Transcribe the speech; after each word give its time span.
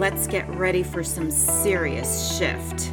let's 0.00 0.26
get 0.26 0.48
ready 0.48 0.82
for 0.82 1.04
some 1.04 1.30
serious 1.30 2.34
shift. 2.38 2.90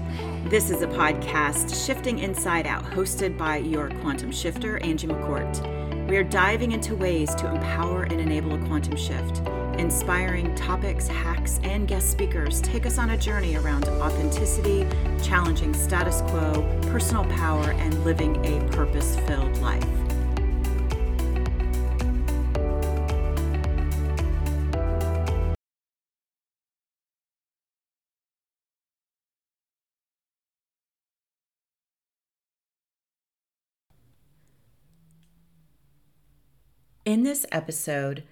This 0.50 0.70
is 0.70 0.82
a 0.82 0.88
podcast, 0.88 1.86
Shifting 1.86 2.20
Inside 2.20 2.68
Out, 2.68 2.84
hosted 2.84 3.38
by 3.38 3.56
your 3.60 3.88
quantum 4.02 4.30
shifter, 4.30 4.78
Angie 4.80 5.08
McCourt. 5.08 6.10
We 6.10 6.18
are 6.18 6.26
diving 6.26 6.74
into 6.74 6.98
ways 6.98 7.34
to 7.36 7.50
empower 7.50 8.04
and 8.04 8.20
enable 8.20 8.56
a 8.56 8.68
quantum 8.68 8.98
shift. 8.98 9.42
Inspiring 9.80 10.54
topics, 10.56 11.08
hacks, 11.08 11.62
and 11.64 11.88
guest 11.88 12.12
speakers 12.12 12.60
take 12.60 12.86
us 12.86 12.98
on 12.98 13.12
a 13.12 13.18
journey 13.18 13.56
around 13.56 13.86
authenticity, 13.86 14.86
challenging 15.24 15.74
status 15.74 16.20
quo, 16.24 16.52
personal 16.92 17.24
power, 17.38 17.72
and 17.72 18.04
living 18.04 18.36
a 18.46 18.60
purpose 18.74 19.16
filled 19.28 19.58
life. 19.60 20.07
In 37.08 37.24
this 37.24 37.46
episode, 37.54 38.24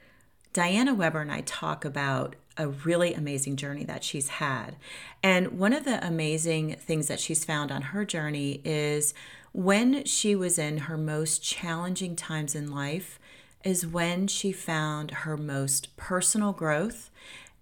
Diana 0.52 0.94
Weber 0.94 1.22
and 1.22 1.32
I 1.32 1.40
talk 1.40 1.86
about 1.86 2.36
a 2.58 2.68
really 2.68 3.14
amazing 3.14 3.56
journey 3.56 3.86
that 3.86 4.04
she's 4.04 4.28
had. 4.28 4.76
And 5.24 5.58
one 5.58 5.72
of 5.72 5.86
the 5.86 6.06
amazing 6.06 6.76
things 6.76 7.08
that 7.08 7.22
she's 7.22 7.46
found 7.46 7.72
on 7.72 7.82
her 7.82 8.04
journey 8.04 8.60
is 8.66 9.14
when 9.54 10.04
she 10.04 10.36
was 10.36 10.60
in 10.60 10.80
her 10.80 10.98
most 10.98 11.42
challenging 11.42 12.18
times 12.18 12.54
in 12.54 12.70
life, 12.70 13.18
is 13.64 13.88
when 13.88 14.28
she 14.28 14.52
found 14.52 15.12
her 15.12 15.38
most 15.38 15.96
personal 15.96 16.52
growth 16.52 17.10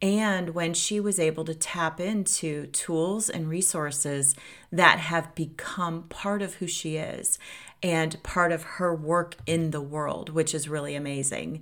and 0.01 0.49
when 0.49 0.73
she 0.73 0.99
was 0.99 1.19
able 1.19 1.45
to 1.45 1.53
tap 1.53 1.99
into 1.99 2.65
tools 2.67 3.29
and 3.29 3.47
resources 3.47 4.35
that 4.71 4.97
have 4.97 5.35
become 5.35 6.03
part 6.09 6.41
of 6.41 6.55
who 6.55 6.65
she 6.65 6.97
is 6.97 7.37
and 7.83 8.21
part 8.23 8.53
of 8.53 8.63
her 8.63 8.95
work 8.95 9.35
in 9.45 9.71
the 9.71 9.81
world, 9.81 10.29
which 10.29 10.55
is 10.55 10.69
really 10.69 10.95
amazing. 10.95 11.61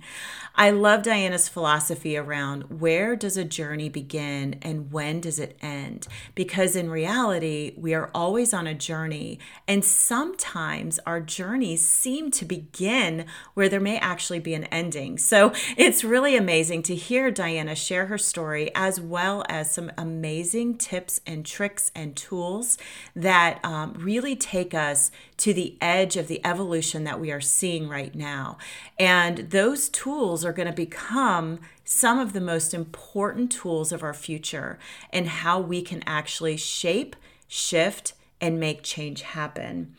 I 0.54 0.70
love 0.70 1.02
Diana's 1.02 1.48
philosophy 1.48 2.16
around 2.16 2.80
where 2.80 3.16
does 3.16 3.36
a 3.36 3.44
journey 3.44 3.88
begin 3.88 4.58
and 4.62 4.92
when 4.92 5.20
does 5.20 5.40
it 5.40 5.58
end? 5.60 6.06
Because 6.36 6.76
in 6.76 6.88
reality, 6.88 7.74
we 7.76 7.92
are 7.92 8.10
always 8.14 8.54
on 8.54 8.68
a 8.68 8.74
journey, 8.74 9.40
and 9.66 9.84
sometimes 9.84 11.00
our 11.06 11.20
journeys 11.20 11.88
seem 11.88 12.30
to 12.30 12.44
begin 12.44 13.26
where 13.54 13.68
there 13.68 13.80
may 13.80 13.98
actually 13.98 14.38
be 14.38 14.54
an 14.54 14.64
ending. 14.64 15.18
So 15.18 15.52
it's 15.76 16.04
really 16.04 16.36
amazing 16.36 16.84
to 16.84 16.94
hear 16.94 17.30
Diana 17.32 17.74
share 17.74 18.06
her 18.06 18.18
story 18.18 18.70
as 18.74 19.00
well 19.00 19.44
as 19.48 19.72
some 19.72 19.90
amazing 19.98 20.78
tips 20.78 21.20
and 21.26 21.44
tricks 21.44 21.90
and 21.96 22.14
tools 22.14 22.78
that 23.16 23.58
um, 23.64 23.94
really 23.94 24.36
take 24.36 24.74
us 24.74 25.10
to 25.38 25.52
the 25.52 25.76
edge 25.80 26.11
of 26.16 26.28
the 26.28 26.44
evolution 26.44 27.04
that 27.04 27.20
we 27.20 27.30
are 27.30 27.40
seeing 27.40 27.88
right 27.88 28.14
now. 28.14 28.58
And 28.98 29.50
those 29.50 29.88
tools 29.88 30.44
are 30.44 30.52
going 30.52 30.68
to 30.68 30.74
become 30.74 31.60
some 31.84 32.18
of 32.18 32.32
the 32.32 32.40
most 32.40 32.74
important 32.74 33.52
tools 33.52 33.92
of 33.92 34.02
our 34.02 34.14
future 34.14 34.78
and 35.10 35.26
how 35.26 35.60
we 35.60 35.82
can 35.82 36.02
actually 36.06 36.56
shape, 36.56 37.16
shift, 37.48 38.14
and 38.40 38.58
make 38.58 38.82
change 38.82 39.22
happen. 39.22 39.94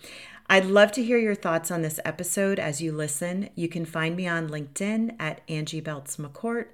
I'd 0.49 0.65
love 0.65 0.91
to 0.93 1.03
hear 1.03 1.17
your 1.17 1.35
thoughts 1.35 1.71
on 1.71 1.81
this 1.81 1.99
episode 2.03 2.59
as 2.59 2.81
you 2.81 2.91
listen. 2.91 3.49
You 3.55 3.69
can 3.69 3.85
find 3.85 4.15
me 4.15 4.27
on 4.27 4.49
LinkedIn 4.49 5.15
at 5.19 5.41
Angie 5.47 5.79
Belts 5.79 6.17
McCourt, 6.17 6.67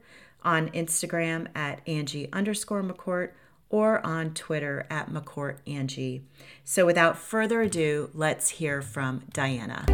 on 0.44 0.70
Instagram 0.70 1.48
at 1.54 1.82
Angie 1.88 2.30
underscore 2.34 2.82
McCourt, 2.82 3.32
or 3.70 4.06
on 4.06 4.34
Twitter 4.34 4.86
at 4.90 5.10
McCourt 5.10 5.58
Angie. 5.68 6.24
So 6.64 6.86
without 6.86 7.18
further 7.18 7.62
ado, 7.62 8.10
let's 8.14 8.50
hear 8.50 8.82
from 8.82 9.24
Diana. 9.32 9.86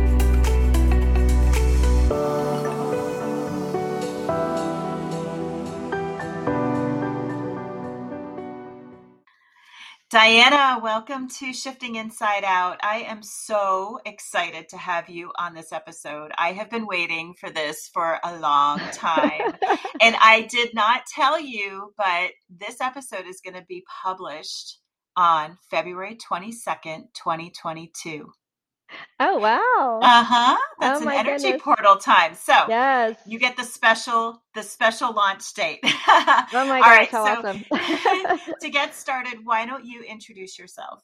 Diana, 10.15 10.79
welcome 10.81 11.27
to 11.27 11.51
Shifting 11.51 11.97
Inside 11.97 12.45
Out. 12.45 12.77
I 12.81 12.99
am 12.99 13.21
so 13.21 13.99
excited 14.05 14.69
to 14.69 14.77
have 14.77 15.09
you 15.09 15.33
on 15.37 15.53
this 15.53 15.73
episode. 15.73 16.31
I 16.37 16.53
have 16.53 16.69
been 16.69 16.87
waiting 16.87 17.33
for 17.33 17.49
this 17.49 17.89
for 17.93 18.21
a 18.23 18.39
long 18.39 18.79
time. 18.93 19.57
and 19.99 20.15
I 20.21 20.47
did 20.49 20.73
not 20.73 21.01
tell 21.13 21.37
you, 21.37 21.91
but 21.97 22.29
this 22.49 22.79
episode 22.79 23.27
is 23.27 23.41
going 23.43 23.55
to 23.55 23.65
be 23.67 23.83
published 24.05 24.79
on 25.17 25.57
February 25.69 26.15
22nd, 26.15 27.07
2022. 27.13 28.31
Oh 29.19 29.37
wow. 29.39 29.99
Uh-huh. 30.01 30.57
That's 30.79 31.01
oh, 31.01 31.07
an 31.07 31.15
energy 31.15 31.43
goodness. 31.43 31.61
portal 31.61 31.95
time. 31.95 32.35
So 32.35 32.53
yes. 32.67 33.17
you 33.25 33.39
get 33.39 33.57
the 33.57 33.63
special 33.63 34.41
the 34.53 34.63
special 34.63 35.13
launch 35.13 35.53
date. 35.53 35.79
oh 35.83 36.47
my 36.53 36.79
gosh, 36.79 36.87
right, 36.87 37.09
how 37.09 37.41
so 37.41 37.49
awesome. 37.49 38.39
to 38.61 38.69
get 38.69 38.93
started, 38.95 39.39
why 39.43 39.65
don't 39.65 39.85
you 39.85 40.01
introduce 40.03 40.59
yourself? 40.59 41.01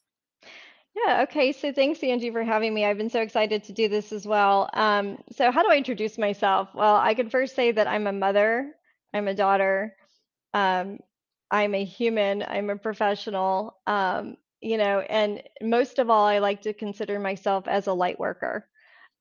Yeah, 0.94 1.24
okay. 1.24 1.54
So 1.54 1.72
thanks, 1.72 2.04
Angie, 2.04 2.32
for 2.32 2.44
having 2.44 2.74
me. 2.74 2.86
I've 2.86 2.98
been 2.98 3.10
so 3.10 3.22
excited 3.22 3.64
to 3.66 3.74
do 3.74 3.88
this 3.88 4.12
as 4.12 4.28
well. 4.28 4.70
Um, 4.74 5.20
so, 5.32 5.52
how 5.52 5.64
do 5.64 5.70
I 5.72 5.78
introduce 5.78 6.18
myself? 6.18 6.70
Well, 6.76 6.96
I 6.96 7.14
can 7.14 7.30
first 7.30 7.56
say 7.56 7.72
that 7.72 7.88
I'm 7.88 8.08
a 8.08 8.12
mother, 8.12 8.74
I'm 9.14 9.30
a 9.30 9.34
daughter, 9.34 9.96
um, 10.54 11.00
I'm 11.50 11.76
a 11.76 11.86
human, 11.86 12.44
I'm 12.44 12.70
a 12.70 12.76
professional, 12.76 13.78
um, 13.88 14.36
you 14.62 14.78
know, 14.78 15.00
and 15.02 15.42
most 15.62 16.00
of 16.00 16.10
all, 16.10 16.26
I 16.26 16.40
like 16.40 16.62
to 16.64 16.74
consider 16.74 17.20
myself 17.20 17.68
as 17.68 17.88
a 17.88 17.94
light 17.94 18.20
worker. 18.20 18.68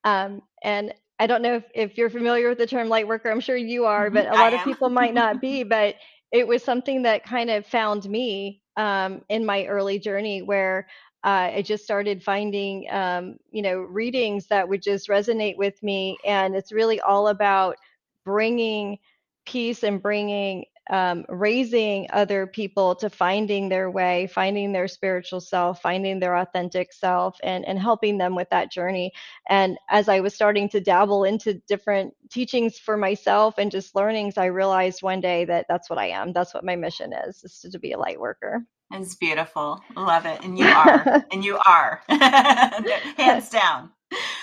Um, 0.04 0.42
and 0.62 0.94
I 1.18 1.26
don't 1.26 1.42
know 1.42 1.56
if, 1.56 1.64
if 1.74 1.98
you're 1.98 2.10
familiar 2.10 2.48
with 2.48 2.58
the 2.58 2.66
term 2.66 2.88
light 2.88 3.08
worker, 3.08 3.30
I'm 3.30 3.40
sure 3.40 3.56
you 3.56 3.84
are, 3.86 4.06
mm-hmm. 4.06 4.14
but 4.14 4.28
a 4.28 4.34
lot 4.34 4.54
of 4.54 4.62
people 4.64 4.90
might 4.90 5.14
not 5.14 5.40
be. 5.42 5.62
But 5.62 5.96
it 6.32 6.46
was 6.46 6.62
something 6.62 7.02
that 7.02 7.24
kind 7.24 7.50
of 7.50 7.66
found 7.66 8.08
me 8.08 8.62
um, 8.76 9.22
in 9.28 9.44
my 9.44 9.66
early 9.66 9.98
journey 9.98 10.42
where 10.42 10.86
uh, 11.24 11.52
I 11.54 11.62
just 11.62 11.84
started 11.84 12.22
finding, 12.22 12.86
um, 12.90 13.36
you 13.50 13.60
know, 13.62 13.80
readings 13.80 14.46
that 14.46 14.68
would 14.68 14.82
just 14.82 15.08
resonate 15.08 15.56
with 15.56 15.82
me. 15.82 16.16
And 16.24 16.54
it's 16.54 16.72
really 16.72 17.00
all 17.00 17.28
about 17.28 17.76
bringing 18.24 18.98
peace 19.44 19.82
and 19.82 20.00
bringing 20.00 20.64
um, 20.90 21.24
raising 21.28 22.08
other 22.12 22.46
people 22.46 22.96
to 22.96 23.08
finding 23.08 23.68
their 23.68 23.90
way, 23.90 24.26
finding 24.26 24.72
their 24.72 24.88
spiritual 24.88 25.40
self, 25.40 25.80
finding 25.80 26.18
their 26.18 26.36
authentic 26.36 26.92
self, 26.92 27.38
and, 27.42 27.64
and 27.66 27.78
helping 27.78 28.18
them 28.18 28.34
with 28.34 28.50
that 28.50 28.72
journey. 28.72 29.12
And 29.48 29.78
as 29.88 30.08
I 30.08 30.20
was 30.20 30.34
starting 30.34 30.68
to 30.70 30.80
dabble 30.80 31.24
into 31.24 31.54
different 31.68 32.14
teachings 32.28 32.78
for 32.78 32.96
myself 32.96 33.54
and 33.56 33.70
just 33.70 33.94
learnings, 33.94 34.36
I 34.36 34.46
realized 34.46 35.02
one 35.02 35.20
day 35.20 35.44
that 35.44 35.66
that's 35.68 35.88
what 35.88 35.98
I 35.98 36.08
am. 36.08 36.32
That's 36.32 36.52
what 36.52 36.64
my 36.64 36.76
mission 36.76 37.12
is, 37.12 37.42
is 37.44 37.66
to, 37.70 37.78
be 37.78 37.92
a 37.92 37.98
light 37.98 38.20
worker. 38.20 38.66
It's 38.92 39.14
beautiful. 39.14 39.80
Love 39.96 40.26
it. 40.26 40.44
And 40.44 40.58
you 40.58 40.66
are. 40.66 41.24
and 41.32 41.44
you 41.44 41.58
are. 41.64 42.02
Hands 42.08 43.48
down. 43.48 43.90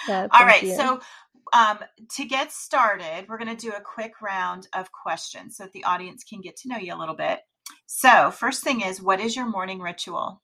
Yeah, 0.08 0.28
All 0.32 0.46
right. 0.46 0.64
You. 0.64 0.76
So 0.76 1.02
um, 1.54 1.80
to 2.16 2.26
get 2.26 2.52
started, 2.52 3.26
we're 3.28 3.38
going 3.38 3.56
to 3.56 3.66
do 3.66 3.74
a 3.74 3.82
quick 3.82 4.22
round 4.22 4.68
of 4.74 4.92
questions 4.92 5.58
so 5.58 5.64
that 5.64 5.74
the 5.74 5.84
audience 5.84 6.24
can 6.24 6.42
get 6.42 6.58
to 6.58 6.70
know 6.70 6.78
you 6.78 6.94
a 6.94 6.98
little 6.98 7.16
bit. 7.16 7.40
So, 7.86 8.32
first 8.32 8.64
thing 8.64 8.82
is, 8.82 9.02
what 9.02 9.20
is 9.20 9.36
your 9.36 9.48
morning 9.48 9.80
ritual? 9.80 10.42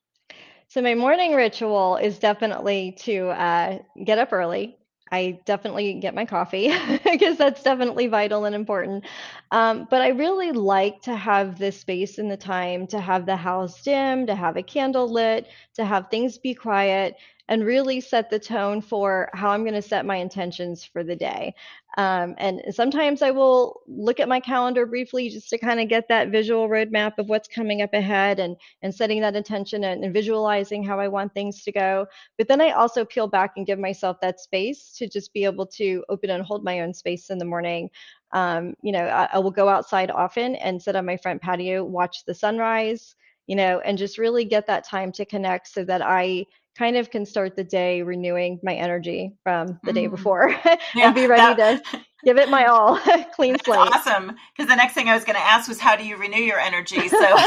So, 0.67 0.81
my 0.81 0.95
morning 0.95 1.33
ritual 1.33 1.97
is 1.97 2.19
definitely 2.19 2.97
to 3.01 3.27
uh, 3.29 3.79
get 4.03 4.17
up 4.17 4.33
early. 4.33 4.77
I 5.11 5.39
definitely 5.45 5.93
get 5.95 6.15
my 6.15 6.25
coffee 6.25 6.73
because 7.03 7.37
that's 7.37 7.61
definitely 7.61 8.07
vital 8.07 8.45
and 8.45 8.55
important. 8.55 9.05
Um, 9.51 9.87
but 9.91 10.01
I 10.01 10.07
really 10.07 10.51
like 10.51 11.03
to 11.03 11.15
have 11.15 11.59
the 11.59 11.71
space 11.71 12.17
and 12.17 12.31
the 12.31 12.37
time 12.37 12.87
to 12.87 12.99
have 12.99 13.27
the 13.27 13.35
house 13.35 13.79
dim, 13.83 14.25
to 14.25 14.33
have 14.33 14.57
a 14.57 14.63
candle 14.63 15.07
lit, 15.07 15.47
to 15.75 15.85
have 15.85 16.09
things 16.09 16.39
be 16.39 16.55
quiet, 16.55 17.15
and 17.49 17.65
really 17.65 17.99
set 17.99 18.29
the 18.29 18.39
tone 18.39 18.81
for 18.81 19.29
how 19.33 19.49
I'm 19.49 19.63
going 19.63 19.73
to 19.73 19.81
set 19.81 20.05
my 20.05 20.15
intentions 20.15 20.85
for 20.85 21.03
the 21.03 21.15
day. 21.15 21.53
Um, 21.97 22.35
and 22.37 22.61
sometimes 22.71 23.21
I 23.21 23.31
will 23.31 23.81
look 23.85 24.19
at 24.19 24.29
my 24.29 24.39
calendar 24.39 24.85
briefly 24.85 25.29
just 25.29 25.49
to 25.49 25.57
kind 25.57 25.79
of 25.79 25.89
get 25.89 26.07
that 26.07 26.29
visual 26.29 26.69
roadmap 26.69 27.17
of 27.17 27.27
what's 27.27 27.47
coming 27.47 27.81
up 27.81 27.93
ahead 27.93 28.39
and, 28.39 28.55
and 28.81 28.95
setting 28.95 29.21
that 29.21 29.35
intention 29.35 29.83
and, 29.83 30.03
and 30.03 30.13
visualizing 30.13 30.83
how 30.83 30.99
I 30.99 31.09
want 31.09 31.33
things 31.33 31.63
to 31.63 31.71
go. 31.71 32.07
But 32.37 32.47
then 32.47 32.61
I 32.61 32.71
also 32.71 33.03
peel 33.03 33.27
back 33.27 33.53
and 33.57 33.67
give 33.67 33.79
myself 33.79 34.17
that 34.21 34.39
space 34.39 34.93
to 34.97 35.07
just 35.07 35.33
be 35.33 35.43
able 35.43 35.67
to 35.67 36.03
open 36.09 36.29
and 36.29 36.43
hold 36.43 36.63
my 36.63 36.79
own 36.79 36.93
space 36.93 37.29
in 37.29 37.37
the 37.37 37.45
morning. 37.45 37.89
Um, 38.31 38.73
you 38.81 38.93
know, 38.93 39.05
I, 39.05 39.29
I 39.33 39.39
will 39.39 39.51
go 39.51 39.67
outside 39.67 40.09
often 40.09 40.55
and 40.55 40.81
sit 40.81 40.95
on 40.95 41.05
my 41.05 41.17
front 41.17 41.41
patio, 41.41 41.83
watch 41.83 42.25
the 42.25 42.33
sunrise 42.33 43.15
you 43.47 43.57
know, 43.57 43.81
and 43.81 43.97
just 43.97 44.17
really 44.17 44.45
get 44.45 44.67
that 44.67 44.85
time 44.87 45.11
to 45.11 45.25
connect 45.25 45.67
so 45.67 45.83
that 45.83 46.01
I 46.01 46.45
kind 46.77 46.97
of 46.97 47.11
can 47.11 47.25
start 47.25 47.55
the 47.55 47.63
day 47.63 48.01
renewing 48.01 48.59
my 48.63 48.73
energy 48.73 49.33
from 49.43 49.79
the 49.83 49.91
mm. 49.91 49.95
day 49.95 50.07
before 50.07 50.49
yeah, 50.65 50.77
and 50.95 51.15
be 51.15 51.27
ready 51.27 51.55
that, 51.55 51.83
to 51.85 52.01
give 52.23 52.37
it 52.37 52.49
my 52.49 52.65
all 52.65 52.97
clean 53.35 53.55
slate. 53.63 53.79
awesome 53.79 54.31
because 54.55 54.69
the 54.69 54.75
next 54.75 54.93
thing 54.93 55.07
i 55.07 55.13
was 55.13 55.23
going 55.23 55.35
to 55.35 55.41
ask 55.41 55.67
was 55.67 55.79
how 55.79 55.95
do 55.95 56.05
you 56.05 56.17
renew 56.17 56.41
your 56.41 56.59
energy? 56.59 57.01
So 57.13 57.37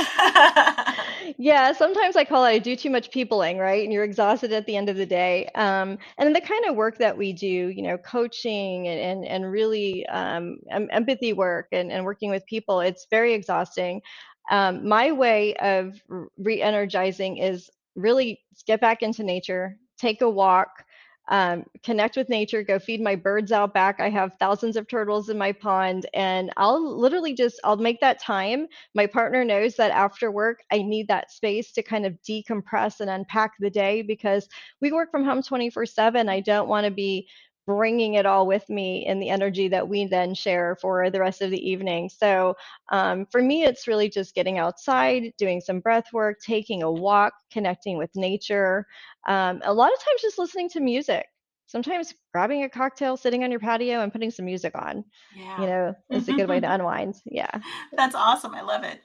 yeah 1.38 1.72
sometimes 1.72 2.14
i 2.16 2.24
call 2.24 2.44
it 2.44 2.50
i 2.50 2.58
do 2.58 2.76
too 2.76 2.90
much 2.90 3.10
peopling 3.10 3.58
right? 3.58 3.82
And 3.82 3.92
you're 3.92 4.04
exhausted 4.04 4.52
at 4.52 4.66
the 4.66 4.76
end 4.76 4.88
of 4.88 4.96
the 4.96 5.06
day. 5.06 5.48
Um, 5.54 5.98
and 6.18 6.34
the 6.34 6.40
kind 6.40 6.64
of 6.66 6.76
work 6.76 6.98
that 6.98 7.16
we 7.16 7.32
do 7.32 7.46
you 7.46 7.82
know 7.82 7.98
coaching 7.98 8.86
and 8.88 9.00
and, 9.00 9.26
and 9.26 9.50
really 9.50 10.06
um, 10.06 10.58
empathy 10.70 11.32
work 11.32 11.68
and, 11.72 11.90
and 11.90 12.04
working 12.04 12.30
with 12.30 12.46
people 12.46 12.80
it's 12.80 13.06
very 13.10 13.34
exhausting. 13.34 14.02
Um, 14.50 14.86
my 14.86 15.10
way 15.10 15.56
of 15.56 16.00
re-energizing 16.38 17.38
is 17.38 17.68
really 17.96 18.40
get 18.66 18.80
back 18.80 19.02
into 19.02 19.24
nature, 19.24 19.78
take 19.98 20.22
a 20.22 20.30
walk, 20.30 20.84
um, 21.28 21.64
connect 21.82 22.16
with 22.16 22.28
nature, 22.28 22.62
go 22.62 22.78
feed 22.78 23.00
my 23.00 23.16
birds 23.16 23.50
out 23.50 23.74
back. 23.74 23.98
I 23.98 24.10
have 24.10 24.32
thousands 24.38 24.76
of 24.76 24.86
turtles 24.86 25.28
in 25.28 25.36
my 25.36 25.50
pond, 25.50 26.06
and 26.14 26.52
I'll 26.56 26.98
literally 27.00 27.34
just 27.34 27.58
I'll 27.64 27.76
make 27.76 28.00
that 28.00 28.22
time. 28.22 28.68
My 28.94 29.06
partner 29.06 29.44
knows 29.44 29.74
that 29.76 29.90
after 29.90 30.30
work, 30.30 30.60
I 30.70 30.82
need 30.82 31.08
that 31.08 31.32
space 31.32 31.72
to 31.72 31.82
kind 31.82 32.06
of 32.06 32.16
decompress 32.22 33.00
and 33.00 33.10
unpack 33.10 33.52
the 33.58 33.70
day 33.70 34.02
because 34.02 34.48
we 34.80 34.92
work 34.92 35.10
from 35.10 35.24
home 35.24 35.42
24 35.42 35.86
7. 35.86 36.28
I 36.28 36.40
don't 36.40 36.68
want 36.68 36.84
to 36.84 36.92
be 36.92 37.28
bringing 37.66 38.14
it 38.14 38.26
all 38.26 38.46
with 38.46 38.68
me 38.68 39.04
in 39.06 39.18
the 39.18 39.28
energy 39.28 39.68
that 39.68 39.88
we 39.88 40.06
then 40.06 40.34
share 40.34 40.76
for 40.80 41.10
the 41.10 41.20
rest 41.20 41.42
of 41.42 41.50
the 41.50 41.68
evening. 41.68 42.08
So 42.08 42.56
um, 42.90 43.26
for 43.26 43.42
me, 43.42 43.64
it's 43.64 43.88
really 43.88 44.08
just 44.08 44.34
getting 44.34 44.58
outside, 44.58 45.32
doing 45.36 45.60
some 45.60 45.80
breath 45.80 46.12
work, 46.12 46.38
taking 46.40 46.82
a 46.82 46.90
walk, 46.90 47.32
connecting 47.50 47.98
with 47.98 48.10
nature. 48.14 48.86
Um, 49.26 49.60
a 49.64 49.74
lot 49.74 49.92
of 49.92 49.98
times, 49.98 50.22
just 50.22 50.38
listening 50.38 50.68
to 50.70 50.80
music. 50.80 51.26
Sometimes 51.66 52.14
grabbing 52.32 52.62
a 52.62 52.68
cocktail, 52.68 53.16
sitting 53.16 53.42
on 53.42 53.50
your 53.50 53.58
patio, 53.58 54.00
and 54.00 54.12
putting 54.12 54.30
some 54.30 54.44
music 54.44 54.72
on. 54.76 55.04
Yeah. 55.34 55.60
You 55.60 55.66
know, 55.66 55.94
is 56.10 56.28
a 56.28 56.32
good 56.32 56.48
way 56.48 56.60
to 56.60 56.72
unwind. 56.72 57.16
Yeah. 57.24 57.50
That's 57.92 58.14
awesome. 58.14 58.54
I 58.54 58.62
love 58.62 58.84
it. 58.84 59.02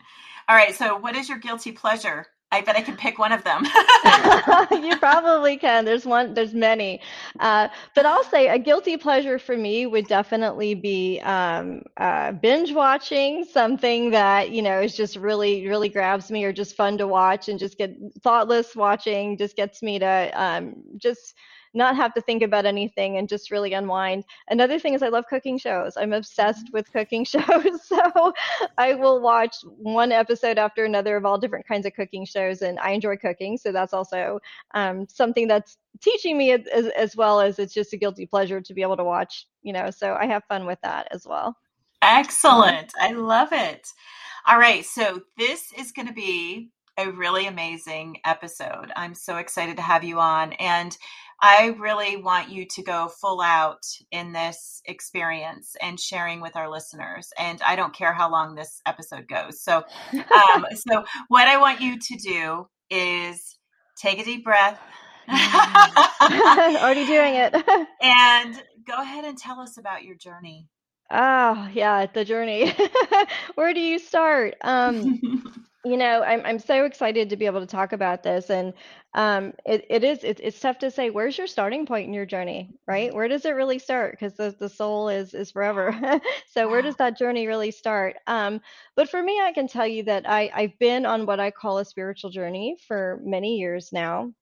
All 0.48 0.56
right. 0.56 0.76
So, 0.76 0.98
what 0.98 1.16
is 1.16 1.28
your 1.28 1.40
guilty 1.40 1.72
pleasure? 1.72 2.28
I 2.52 2.62
bet 2.62 2.76
I 2.76 2.82
can 2.82 2.98
pick 2.98 3.18
one 3.18 3.32
of 3.32 3.44
them. 3.44 3.64
you 4.84 4.98
probably 5.00 5.58
can. 5.58 5.86
There's 5.86 6.06
one. 6.06 6.34
There's 6.34 6.54
many, 6.54 7.00
uh, 7.40 7.70
but 7.96 8.06
I'll 8.06 8.26
say 8.26 8.50
a 8.50 8.60
guilty 8.60 8.98
pleasure 8.98 9.40
for 9.40 9.56
me 9.56 9.86
would 9.86 10.08
definitely 10.08 10.74
be 10.76 11.20
um, 11.22 11.84
uh, 11.98 12.34
binge 12.34 12.74
watching 12.74 13.46
something 13.46 14.12
that 14.12 14.52
you 14.52 14.62
know 14.62 14.82
is 14.82 14.96
just 14.98 15.16
really, 15.16 15.68
really 15.68 15.88
grabs 15.90 16.30
me, 16.30 16.44
or 16.44 16.52
just 16.52 16.76
fun 16.76 16.98
to 16.98 17.08
watch, 17.08 17.48
and 17.48 17.58
just 17.58 17.78
get 17.78 17.96
thoughtless 18.22 18.76
watching. 18.76 19.38
Just 19.38 19.56
gets 19.56 19.82
me 19.82 20.00
to 20.00 20.32
um, 20.36 20.76
just 20.98 21.36
not 21.74 21.96
have 21.96 22.14
to 22.14 22.22
think 22.22 22.42
about 22.42 22.66
anything 22.66 23.18
and 23.18 23.30
just 23.30 23.52
really 23.52 23.74
unwind. 23.74 24.26
Another 24.50 24.80
thing 24.80 24.94
is 24.94 25.02
I 25.02 25.08
love 25.08 25.26
cooking 25.30 25.58
shows. 25.58 25.96
I'm 25.98 26.14
obsessed 26.14 26.66
mm-hmm. 26.66 26.78
with 26.78 26.92
cooking 26.92 27.24
shows. 27.26 27.86
So 27.86 28.34
I 28.78 28.94
will 28.94 29.22
watch 29.22 29.58
one 29.64 30.12
episode 30.12 30.58
after 30.58 30.86
another 30.86 31.16
of 31.16 31.26
all 31.26 31.38
different 31.38 31.68
kinds 31.68 31.86
of 31.86 31.94
cooking 31.94 32.26
shows 32.26 32.62
and 32.62 32.80
I 32.80 32.92
enjoy 32.92 33.18
cooking. 33.18 33.58
So 33.58 33.72
that's 33.72 33.94
also 33.94 34.40
um, 34.74 35.08
something 35.08 35.48
that's 35.48 35.78
teaching 36.02 36.38
me 36.38 36.52
as, 36.52 36.88
as 36.98 37.16
well 37.16 37.40
as 37.40 37.60
it's 37.60 37.74
just 37.74 37.94
a 37.94 37.98
guilty 37.98 38.26
pleasure 38.26 38.62
to 38.62 38.74
be 38.74 38.82
able 38.82 38.98
to 38.98 39.04
watch, 39.04 39.48
you 39.62 39.74
know, 39.74 39.90
so 39.92 40.18
I 40.20 40.26
have 40.26 40.44
fun 40.46 40.66
with 40.66 40.80
that 40.82 41.08
as 41.12 41.26
well. 41.26 41.56
Excellent. 42.02 42.92
I 43.00 43.12
love 43.12 43.50
it. 43.52 43.88
All 44.48 44.58
right. 44.58 44.84
So 44.86 45.22
this 45.38 45.72
is 45.78 45.92
going 45.92 46.08
to 46.08 46.14
be 46.14 46.70
a 46.98 47.12
really 47.12 47.48
amazing 47.48 48.18
episode. 48.26 48.92
I'm 48.96 49.14
so 49.14 49.38
excited 49.38 49.78
to 49.78 49.84
have 49.84 50.04
you 50.04 50.20
on. 50.20 50.54
And 50.54 50.98
I 51.42 51.76
really 51.80 52.18
want 52.18 52.50
you 52.50 52.66
to 52.76 52.84
go 52.84 53.08
full 53.08 53.42
out 53.42 53.82
in 54.12 54.32
this 54.32 54.82
experience 54.86 55.76
and 55.82 56.00
sharing 56.00 56.40
with 56.40 56.56
our 56.56 56.70
listeners. 56.70 57.30
And 57.38 57.60
I 57.64 57.76
don't 57.76 57.96
care 57.96 58.14
how 58.14 58.32
long 58.32 58.54
this 58.54 58.80
episode 58.86 59.28
goes. 59.28 59.62
So, 59.62 59.84
um, 60.14 60.66
so 60.76 61.04
what 61.30 61.48
I 61.48 61.58
want 61.58 61.82
you 61.82 61.98
to 61.98 62.18
do 62.18 62.68
is 62.92 63.58
take 63.98 64.20
a 64.20 64.24
deep 64.24 64.44
breath. 64.44 64.80
Already 65.30 67.08
doing 67.08 67.36
it. 67.36 67.56
and 68.02 68.64
go 68.86 69.02
ahead 69.02 69.26
and 69.26 69.38
tell 69.38 69.60
us 69.60 69.78
about 69.78 70.04
your 70.04 70.16
journey. 70.16 70.68
Oh, 71.10 71.70
yeah, 71.74 72.06
the 72.06 72.24
journey. 72.24 72.74
Where 73.56 73.74
do 73.74 73.82
you 73.82 74.00
start? 74.00 74.56
Um, 74.62 75.20
you 75.84 75.98
know, 75.98 76.22
I'm 76.22 76.42
I'm 76.46 76.60
so 76.60 76.86
excited 76.86 77.30
to 77.30 77.38
be 77.38 77.48
able 77.48 77.60
to 77.62 77.66
talk 77.66 77.92
about 77.92 78.22
this, 78.24 78.50
and 78.52 78.74
um, 79.16 79.54
it 79.66 79.86
it 79.90 80.04
is 80.04 80.24
it, 80.24 80.40
it's 80.42 80.60
tough 80.60 80.78
to 80.80 80.92
say 80.92 81.10
where's 81.10 81.38
your 81.38 81.48
starting 81.48 81.86
point 81.88 82.08
in 82.08 82.14
your 82.14 82.26
journey, 82.26 82.70
right? 82.88 83.14
Where 83.14 83.28
does 83.28 83.46
it 83.46 83.52
really 83.52 83.80
start? 83.80 84.12
Because 84.12 84.36
the 84.36 84.56
the 84.60 84.70
soul 84.70 85.10
is 85.10 85.34
is 85.34 85.52
forever. 85.52 86.22
so 86.48 86.70
where 86.70 86.82
does 86.84 86.98
that 86.98 87.18
journey 87.18 87.48
really 87.48 87.72
start? 87.72 88.18
Um, 88.28 88.62
but 88.96 89.10
for 89.10 89.22
me, 89.24 89.40
I 89.42 89.54
can 89.54 89.68
tell 89.68 89.88
you 89.88 90.04
that 90.04 90.30
I 90.30 90.52
I've 90.54 90.78
been 90.80 91.06
on 91.06 91.26
what 91.26 91.40
I 91.40 91.50
call 91.52 91.80
a 91.80 91.86
spiritual 91.86 92.30
journey 92.30 92.78
for 92.88 93.20
many 93.24 93.58
years 93.58 93.92
now. 93.92 94.34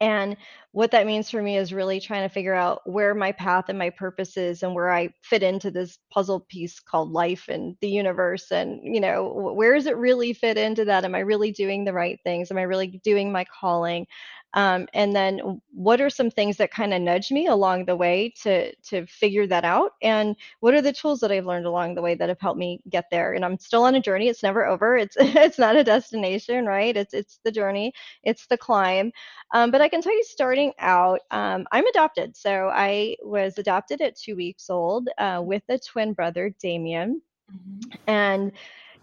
And 0.00 0.36
what 0.70 0.92
that 0.92 1.06
means 1.06 1.28
for 1.28 1.42
me 1.42 1.56
is 1.56 1.72
really 1.72 1.98
trying 2.00 2.22
to 2.22 2.32
figure 2.32 2.54
out 2.54 2.82
where 2.88 3.14
my 3.14 3.32
path 3.32 3.68
and 3.68 3.78
my 3.78 3.90
purpose 3.90 4.36
is 4.36 4.62
and 4.62 4.74
where 4.74 4.92
I 4.92 5.10
fit 5.22 5.42
into 5.42 5.70
this 5.72 5.98
puzzle 6.12 6.40
piece 6.48 6.78
called 6.78 7.10
life 7.10 7.46
and 7.48 7.76
the 7.80 7.88
universe. 7.88 8.52
And, 8.52 8.80
you 8.82 9.00
know, 9.00 9.24
where 9.56 9.74
does 9.74 9.86
it 9.86 9.96
really 9.96 10.34
fit 10.34 10.56
into 10.56 10.84
that? 10.84 11.04
Am 11.04 11.16
I 11.16 11.20
really 11.20 11.50
doing 11.50 11.84
the 11.84 11.92
right 11.92 12.18
things? 12.22 12.50
Am 12.50 12.58
I 12.58 12.62
really 12.62 13.00
doing 13.02 13.32
my 13.32 13.44
calling? 13.44 14.06
Um, 14.54 14.86
and 14.92 15.14
then 15.14 15.60
what 15.72 16.00
are 16.00 16.10
some 16.10 16.30
things 16.30 16.58
that 16.58 16.70
kind 16.70 16.92
of 16.92 17.00
nudge 17.00 17.30
me 17.30 17.46
along 17.46 17.86
the 17.86 17.96
way 17.96 18.34
to 18.42 18.74
to 18.74 19.06
figure 19.06 19.46
that 19.46 19.64
out? 19.64 19.92
And 20.02 20.36
what 20.60 20.74
are 20.74 20.82
the 20.82 20.92
tools 20.92 21.20
that 21.20 21.32
I've 21.32 21.46
learned 21.46 21.66
along 21.66 21.94
the 21.94 22.02
way 22.02 22.14
that 22.14 22.28
have 22.28 22.40
helped 22.40 22.58
me 22.58 22.80
get 22.88 23.06
there? 23.10 23.32
And 23.32 23.44
I'm 23.44 23.58
still 23.58 23.84
on 23.84 23.94
a 23.94 24.00
journey. 24.00 24.28
It's 24.28 24.42
never 24.42 24.66
over. 24.66 24.96
It's 24.96 25.16
it's 25.20 25.58
not 25.58 25.76
a 25.76 25.84
destination, 25.84 26.66
right? 26.66 26.96
It's 26.96 27.14
it's 27.14 27.40
the 27.44 27.52
journey. 27.52 27.92
It's 28.24 28.46
the 28.46 28.58
climb. 28.58 29.12
Um, 29.52 29.70
but 29.70 29.80
I 29.80 29.88
can 29.88 30.02
tell 30.02 30.14
you, 30.14 30.24
starting 30.24 30.72
out, 30.78 31.20
um, 31.30 31.66
I'm 31.72 31.86
adopted. 31.86 32.36
So 32.36 32.70
I 32.72 33.16
was 33.22 33.58
adopted 33.58 34.00
at 34.00 34.16
two 34.16 34.36
weeks 34.36 34.70
old 34.70 35.08
uh, 35.18 35.42
with 35.44 35.62
a 35.68 35.78
twin 35.78 36.12
brother, 36.12 36.54
Damien. 36.60 37.22
Mm-hmm. 37.50 37.90
And 38.06 38.52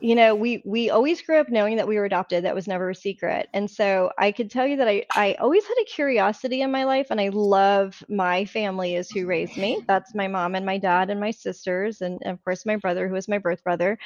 you 0.02 0.16
know 0.16 0.36
we 0.36 0.62
we 0.66 0.90
always 0.90 1.22
grew 1.22 1.38
up 1.40 1.50
knowing 1.50 1.78
that 1.78 1.88
we 1.88 1.98
were 1.98 2.06
adopted. 2.06 2.44
That 2.46 2.56
was 2.56 2.68
never 2.68 2.90
a 2.90 2.96
secret. 2.96 3.50
And 3.54 3.70
so 3.70 4.12
i 4.18 4.32
could 4.32 4.50
tell 4.52 4.66
you 4.68 4.78
that 4.78 4.88
i 4.88 5.06
i 5.16 5.34
always 5.36 5.66
had 5.66 5.76
a 5.82 5.86
curiosity 5.86 6.62
in 6.62 6.72
my 6.72 6.84
life 6.86 7.08
and 7.12 7.20
i 7.22 7.30
love 7.30 8.04
my 8.10 8.46
family 8.46 8.96
is 8.96 9.12
who 9.12 9.26
raised 9.28 9.58
me. 9.58 9.80
That's 9.88 10.16
my 10.16 10.28
mom 10.28 10.56
and 10.56 10.66
my 10.66 10.78
dad 10.78 11.10
and 11.10 11.20
my 11.20 11.32
sisters 11.32 12.02
and, 12.02 12.20
and 12.24 12.34
of 12.34 12.44
course 12.44 12.66
my 12.66 12.76
brother 12.78 13.08
who 13.08 13.16
is 13.16 13.28
my 13.28 13.38
birth 13.40 13.64
brother. 13.64 13.98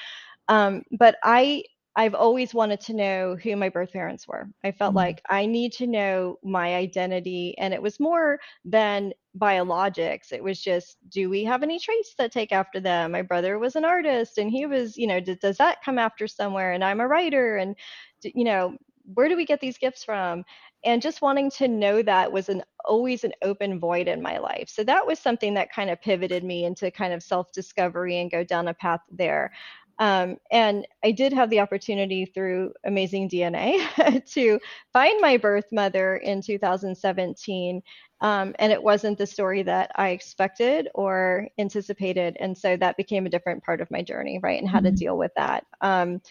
Um, 0.50 0.84
but 0.92 1.18
i 1.24 1.64
I've 1.96 2.16
always 2.16 2.54
wanted 2.54 2.82
to 2.82 2.94
know 2.94 3.36
who 3.36 3.56
my 3.56 3.70
birth 3.70 3.94
parents 3.94 4.28
were. 4.28 4.48
I 4.64 4.72
felt 4.72 4.92
mm-hmm. 4.92 4.98
like 4.98 5.22
I 5.30 5.46
need 5.46 5.74
to 5.74 5.88
know 5.88 6.40
my 6.44 6.76
identity. 6.76 7.56
And 7.60 7.74
it 7.74 7.82
was 7.82 8.00
more 8.00 8.40
than 8.66 9.14
biologics. 9.38 10.32
It 10.32 10.44
was 10.44 10.60
just, 10.60 10.98
do 11.10 11.30
we 11.30 11.44
have 11.44 11.62
any 11.62 11.80
traits 11.80 12.16
that 12.18 12.32
take 12.32 12.52
after 12.52 12.80
them? 12.80 13.12
My 13.12 13.22
brother 13.22 13.60
was 13.60 13.76
an 13.76 13.86
artist 13.86 14.40
and 14.40 14.50
he 14.50 14.66
was, 14.66 14.98
you 14.98 15.06
know, 15.06 15.20
does, 15.20 15.38
does 15.38 15.58
that 15.58 15.84
come 15.84 16.00
after 16.00 16.28
somewhere? 16.28 16.74
And 16.74 16.84
I'm 16.84 17.00
a 17.00 17.08
writer. 17.08 17.58
And, 17.58 17.76
you 18.24 18.44
know, 18.44 18.76
where 19.14 19.28
do 19.28 19.36
we 19.36 19.46
get 19.46 19.60
these 19.60 19.78
gifts 19.78 20.04
from? 20.04 20.44
And 20.86 21.02
just 21.02 21.22
wanting 21.22 21.50
to 21.52 21.68
know 21.68 22.02
that 22.02 22.32
was 22.32 22.50
an 22.50 22.64
always 22.86 23.24
an 23.24 23.32
open 23.42 23.80
void 23.80 24.08
in 24.08 24.22
my 24.22 24.38
life. 24.38 24.70
So 24.70 24.84
that 24.84 25.06
was 25.06 25.20
something 25.20 25.54
that 25.54 25.72
kind 25.72 25.90
of 25.90 26.02
pivoted 26.02 26.44
me 26.44 26.66
into 26.66 26.92
kind 26.92 27.14
of 27.14 27.24
self 27.24 27.52
discovery 27.52 28.20
and 28.20 28.32
go 28.32 28.44
down 28.44 28.68
a 28.68 28.74
path 28.74 29.02
there. 29.10 29.52
Um, 30.00 30.38
and 30.52 30.88
I 31.04 31.12
did 31.12 31.34
have 31.34 31.50
the 31.50 31.60
opportunity 31.60 32.26
through 32.26 32.74
Amazing 32.86 33.30
DNA 33.30 34.26
to 34.34 34.60
find 34.92 35.22
my 35.22 35.38
birth 35.38 35.66
mother 35.72 36.18
in 36.18 36.42
2017. 36.42 37.82
Um, 38.22 38.56
and 38.58 38.72
it 38.72 38.82
wasn't 38.82 39.18
the 39.18 39.28
story 39.28 39.64
that 39.64 39.92
I 39.96 40.10
expected 40.10 40.90
or 40.96 41.48
anticipated. 41.60 42.38
And 42.40 42.58
so 42.58 42.78
that 42.78 42.98
became 42.98 43.26
a 43.26 43.30
different 43.30 43.64
part 43.64 43.82
of 43.82 43.92
my 43.92 44.02
journey, 44.02 44.40
right? 44.42 44.60
And 44.60 44.70
how 44.70 44.78
mm-hmm. 44.78 44.86
to 44.86 44.92
deal 44.92 45.18
with 45.18 45.32
that. 45.36 45.66
Um, 45.82 46.22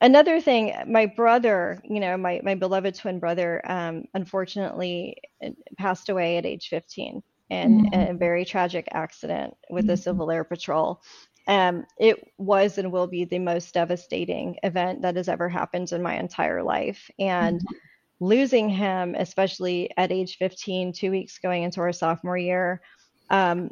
another 0.00 0.40
thing, 0.40 0.74
my 0.86 1.06
brother, 1.06 1.82
you 1.84 2.00
know, 2.00 2.16
my, 2.16 2.40
my 2.44 2.54
beloved 2.54 2.94
twin 2.94 3.18
brother, 3.18 3.60
um, 3.70 4.04
unfortunately 4.14 5.16
uh, 5.44 5.50
passed 5.76 6.08
away 6.08 6.36
at 6.36 6.46
age 6.46 6.68
15 6.68 7.22
in 7.50 7.86
mm-hmm. 7.86 8.10
a 8.10 8.14
very 8.14 8.44
tragic 8.44 8.86
accident 8.92 9.54
with 9.70 9.86
the 9.86 9.94
mm-hmm. 9.94 10.02
Civil 10.02 10.30
Air 10.30 10.44
Patrol. 10.44 11.02
Um, 11.48 11.86
it 11.98 12.30
was 12.36 12.76
and 12.76 12.92
will 12.92 13.06
be 13.06 13.24
the 13.24 13.38
most 13.38 13.72
devastating 13.72 14.56
event 14.62 15.02
that 15.02 15.16
has 15.16 15.28
ever 15.28 15.48
happened 15.48 15.90
in 15.92 16.02
my 16.02 16.18
entire 16.18 16.62
life. 16.62 17.10
And 17.18 17.58
mm-hmm. 17.58 17.74
losing 18.20 18.68
him, 18.68 19.14
especially 19.18 19.90
at 19.96 20.12
age 20.12 20.36
15, 20.36 20.92
two 20.92 21.10
weeks 21.10 21.38
going 21.38 21.62
into 21.62 21.80
our 21.80 21.92
sophomore 21.92 22.36
year, 22.36 22.82
um, 23.30 23.70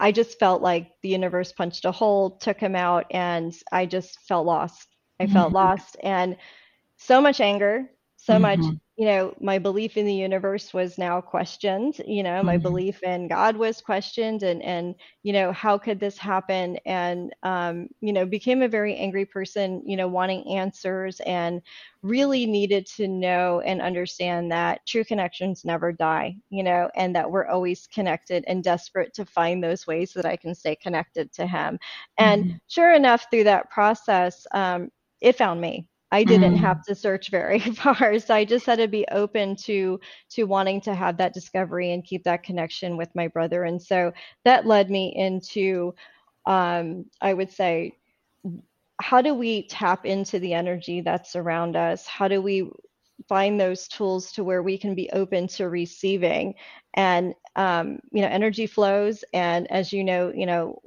I 0.00 0.10
just 0.10 0.40
felt 0.40 0.62
like 0.62 0.90
the 1.02 1.10
universe 1.10 1.52
punched 1.52 1.84
a 1.84 1.92
hole, 1.92 2.32
took 2.32 2.58
him 2.58 2.74
out, 2.74 3.06
and 3.12 3.54
I 3.70 3.86
just 3.86 4.18
felt 4.26 4.44
lost. 4.44 4.88
I 5.20 5.28
felt 5.28 5.48
mm-hmm. 5.48 5.56
lost. 5.68 5.96
And 6.02 6.36
so 6.96 7.20
much 7.20 7.40
anger, 7.40 7.88
so 8.24 8.38
much 8.38 8.60
mm-hmm 8.60 8.76
you 8.96 9.06
know, 9.06 9.34
my 9.40 9.58
belief 9.58 9.96
in 9.96 10.04
the 10.04 10.14
universe 10.14 10.74
was 10.74 10.98
now 10.98 11.20
questioned. 11.20 12.00
You 12.06 12.22
know, 12.22 12.42
my 12.42 12.54
mm-hmm. 12.54 12.62
belief 12.62 13.02
in 13.02 13.26
God 13.26 13.56
was 13.56 13.80
questioned, 13.80 14.42
and 14.42 14.62
and 14.62 14.94
you 15.22 15.32
know, 15.32 15.50
how 15.50 15.78
could 15.78 15.98
this 15.98 16.18
happen? 16.18 16.78
And 16.84 17.34
um, 17.42 17.88
you 18.00 18.12
know, 18.12 18.26
became 18.26 18.60
a 18.60 18.68
very 18.68 18.94
angry 18.96 19.24
person. 19.24 19.82
You 19.86 19.96
know, 19.96 20.08
wanting 20.08 20.46
answers 20.46 21.20
and 21.20 21.62
really 22.02 22.44
needed 22.44 22.86
to 22.96 23.08
know 23.08 23.60
and 23.60 23.80
understand 23.80 24.52
that 24.52 24.86
true 24.86 25.04
connections 25.04 25.64
never 25.64 25.90
die. 25.90 26.36
You 26.50 26.62
know, 26.62 26.90
and 26.94 27.16
that 27.16 27.30
we're 27.30 27.46
always 27.46 27.86
connected 27.86 28.44
and 28.46 28.62
desperate 28.62 29.14
to 29.14 29.24
find 29.24 29.64
those 29.64 29.86
ways 29.86 30.12
that 30.12 30.26
I 30.26 30.36
can 30.36 30.54
stay 30.54 30.76
connected 30.76 31.32
to 31.32 31.46
Him. 31.46 31.78
And 32.18 32.44
mm-hmm. 32.44 32.56
sure 32.68 32.92
enough, 32.92 33.26
through 33.30 33.44
that 33.44 33.70
process, 33.70 34.46
um, 34.52 34.90
it 35.22 35.36
found 35.36 35.62
me 35.62 35.88
I 36.12 36.24
didn't 36.24 36.54
mm. 36.54 36.60
have 36.60 36.84
to 36.84 36.94
search 36.94 37.30
very 37.30 37.58
far. 37.82 38.18
So 38.18 38.34
I 38.34 38.44
just 38.44 38.66
had 38.66 38.78
to 38.78 38.86
be 38.86 39.04
open 39.10 39.56
to 39.56 39.98
to 40.30 40.44
wanting 40.44 40.80
to 40.82 40.94
have 40.94 41.16
that 41.16 41.34
discovery 41.34 41.92
and 41.92 42.04
keep 42.04 42.22
that 42.24 42.44
connection 42.44 42.96
with 42.96 43.08
my 43.14 43.28
brother. 43.28 43.64
And 43.64 43.82
so 43.82 44.12
that 44.44 44.66
led 44.66 44.90
me 44.90 45.12
into 45.16 45.94
um, 46.46 47.06
I 47.20 47.34
would 47.34 47.50
say 47.50 47.96
how 49.00 49.20
do 49.20 49.34
we 49.34 49.66
tap 49.66 50.06
into 50.06 50.38
the 50.38 50.54
energy 50.54 51.00
that's 51.00 51.34
around 51.34 51.74
us? 51.74 52.06
How 52.06 52.28
do 52.28 52.40
we 52.40 52.70
find 53.28 53.58
those 53.58 53.88
tools 53.88 54.32
to 54.32 54.44
where 54.44 54.62
we 54.62 54.78
can 54.78 54.94
be 54.94 55.10
open 55.12 55.46
to 55.46 55.68
receiving 55.68 56.54
and 56.94 57.34
um, 57.56 58.00
you 58.10 58.20
know 58.22 58.28
energy 58.28 58.66
flows 58.66 59.24
and 59.32 59.70
as 59.70 59.92
you 59.92 60.04
know 60.04 60.32
you 60.34 60.46
know 60.46 60.80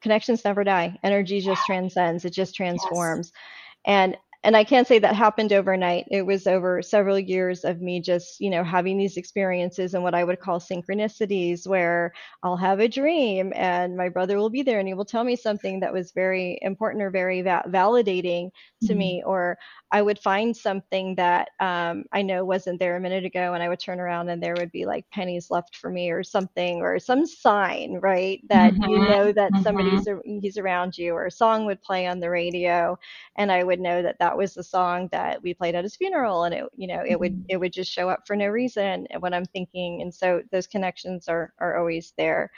connections 0.00 0.44
never 0.44 0.64
die 0.64 0.96
energy 1.02 1.40
just 1.40 1.64
transcends 1.66 2.24
it 2.24 2.30
just 2.30 2.54
transforms 2.54 3.32
yes. 3.34 3.42
and 3.84 4.16
and 4.46 4.56
I 4.56 4.62
can't 4.62 4.86
say 4.86 5.00
that 5.00 5.16
happened 5.16 5.52
overnight. 5.52 6.06
It 6.08 6.22
was 6.22 6.46
over 6.46 6.80
several 6.80 7.18
years 7.18 7.64
of 7.64 7.80
me 7.80 8.00
just, 8.00 8.40
you 8.40 8.48
know, 8.48 8.62
having 8.62 8.96
these 8.96 9.16
experiences 9.16 9.92
and 9.92 10.04
what 10.04 10.14
I 10.14 10.22
would 10.22 10.38
call 10.38 10.60
synchronicities 10.60 11.66
where 11.66 12.12
I'll 12.44 12.56
have 12.56 12.78
a 12.78 12.86
dream 12.86 13.52
and 13.56 13.96
my 13.96 14.08
brother 14.08 14.36
will 14.36 14.48
be 14.48 14.62
there 14.62 14.78
and 14.78 14.86
he 14.86 14.94
will 14.94 15.04
tell 15.04 15.24
me 15.24 15.34
something 15.34 15.80
that 15.80 15.92
was 15.92 16.12
very 16.12 16.60
important 16.62 17.02
or 17.02 17.10
very 17.10 17.42
va- 17.42 17.64
validating 17.66 18.50
to 18.82 18.90
mm-hmm. 18.90 18.98
me 18.98 19.22
or 19.26 19.58
I 19.96 20.02
would 20.02 20.18
find 20.18 20.54
something 20.54 21.14
that 21.14 21.48
um, 21.58 22.04
I 22.12 22.20
know 22.20 22.44
wasn't 22.44 22.78
there 22.78 22.96
a 22.96 23.00
minute 23.00 23.24
ago, 23.24 23.54
and 23.54 23.62
I 23.62 23.68
would 23.70 23.80
turn 23.80 23.98
around 23.98 24.28
and 24.28 24.42
there 24.42 24.54
would 24.58 24.70
be 24.70 24.84
like 24.84 25.08
pennies 25.10 25.50
left 25.50 25.74
for 25.74 25.88
me, 25.88 26.10
or 26.10 26.22
something, 26.22 26.82
or 26.82 26.98
some 26.98 27.24
sign, 27.24 27.98
right, 28.02 28.42
that 28.50 28.74
mm-hmm. 28.74 28.90
you 28.90 28.98
know 28.98 29.32
that 29.32 29.52
mm-hmm. 29.52 29.62
somebody's 29.62 30.06
he's 30.42 30.58
around 30.58 30.98
you, 30.98 31.14
or 31.14 31.24
a 31.24 31.30
song 31.30 31.64
would 31.64 31.80
play 31.80 32.06
on 32.06 32.20
the 32.20 32.28
radio, 32.28 32.98
and 33.36 33.50
I 33.50 33.64
would 33.64 33.80
know 33.80 34.02
that 34.02 34.18
that 34.18 34.36
was 34.36 34.52
the 34.52 34.62
song 34.62 35.08
that 35.12 35.42
we 35.42 35.54
played 35.54 35.74
at 35.74 35.84
his 35.84 35.96
funeral, 35.96 36.44
and 36.44 36.54
it, 36.54 36.64
you 36.76 36.88
know, 36.88 37.00
it 37.00 37.12
mm-hmm. 37.12 37.20
would 37.20 37.44
it 37.48 37.56
would 37.56 37.72
just 37.72 37.90
show 37.90 38.10
up 38.10 38.26
for 38.26 38.36
no 38.36 38.48
reason 38.48 39.06
when 39.20 39.32
I'm 39.32 39.46
thinking, 39.46 40.02
and 40.02 40.12
so 40.12 40.42
those 40.52 40.66
connections 40.66 41.26
are 41.26 41.54
are 41.58 41.78
always 41.78 42.12
there. 42.18 42.50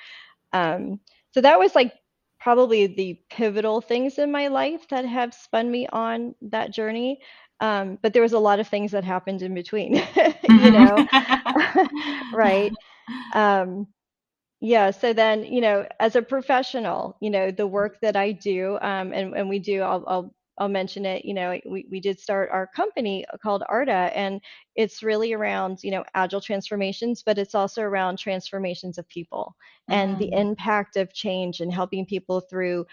Um, 0.53 0.99
so 1.31 1.41
that 1.41 1.61
was 1.61 1.77
like 1.77 1.93
probably 2.41 2.87
the 2.87 3.21
pivotal 3.31 3.81
things 3.81 4.19
in 4.19 4.31
my 4.33 4.49
life 4.49 4.87
that 4.89 5.05
have 5.05 5.35
spun 5.35 5.71
me 5.71 5.87
on 5.89 6.35
that 6.43 6.73
journey. 6.73 7.21
Um, 7.61 7.99
but 8.03 8.13
there 8.13 8.23
was 8.23 8.33
a 8.33 8.39
lot 8.39 8.61
of 8.61 8.69
things 8.69 8.93
that 8.93 9.05
happened 9.05 9.43
in 9.43 9.55
between, 9.55 10.01
you 10.57 10.71
know, 10.71 11.05
right? 12.33 12.73
Um, 13.33 13.87
yeah. 14.61 14.91
So 14.91 15.13
then, 15.13 15.45
you 15.45 15.61
know, 15.61 15.87
as 16.01 16.17
a 16.17 16.23
professional, 16.23 17.17
you 17.21 17.31
know, 17.31 17.51
the 17.51 17.67
work 17.67 18.01
that 18.03 18.17
I 18.17 18.33
do, 18.33 18.79
um, 18.81 19.13
and, 19.13 19.35
and 19.35 19.49
we 19.49 19.59
do, 19.59 19.83
I'll, 19.83 20.05
I'll 20.07 20.35
I'll 20.59 20.69
mention 20.69 21.07
it. 21.07 21.25
You 21.25 21.35
know, 21.35 21.59
we, 21.67 21.87
we 21.91 22.01
did 22.01 22.19
start 22.19 22.51
our 22.53 22.67
company 22.67 23.25
called 23.43 23.63
Arda, 23.69 24.11
and 24.15 24.41
it's 24.77 25.03
really 25.03 25.33
around, 25.33 25.79
you 25.83 25.91
know, 25.91 26.05
agile 26.15 26.41
transformations, 26.41 27.23
but 27.25 27.39
it's 27.39 27.55
also 27.55 27.83
around 27.83 28.19
transformations 28.19 28.99
of 28.99 29.09
people 29.09 29.57
mm-hmm. 29.91 30.01
and 30.01 30.19
the 30.19 30.27
mm-hmm. 30.27 30.49
impact 30.51 30.97
of 30.97 31.13
change 31.13 31.61
and 31.61 31.73
helping 31.73 32.05
people 32.05 32.41
through 32.41 32.87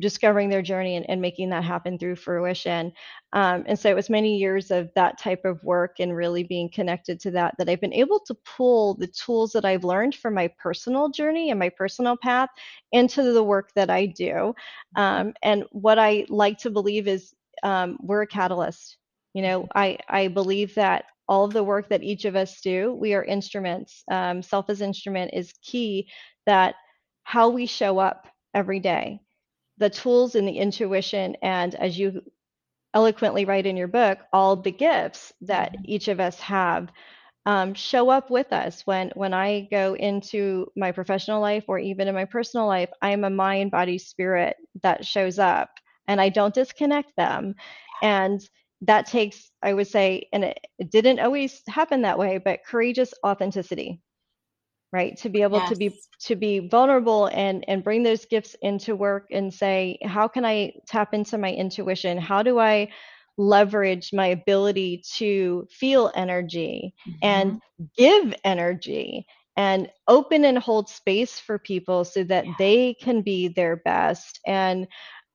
discovering 0.00 0.48
their 0.48 0.62
journey 0.62 0.96
and, 0.96 1.08
and 1.08 1.20
making 1.20 1.50
that 1.50 1.62
happen 1.62 1.98
through 1.98 2.16
fruition. 2.16 2.92
Um, 3.32 3.64
and 3.66 3.78
so 3.78 3.88
it 3.88 3.94
was 3.96 4.10
many 4.10 4.36
years 4.36 4.70
of 4.70 4.90
that 4.94 5.18
type 5.18 5.44
of 5.44 5.62
work 5.62 5.96
and 6.00 6.14
really 6.14 6.42
being 6.42 6.68
connected 6.68 7.20
to 7.20 7.30
that 7.32 7.54
that 7.58 7.68
I've 7.68 7.80
been 7.80 7.92
able 7.92 8.20
to 8.26 8.34
pull 8.44 8.94
the 8.94 9.06
tools 9.06 9.52
that 9.52 9.64
I've 9.64 9.84
learned 9.84 10.16
from 10.16 10.34
my 10.34 10.48
personal 10.58 11.10
journey 11.10 11.50
and 11.50 11.58
my 11.58 11.68
personal 11.68 12.16
path 12.16 12.48
into 12.92 13.22
the 13.32 13.42
work 13.44 13.70
that 13.76 13.90
I 13.90 14.06
do. 14.06 14.54
Um, 14.96 15.34
and 15.42 15.64
what 15.70 15.98
I 15.98 16.26
like 16.28 16.58
to 16.58 16.70
believe 16.70 17.06
is 17.06 17.32
um, 17.62 17.98
we're 18.02 18.22
a 18.22 18.26
catalyst. 18.26 18.96
You 19.32 19.42
know, 19.42 19.68
I, 19.74 19.98
I 20.08 20.28
believe 20.28 20.74
that 20.74 21.04
all 21.28 21.44
of 21.44 21.52
the 21.52 21.64
work 21.64 21.88
that 21.88 22.02
each 22.02 22.24
of 22.24 22.36
us 22.36 22.60
do, 22.60 22.94
we 22.94 23.14
are 23.14 23.24
instruments. 23.24 24.02
Um, 24.10 24.42
self 24.42 24.68
as 24.68 24.80
instrument 24.80 25.32
is 25.34 25.52
key 25.62 26.08
that 26.46 26.74
how 27.22 27.48
we 27.48 27.66
show 27.66 27.98
up 27.98 28.28
every 28.54 28.80
day 28.80 29.20
the 29.78 29.90
tools 29.90 30.34
and 30.34 30.46
the 30.46 30.58
intuition 30.58 31.36
and 31.42 31.74
as 31.74 31.98
you 31.98 32.22
eloquently 32.94 33.44
write 33.44 33.66
in 33.66 33.76
your 33.76 33.88
book 33.88 34.18
all 34.32 34.56
the 34.56 34.70
gifts 34.70 35.32
that 35.40 35.72
mm-hmm. 35.72 35.82
each 35.86 36.08
of 36.08 36.20
us 36.20 36.38
have 36.40 36.90
um, 37.46 37.74
show 37.74 38.08
up 38.08 38.30
with 38.30 38.52
us. 38.52 38.82
When 38.86 39.10
when 39.14 39.34
i 39.34 39.68
go 39.70 39.94
into 39.94 40.70
my 40.76 40.92
professional 40.92 41.40
life 41.40 41.64
or 41.68 41.78
even 41.78 42.08
in 42.08 42.14
my 42.14 42.24
personal 42.24 42.66
life 42.66 42.88
i 43.02 43.10
am 43.10 43.24
a 43.24 43.30
mind 43.30 43.70
body 43.70 43.98
spirit 43.98 44.56
that 44.82 45.04
shows 45.04 45.38
up 45.38 45.70
and 46.08 46.20
i 46.20 46.28
don't 46.28 46.54
disconnect 46.54 47.12
them. 47.16 47.54
And 48.02 48.40
that 48.82 49.06
takes 49.06 49.50
i 49.62 49.72
would 49.72 49.86
say 49.86 50.28
and 50.32 50.44
it, 50.44 50.58
it 50.78 50.90
didn't 50.90 51.20
always 51.20 51.62
happen 51.68 52.02
that 52.02 52.18
way 52.18 52.38
but 52.38 52.64
courageous 52.66 53.14
authenticity 53.24 54.00
right 54.94 55.16
to 55.18 55.28
be 55.28 55.42
able 55.42 55.58
yes. 55.58 55.68
to 55.68 55.76
be 55.76 56.00
to 56.20 56.36
be 56.36 56.60
vulnerable 56.60 57.26
and 57.32 57.64
and 57.66 57.82
bring 57.82 58.02
those 58.04 58.24
gifts 58.24 58.54
into 58.62 58.94
work 58.94 59.26
and 59.32 59.52
say 59.52 59.98
how 60.04 60.28
can 60.28 60.44
i 60.44 60.72
tap 60.86 61.12
into 61.12 61.36
my 61.36 61.52
intuition 61.52 62.16
how 62.16 62.42
do 62.42 62.58
i 62.60 62.88
leverage 63.36 64.12
my 64.12 64.28
ability 64.28 65.02
to 65.12 65.66
feel 65.68 66.12
energy 66.14 66.94
mm-hmm. 67.08 67.18
and 67.22 67.60
give 67.98 68.32
energy 68.44 69.26
and 69.56 69.90
open 70.06 70.44
and 70.44 70.58
hold 70.58 70.88
space 70.88 71.40
for 71.40 71.58
people 71.58 72.04
so 72.04 72.22
that 72.22 72.46
yeah. 72.46 72.52
they 72.58 72.94
can 72.94 73.22
be 73.22 73.48
their 73.48 73.76
best 73.76 74.40
and 74.46 74.86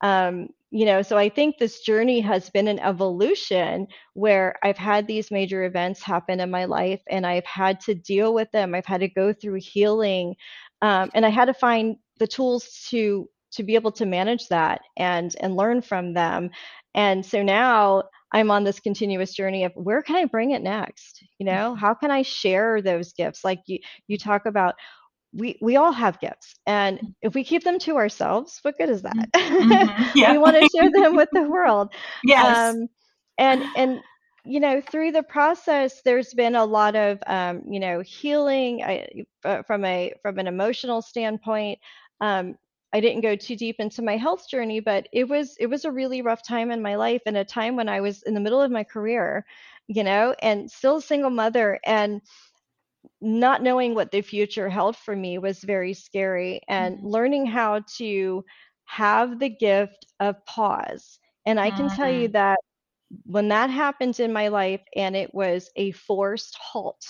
um, 0.01 0.47
you 0.71 0.85
know 0.85 1.01
so 1.01 1.17
i 1.17 1.27
think 1.29 1.57
this 1.57 1.79
journey 1.81 2.19
has 2.19 2.49
been 2.49 2.67
an 2.67 2.79
evolution 2.79 3.87
where 4.13 4.55
i've 4.63 4.77
had 4.77 5.07
these 5.07 5.31
major 5.31 5.63
events 5.63 6.01
happen 6.03 6.39
in 6.39 6.51
my 6.51 6.65
life 6.65 7.01
and 7.09 7.25
i've 7.25 7.45
had 7.45 7.79
to 7.79 7.95
deal 7.95 8.33
with 8.33 8.51
them. 8.51 8.75
I've 8.75 8.85
had 8.85 9.01
to 9.01 9.07
go 9.09 9.33
through 9.33 9.59
healing 9.61 10.35
um, 10.81 11.09
and 11.13 11.25
i 11.25 11.29
had 11.29 11.45
to 11.45 11.53
find 11.53 11.97
the 12.19 12.27
tools 12.27 12.85
to 12.89 13.27
to 13.51 13.63
be 13.63 13.75
able 13.75 13.91
to 13.93 14.05
manage 14.05 14.47
that 14.49 14.81
and 14.97 15.35
and 15.39 15.55
learn 15.55 15.81
from 15.81 16.13
them. 16.13 16.49
And 16.95 17.25
so 17.25 17.41
now 17.43 18.03
i'm 18.31 18.51
on 18.51 18.63
this 18.63 18.79
continuous 18.79 19.33
journey 19.33 19.63
of 19.63 19.71
where 19.75 20.03
can 20.03 20.15
i 20.15 20.25
bring 20.25 20.51
it 20.51 20.61
next? 20.61 21.23
You 21.39 21.45
know 21.45 21.71
mm-hmm. 21.71 21.79
how 21.79 21.93
can 21.93 22.11
i 22.11 22.21
share 22.21 22.81
those 22.81 23.13
gifts? 23.13 23.43
Like 23.43 23.61
you 23.65 23.79
you 24.07 24.17
talk 24.17 24.45
about 24.45 24.75
we 25.33 25.57
we 25.61 25.75
all 25.75 25.91
have 25.91 26.19
gifts 26.19 26.55
and 26.65 26.97
mm-hmm. 26.97 27.07
if 27.21 27.35
we 27.35 27.43
keep 27.43 27.63
them 27.63 27.77
to 27.79 27.97
ourselves 27.97 28.59
what 28.63 28.77
good 28.77 28.89
is 28.89 29.01
that 29.01 29.31
mm-hmm. 29.33 30.09
yeah. 30.17 30.31
we 30.31 30.37
want 30.37 30.55
to 30.55 30.69
share 30.75 30.91
them 30.91 31.15
with 31.15 31.29
the 31.33 31.43
world 31.49 31.93
yes 32.23 32.57
um, 32.57 32.87
and 33.37 33.63
and 33.75 34.01
you 34.43 34.59
know 34.59 34.81
through 34.81 35.11
the 35.11 35.23
process 35.23 36.01
there's 36.03 36.33
been 36.33 36.55
a 36.55 36.65
lot 36.65 36.95
of 36.95 37.19
um, 37.27 37.61
you 37.67 37.79
know 37.79 38.01
healing 38.01 38.83
I, 38.83 39.07
uh, 39.43 39.61
from 39.63 39.85
a 39.85 40.13
from 40.21 40.39
an 40.39 40.47
emotional 40.47 41.01
standpoint 41.01 41.79
um, 42.21 42.55
i 42.91 42.99
didn't 42.99 43.21
go 43.21 43.35
too 43.35 43.55
deep 43.55 43.75
into 43.79 44.01
my 44.01 44.17
health 44.17 44.49
journey 44.49 44.79
but 44.79 45.07
it 45.13 45.27
was 45.27 45.55
it 45.59 45.67
was 45.67 45.85
a 45.85 45.91
really 45.91 46.23
rough 46.23 46.45
time 46.45 46.71
in 46.71 46.81
my 46.81 46.95
life 46.95 47.21
and 47.27 47.37
a 47.37 47.45
time 47.45 47.75
when 47.75 47.89
i 47.89 48.01
was 48.01 48.23
in 48.23 48.33
the 48.33 48.39
middle 48.39 48.61
of 48.61 48.71
my 48.71 48.83
career 48.83 49.45
you 49.87 50.03
know 50.03 50.33
and 50.41 50.71
still 50.71 50.97
a 50.97 51.01
single 51.01 51.29
mother 51.29 51.79
and 51.85 52.21
not 53.21 53.61
knowing 53.61 53.95
what 53.95 54.11
the 54.11 54.21
future 54.21 54.69
held 54.69 54.95
for 54.95 55.15
me 55.15 55.37
was 55.37 55.59
very 55.59 55.93
scary 55.93 56.61
and 56.67 56.97
mm-hmm. 56.97 57.07
learning 57.07 57.45
how 57.45 57.81
to 57.97 58.43
have 58.85 59.39
the 59.39 59.49
gift 59.49 60.05
of 60.19 60.43
pause 60.45 61.19
and 61.45 61.59
i 61.59 61.69
can 61.69 61.87
mm-hmm. 61.87 61.95
tell 61.95 62.09
you 62.09 62.27
mm-hmm. 62.27 62.33
that 62.33 62.59
when 63.25 63.49
that 63.49 63.69
happened 63.69 64.19
in 64.19 64.31
my 64.31 64.47
life 64.47 64.81
and 64.95 65.15
it 65.15 65.33
was 65.33 65.69
a 65.75 65.91
forced 65.91 66.55
halt 66.55 67.03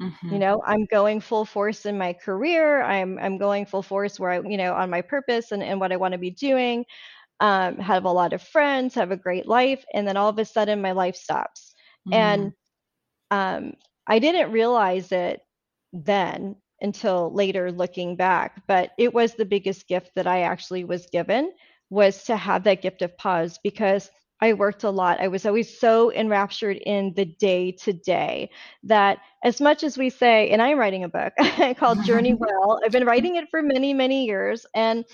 mm-hmm. 0.00 0.32
you 0.32 0.38
know 0.38 0.62
i'm 0.66 0.84
going 0.86 1.20
full 1.20 1.44
force 1.44 1.86
in 1.86 1.96
my 1.96 2.12
career 2.12 2.82
i'm 2.82 3.18
i'm 3.18 3.38
going 3.38 3.64
full 3.64 3.82
force 3.82 4.18
where 4.18 4.30
i 4.30 4.40
you 4.40 4.56
know 4.56 4.74
on 4.74 4.90
my 4.90 5.00
purpose 5.00 5.52
and, 5.52 5.62
and 5.62 5.78
what 5.78 5.92
i 5.92 5.96
want 5.96 6.12
to 6.12 6.18
be 6.18 6.30
doing 6.30 6.84
um, 7.40 7.76
have 7.78 8.04
a 8.04 8.10
lot 8.10 8.32
of 8.32 8.40
friends 8.40 8.94
have 8.94 9.10
a 9.10 9.16
great 9.16 9.48
life 9.48 9.84
and 9.94 10.06
then 10.06 10.16
all 10.16 10.28
of 10.28 10.38
a 10.38 10.44
sudden 10.44 10.80
my 10.80 10.92
life 10.92 11.16
stops 11.16 11.74
and 12.10 12.52
mm-hmm. 13.32 13.36
um, 13.36 13.72
I 14.06 14.18
didn't 14.18 14.52
realize 14.52 15.12
it 15.12 15.40
then 15.92 16.56
until 16.80 17.32
later 17.32 17.70
looking 17.70 18.16
back, 18.16 18.62
but 18.66 18.90
it 18.98 19.14
was 19.14 19.34
the 19.34 19.44
biggest 19.44 19.86
gift 19.88 20.10
that 20.16 20.26
I 20.26 20.42
actually 20.42 20.84
was 20.84 21.06
given 21.06 21.52
was 21.90 22.24
to 22.24 22.36
have 22.36 22.64
that 22.64 22.82
gift 22.82 23.02
of 23.02 23.16
pause 23.16 23.58
because 23.62 24.10
I 24.40 24.54
worked 24.54 24.82
a 24.82 24.90
lot. 24.90 25.20
I 25.20 25.28
was 25.28 25.46
always 25.46 25.78
so 25.78 26.12
enraptured 26.12 26.76
in 26.78 27.12
the 27.14 27.24
day 27.24 27.70
to 27.82 27.92
day 27.92 28.50
that 28.82 29.18
as 29.44 29.60
much 29.60 29.84
as 29.84 29.96
we 29.96 30.10
say, 30.10 30.50
and 30.50 30.60
I'm 30.60 30.78
writing 30.78 31.04
a 31.04 31.08
book 31.08 31.32
called 31.76 32.04
Journey 32.04 32.34
Well, 32.38 32.80
I've 32.84 32.90
been 32.90 33.04
writing 33.06 33.36
it 33.36 33.48
for 33.50 33.62
many, 33.62 33.94
many 33.94 34.24
years. 34.26 34.66
And 34.74 35.04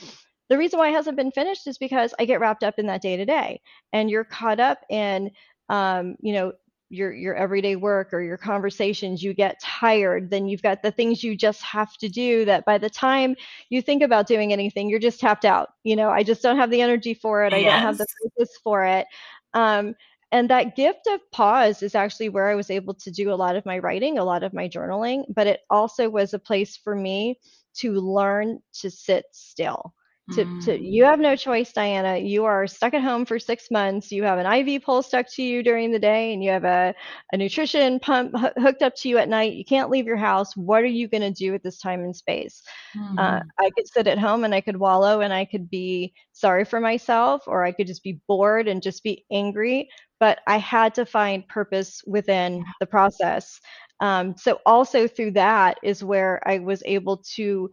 the 0.48 0.56
reason 0.56 0.78
why 0.78 0.88
it 0.88 0.94
hasn't 0.94 1.18
been 1.18 1.30
finished 1.30 1.66
is 1.66 1.76
because 1.76 2.14
I 2.18 2.24
get 2.24 2.40
wrapped 2.40 2.64
up 2.64 2.78
in 2.78 2.86
that 2.86 3.02
day 3.02 3.18
to 3.18 3.26
day. 3.26 3.60
And 3.92 4.10
you're 4.10 4.24
caught 4.24 4.60
up 4.60 4.78
in, 4.88 5.30
um, 5.68 6.16
you 6.20 6.32
know, 6.32 6.52
your 6.90 7.12
your 7.12 7.34
everyday 7.34 7.76
work 7.76 8.12
or 8.12 8.20
your 8.20 8.38
conversations 8.38 9.22
you 9.22 9.34
get 9.34 9.60
tired 9.60 10.30
then 10.30 10.48
you've 10.48 10.62
got 10.62 10.82
the 10.82 10.90
things 10.90 11.22
you 11.22 11.36
just 11.36 11.60
have 11.62 11.94
to 11.98 12.08
do 12.08 12.44
that 12.44 12.64
by 12.64 12.78
the 12.78 12.88
time 12.88 13.36
you 13.68 13.82
think 13.82 14.02
about 14.02 14.26
doing 14.26 14.52
anything 14.52 14.88
you're 14.88 14.98
just 14.98 15.20
tapped 15.20 15.44
out 15.44 15.70
you 15.88 15.96
know? 15.96 16.10
I 16.10 16.22
just 16.22 16.42
don't 16.42 16.58
have 16.58 16.70
the 16.70 16.82
energy 16.82 17.14
for 17.14 17.44
it. 17.44 17.54
I 17.54 17.62
don't 17.62 17.80
have 17.80 17.98
the 17.98 18.06
focus 18.22 18.58
for 18.62 18.84
it. 18.84 19.06
Um, 19.54 19.94
and 20.30 20.50
that 20.50 20.76
gift 20.76 21.06
of 21.08 21.20
pause 21.32 21.82
is 21.82 21.94
actually 21.94 22.28
where 22.28 22.48
i 22.48 22.54
was 22.54 22.70
able 22.70 22.92
to 22.92 23.10
do 23.10 23.32
a 23.32 23.34
lot 23.34 23.56
of 23.56 23.64
my 23.64 23.78
writing 23.78 24.18
a 24.18 24.24
lot 24.24 24.42
of 24.42 24.52
my 24.52 24.68
journaling 24.68 25.24
but 25.30 25.46
it 25.46 25.60
also 25.70 26.10
was 26.10 26.34
a 26.34 26.38
place 26.38 26.76
for 26.76 26.94
me 26.94 27.38
to 27.74 27.92
learn 27.94 28.60
to 28.74 28.90
sit 28.90 29.24
still 29.32 29.94
to, 30.32 30.44
to 30.44 30.78
mm. 30.78 30.78
you 30.80 31.04
have 31.04 31.20
no 31.20 31.36
choice 31.36 31.72
diana. 31.72 32.18
You 32.18 32.44
are 32.44 32.66
stuck 32.66 32.94
at 32.94 33.02
home 33.02 33.24
for 33.24 33.38
six 33.38 33.70
months. 33.70 34.10
You 34.12 34.24
have 34.24 34.38
an 34.38 34.46
iv 34.46 34.82
pole 34.82 35.02
stuck 35.02 35.26
to 35.34 35.42
you 35.42 35.62
during 35.62 35.90
the 35.90 35.98
day 35.98 36.32
and 36.32 36.42
you 36.42 36.50
have 36.50 36.64
a, 36.64 36.94
a 37.32 37.36
nutrition 37.36 38.00
pump 38.00 38.34
h- 38.38 38.52
hooked 38.58 38.82
up 38.82 38.94
to 38.96 39.08
you 39.08 39.18
at 39.18 39.28
night. 39.28 39.54
You 39.54 39.64
can't 39.64 39.90
leave 39.90 40.06
your 40.06 40.16
house. 40.16 40.56
What 40.56 40.82
are 40.82 40.86
you 40.86 41.08
going 41.08 41.22
to 41.22 41.30
do 41.30 41.54
at 41.54 41.62
this 41.62 41.78
time 41.78 42.00
and 42.00 42.14
space? 42.14 42.62
Mm. 42.96 43.18
uh, 43.18 43.40
i 43.58 43.70
could 43.76 43.86
sit 43.86 44.06
at 44.06 44.18
home 44.18 44.44
and 44.44 44.54
i 44.54 44.62
could 44.62 44.76
wallow 44.76 45.20
and 45.20 45.32
i 45.32 45.44
could 45.44 45.68
be 45.68 46.14
sorry 46.32 46.64
for 46.64 46.80
myself 46.80 47.42
or 47.46 47.62
i 47.62 47.70
could 47.70 47.86
just 47.86 48.02
be 48.02 48.18
bored 48.26 48.66
and 48.66 48.82
just 48.82 49.02
be 49.02 49.26
angry 49.30 49.88
but 50.18 50.40
i 50.46 50.56
had 50.56 50.94
to 50.94 51.04
find 51.04 51.46
purpose 51.48 52.02
within 52.06 52.64
the 52.80 52.86
process. 52.86 53.60
Um, 54.00 54.36
so 54.36 54.60
also 54.64 55.06
through 55.06 55.32
that 55.32 55.78
is 55.82 56.02
where 56.02 56.40
i 56.48 56.58
was 56.58 56.82
able 56.86 57.18
to 57.34 57.70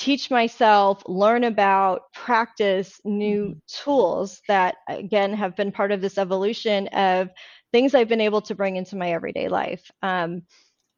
teach 0.00 0.30
myself, 0.30 1.02
learn 1.06 1.44
about, 1.44 2.10
practice 2.14 2.98
new 3.04 3.48
mm-hmm. 3.48 3.58
tools 3.84 4.40
that, 4.48 4.76
again, 4.88 5.34
have 5.34 5.54
been 5.54 5.70
part 5.70 5.92
of 5.92 6.00
this 6.00 6.16
evolution 6.16 6.88
of 6.88 7.28
things 7.70 7.94
I've 7.94 8.08
been 8.08 8.20
able 8.20 8.40
to 8.42 8.54
bring 8.54 8.76
into 8.76 8.96
my 8.96 9.12
everyday 9.12 9.48
life. 9.48 9.90
Um, 10.02 10.42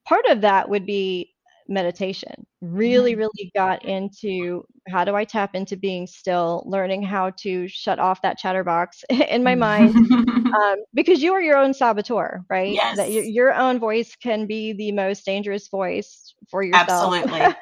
part 0.07 0.27
of 0.27 0.43
that 0.43 0.69
would 0.69 0.87
be 0.87 1.32
meditation. 1.69 2.47
Really, 2.61 3.13
mm-hmm. 3.13 3.21
really 3.21 3.53
got 3.55 3.85
into 3.85 4.65
how 4.89 5.05
do 5.05 5.15
I 5.15 5.25
tap 5.25 5.55
into 5.55 5.77
being 5.77 6.07
still, 6.07 6.63
learning 6.67 7.03
how 7.03 7.31
to 7.39 7.69
shut 7.69 7.99
off 7.99 8.23
that 8.23 8.39
chatterbox 8.39 9.05
in 9.11 9.43
my 9.43 9.55
mind, 9.55 9.95
um, 9.95 10.77
because 10.95 11.23
you 11.23 11.33
are 11.33 11.41
your 11.41 11.57
own 11.57 11.75
saboteur, 11.75 12.45
right? 12.49 12.73
Yes. 12.73 12.97
That 12.97 13.11
your, 13.11 13.25
your 13.25 13.55
own 13.55 13.79
voice 13.79 14.17
can 14.17 14.47
be 14.47 14.73
the 14.73 14.93
most 14.93 15.25
dangerous 15.25 15.69
voice 15.69 16.35
for 16.51 16.63
yourself. 16.63 17.15
Absolutely. 17.15 17.55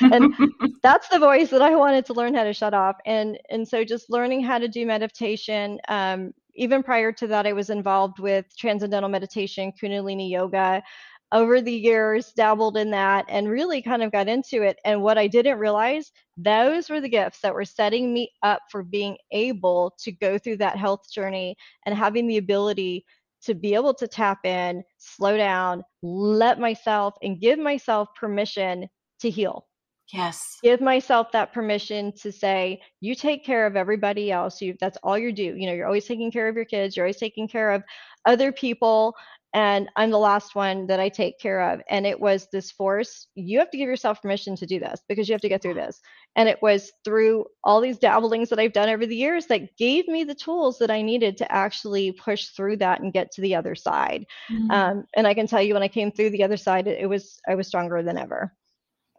and 0.00 0.34
that's 0.82 1.08
the 1.08 1.18
voice 1.18 1.50
that 1.50 1.62
I 1.62 1.74
wanted 1.74 2.06
to 2.06 2.12
learn 2.12 2.34
how 2.34 2.44
to 2.44 2.52
shut 2.52 2.74
off. 2.74 2.96
And 3.06 3.38
and 3.50 3.66
so 3.66 3.84
just 3.84 4.10
learning 4.10 4.44
how 4.44 4.58
to 4.58 4.68
do 4.68 4.86
meditation. 4.86 5.78
Um, 5.88 6.32
even 6.54 6.82
prior 6.82 7.12
to 7.12 7.26
that, 7.28 7.46
I 7.46 7.52
was 7.52 7.70
involved 7.70 8.18
with 8.18 8.46
transcendental 8.56 9.08
meditation, 9.08 9.72
Kundalini 9.80 10.28
yoga 10.28 10.82
over 11.32 11.60
the 11.60 11.72
years 11.72 12.32
dabbled 12.32 12.76
in 12.76 12.90
that 12.90 13.24
and 13.28 13.48
really 13.48 13.82
kind 13.82 14.02
of 14.02 14.12
got 14.12 14.28
into 14.28 14.62
it. 14.62 14.78
And 14.84 15.02
what 15.02 15.18
i 15.18 15.26
didn't 15.26 15.58
realize 15.58 16.10
those 16.36 16.88
were 16.88 17.00
the 17.00 17.08
gifts 17.08 17.40
that 17.40 17.54
were 17.54 17.64
setting 17.64 18.12
me 18.12 18.30
up 18.42 18.60
for 18.70 18.82
being 18.82 19.16
able 19.32 19.94
to 20.00 20.12
go 20.12 20.38
through 20.38 20.58
that 20.58 20.76
health 20.76 21.10
journey 21.12 21.56
and 21.84 21.94
having 21.94 22.26
the 22.26 22.38
ability 22.38 23.04
to 23.42 23.54
be 23.54 23.74
able 23.74 23.94
to 23.94 24.08
tap 24.08 24.44
in 24.44 24.82
slow 24.98 25.36
down 25.36 25.82
let 26.02 26.58
myself 26.58 27.14
and 27.22 27.40
give 27.40 27.58
myself 27.58 28.08
permission 28.18 28.88
to 29.20 29.30
heal. 29.30 29.66
Yes. 30.12 30.56
Give 30.62 30.80
myself 30.80 31.30
that 31.32 31.52
permission 31.52 32.12
to 32.22 32.32
say 32.32 32.80
you 33.00 33.14
take 33.14 33.44
care 33.44 33.66
of 33.66 33.76
everybody 33.76 34.32
else. 34.32 34.62
You 34.62 34.74
that's 34.80 34.96
all 35.02 35.18
you 35.18 35.32
do. 35.32 35.54
You 35.56 35.66
know 35.66 35.74
you're 35.74 35.86
always 35.86 36.06
taking 36.06 36.30
care 36.30 36.48
of 36.48 36.56
your 36.56 36.64
kids. 36.64 36.96
You're 36.96 37.04
always 37.04 37.18
taking 37.18 37.46
care 37.46 37.70
of 37.70 37.82
other 38.24 38.50
people 38.50 39.14
and 39.54 39.88
I'm 39.96 40.10
the 40.10 40.18
last 40.18 40.54
one 40.54 40.86
that 40.88 41.00
I 41.00 41.08
take 41.08 41.38
care 41.38 41.72
of. 41.72 41.80
And 41.88 42.06
it 42.06 42.20
was 42.20 42.48
this 42.52 42.70
force. 42.70 43.28
You 43.34 43.58
have 43.58 43.70
to 43.70 43.78
give 43.78 43.88
yourself 43.88 44.20
permission 44.20 44.56
to 44.56 44.66
do 44.66 44.78
this 44.78 45.02
because 45.08 45.28
you 45.28 45.32
have 45.32 45.40
to 45.40 45.48
get 45.48 45.62
through 45.62 45.74
this. 45.74 46.00
And 46.36 46.48
it 46.48 46.60
was 46.60 46.92
through 47.04 47.46
all 47.64 47.80
these 47.80 47.98
dabblings 47.98 48.50
that 48.50 48.58
I've 48.58 48.74
done 48.74 48.90
over 48.90 49.06
the 49.06 49.16
years 49.16 49.46
that 49.46 49.76
gave 49.78 50.06
me 50.06 50.24
the 50.24 50.34
tools 50.34 50.78
that 50.78 50.90
I 50.90 51.00
needed 51.00 51.38
to 51.38 51.50
actually 51.50 52.12
push 52.12 52.48
through 52.48 52.76
that 52.78 53.00
and 53.00 53.12
get 53.12 53.30
to 53.32 53.40
the 53.40 53.54
other 53.54 53.74
side. 53.74 54.26
Mm-hmm. 54.52 54.70
Um, 54.70 55.04
and 55.16 55.26
I 55.26 55.32
can 55.32 55.46
tell 55.46 55.62
you, 55.62 55.72
when 55.74 55.82
I 55.82 55.88
came 55.88 56.12
through 56.12 56.30
the 56.30 56.44
other 56.44 56.58
side, 56.58 56.86
it, 56.86 57.00
it 57.00 57.06
was 57.06 57.40
I 57.48 57.54
was 57.54 57.66
stronger 57.66 58.02
than 58.02 58.18
ever. 58.18 58.52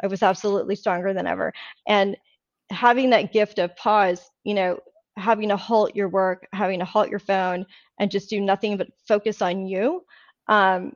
I 0.02 0.08
was 0.08 0.22
absolutely 0.22 0.76
stronger 0.76 1.14
than 1.14 1.28
ever. 1.28 1.54
And 1.88 2.16
having 2.70 3.10
that 3.10 3.34
gift 3.34 3.58
of 3.60 3.76
pause, 3.76 4.30
you 4.44 4.54
know, 4.54 4.80
having 5.20 5.50
to 5.50 5.58
halt 5.58 5.96
your 5.96 6.10
work, 6.10 6.48
having 6.54 6.80
to 6.80 6.86
halt 6.86 7.10
your 7.10 7.20
phone, 7.20 7.66
and 8.00 8.12
just 8.12 8.30
do 8.30 8.40
nothing 8.40 8.78
but 8.78 8.88
focus 9.08 9.42
on 9.42 9.66
you. 9.66 10.04
Um, 10.48 10.94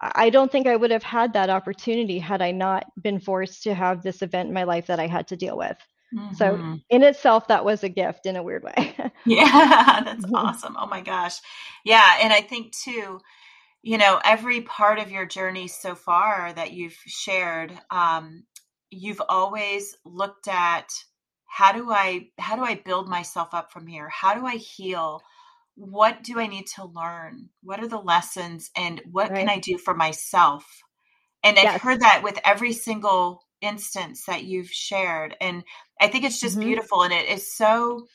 I 0.00 0.30
don't 0.30 0.52
think 0.52 0.66
I 0.66 0.76
would 0.76 0.90
have 0.90 1.02
had 1.02 1.32
that 1.32 1.50
opportunity 1.50 2.18
had 2.18 2.42
I 2.42 2.50
not 2.50 2.84
been 3.02 3.18
forced 3.18 3.62
to 3.62 3.74
have 3.74 4.02
this 4.02 4.20
event 4.22 4.48
in 4.48 4.54
my 4.54 4.64
life 4.64 4.86
that 4.86 5.00
I 5.00 5.06
had 5.06 5.26
to 5.28 5.36
deal 5.36 5.56
with. 5.56 5.76
Mm-hmm. 6.14 6.34
So, 6.34 6.78
in 6.90 7.02
itself, 7.02 7.48
that 7.48 7.64
was 7.64 7.82
a 7.82 7.88
gift 7.88 8.26
in 8.26 8.36
a 8.36 8.42
weird 8.42 8.62
way. 8.62 8.94
yeah, 9.26 10.00
that's 10.04 10.24
awesome. 10.32 10.76
Oh 10.78 10.86
my 10.86 11.00
gosh. 11.00 11.38
Yeah. 11.84 12.18
And 12.22 12.32
I 12.32 12.42
think, 12.42 12.76
too, 12.76 13.20
you 13.82 13.98
know, 13.98 14.20
every 14.24 14.60
part 14.62 14.98
of 14.98 15.10
your 15.10 15.26
journey 15.26 15.68
so 15.68 15.94
far 15.94 16.52
that 16.52 16.72
you've 16.72 16.98
shared, 17.06 17.72
um, 17.90 18.44
you've 18.90 19.22
always 19.28 19.96
looked 20.04 20.48
at 20.48 20.88
how 21.46 21.72
do 21.72 21.90
i 21.90 22.28
how 22.38 22.56
do 22.56 22.62
i 22.62 22.74
build 22.74 23.08
myself 23.08 23.48
up 23.52 23.72
from 23.72 23.86
here 23.86 24.08
how 24.08 24.34
do 24.34 24.46
i 24.46 24.56
heal 24.56 25.22
what 25.74 26.22
do 26.22 26.38
i 26.38 26.46
need 26.46 26.66
to 26.66 26.84
learn 26.84 27.48
what 27.62 27.80
are 27.80 27.88
the 27.88 27.98
lessons 27.98 28.70
and 28.76 29.00
what 29.10 29.30
right. 29.30 29.40
can 29.40 29.48
i 29.48 29.58
do 29.58 29.78
for 29.78 29.94
myself 29.94 30.82
and 31.42 31.56
yes. 31.56 31.74
i've 31.74 31.80
heard 31.80 32.00
that 32.00 32.22
with 32.22 32.38
every 32.44 32.72
single 32.72 33.42
instance 33.60 34.24
that 34.26 34.44
you've 34.44 34.70
shared 34.70 35.36
and 35.40 35.64
i 36.00 36.08
think 36.08 36.24
it's 36.24 36.40
just 36.40 36.56
mm-hmm. 36.56 36.66
beautiful 36.66 37.02
and 37.02 37.12
it 37.12 37.28
is 37.28 37.54
so 37.54 38.06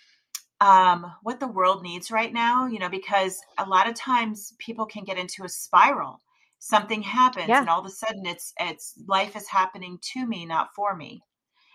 um, 0.59 1.11
what 1.23 1.39
the 1.39 1.47
world 1.47 1.81
needs 1.81 2.11
right 2.11 2.31
now 2.31 2.67
you 2.67 2.77
know 2.77 2.89
because 2.89 3.39
a 3.57 3.65
lot 3.67 3.89
of 3.89 3.95
times 3.95 4.53
people 4.59 4.85
can 4.85 5.03
get 5.03 5.17
into 5.17 5.43
a 5.43 5.49
spiral 5.49 6.21
something 6.59 7.01
happens 7.01 7.47
yeah. 7.47 7.59
and 7.59 7.69
all 7.69 7.79
of 7.79 7.85
a 7.87 7.89
sudden 7.89 8.27
it's 8.27 8.53
it's 8.59 8.93
life 9.07 9.35
is 9.35 9.47
happening 9.47 9.97
to 10.13 10.27
me 10.27 10.45
not 10.45 10.69
for 10.75 10.95
me 10.95 11.23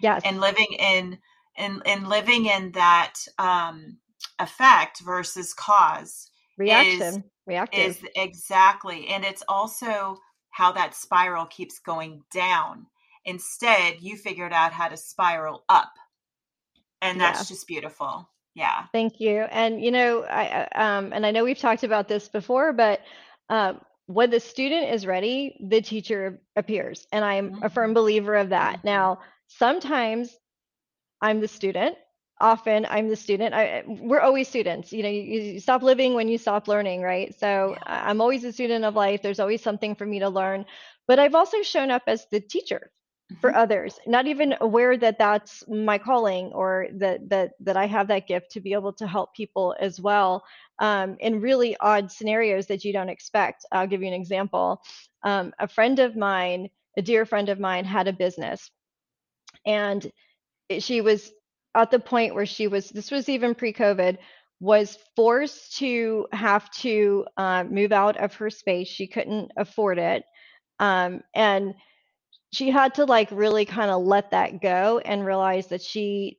yes 0.00 0.22
and 0.24 0.40
living 0.40 0.68
in 0.78 1.18
and 1.56 1.82
and 1.86 2.08
living 2.08 2.46
in 2.46 2.72
that 2.72 3.14
um, 3.38 3.98
effect 4.38 5.00
versus 5.00 5.54
cause 5.54 6.30
reaction 6.58 7.02
is, 7.02 7.20
reactive 7.46 7.80
is 7.80 8.04
exactly 8.14 9.08
and 9.08 9.24
it's 9.24 9.42
also 9.48 10.18
how 10.50 10.72
that 10.72 10.94
spiral 10.94 11.46
keeps 11.46 11.78
going 11.78 12.22
down 12.32 12.86
instead 13.24 13.96
you 14.00 14.16
figured 14.16 14.52
out 14.52 14.72
how 14.72 14.88
to 14.88 14.96
spiral 14.96 15.64
up 15.68 15.92
and 17.02 17.20
that's 17.20 17.40
yeah. 17.40 17.54
just 17.54 17.66
beautiful 17.66 18.28
yeah 18.54 18.84
thank 18.92 19.20
you 19.20 19.40
and 19.50 19.82
you 19.82 19.90
know 19.90 20.24
i 20.24 20.66
um 20.74 21.12
and 21.12 21.26
i 21.26 21.30
know 21.30 21.44
we've 21.44 21.58
talked 21.58 21.84
about 21.84 22.08
this 22.08 22.28
before 22.28 22.72
but 22.72 23.00
um 23.50 23.80
when 24.06 24.30
the 24.30 24.40
student 24.40 24.88
is 24.88 25.06
ready 25.06 25.58
the 25.68 25.80
teacher 25.80 26.40
appears 26.56 27.06
and 27.12 27.24
i'm 27.24 27.50
mm-hmm. 27.50 27.64
a 27.64 27.68
firm 27.68 27.92
believer 27.92 28.34
of 28.34 28.48
that 28.50 28.78
mm-hmm. 28.78 28.88
now 28.88 29.18
sometimes 29.48 30.36
I'm 31.20 31.40
the 31.40 31.48
student. 31.48 31.96
Often 32.40 32.86
I'm 32.90 33.08
the 33.08 33.16
student. 33.16 33.54
I, 33.54 33.82
we're 33.86 34.20
always 34.20 34.48
students. 34.48 34.92
You 34.92 35.02
know, 35.02 35.08
you, 35.08 35.22
you 35.22 35.60
stop 35.60 35.82
living 35.82 36.14
when 36.14 36.28
you 36.28 36.36
stop 36.36 36.68
learning, 36.68 37.02
right? 37.02 37.34
So 37.38 37.76
yeah. 37.76 38.06
I'm 38.08 38.20
always 38.20 38.44
a 38.44 38.52
student 38.52 38.84
of 38.84 38.94
life. 38.94 39.22
There's 39.22 39.40
always 39.40 39.62
something 39.62 39.94
for 39.94 40.04
me 40.04 40.18
to 40.18 40.28
learn. 40.28 40.66
But 41.08 41.18
I've 41.18 41.34
also 41.34 41.62
shown 41.62 41.90
up 41.90 42.02
as 42.06 42.26
the 42.30 42.40
teacher 42.40 42.90
for 43.40 43.50
mm-hmm. 43.50 43.58
others 43.58 43.98
not 44.06 44.26
even 44.26 44.54
aware 44.60 44.96
that 44.96 45.18
that's 45.18 45.64
my 45.68 45.98
calling 45.98 46.46
or 46.52 46.86
that 46.92 47.28
that 47.28 47.52
that 47.60 47.76
i 47.76 47.86
have 47.86 48.08
that 48.08 48.28
gift 48.28 48.50
to 48.50 48.60
be 48.60 48.72
able 48.72 48.92
to 48.92 49.06
help 49.06 49.34
people 49.34 49.74
as 49.80 50.00
well 50.00 50.44
um, 50.78 51.16
in 51.20 51.40
really 51.40 51.76
odd 51.80 52.10
scenarios 52.10 52.66
that 52.66 52.84
you 52.84 52.92
don't 52.92 53.08
expect 53.08 53.66
i'll 53.72 53.86
give 53.86 54.00
you 54.00 54.08
an 54.08 54.14
example 54.14 54.80
um, 55.24 55.52
a 55.58 55.66
friend 55.66 55.98
of 55.98 56.16
mine 56.16 56.68
a 56.96 57.02
dear 57.02 57.26
friend 57.26 57.48
of 57.48 57.58
mine 57.58 57.84
had 57.84 58.06
a 58.06 58.12
business 58.12 58.70
and 59.64 60.10
she 60.78 61.00
was 61.00 61.30
at 61.74 61.90
the 61.90 61.98
point 61.98 62.34
where 62.34 62.46
she 62.46 62.66
was 62.68 62.88
this 62.90 63.10
was 63.10 63.28
even 63.28 63.54
pre-covid 63.54 64.18
was 64.60 64.98
forced 65.14 65.76
to 65.76 66.26
have 66.32 66.70
to 66.70 67.26
uh, 67.36 67.64
move 67.64 67.92
out 67.92 68.16
of 68.16 68.34
her 68.34 68.50
space 68.50 68.88
she 68.88 69.06
couldn't 69.06 69.50
afford 69.56 69.98
it 69.98 70.24
um, 70.80 71.20
and 71.34 71.74
she 72.52 72.70
had 72.70 72.94
to 72.94 73.04
like 73.04 73.28
really 73.30 73.64
kind 73.64 73.90
of 73.90 74.02
let 74.02 74.30
that 74.30 74.60
go 74.62 74.98
and 75.04 75.24
realize 75.24 75.68
that 75.68 75.82
she 75.82 76.38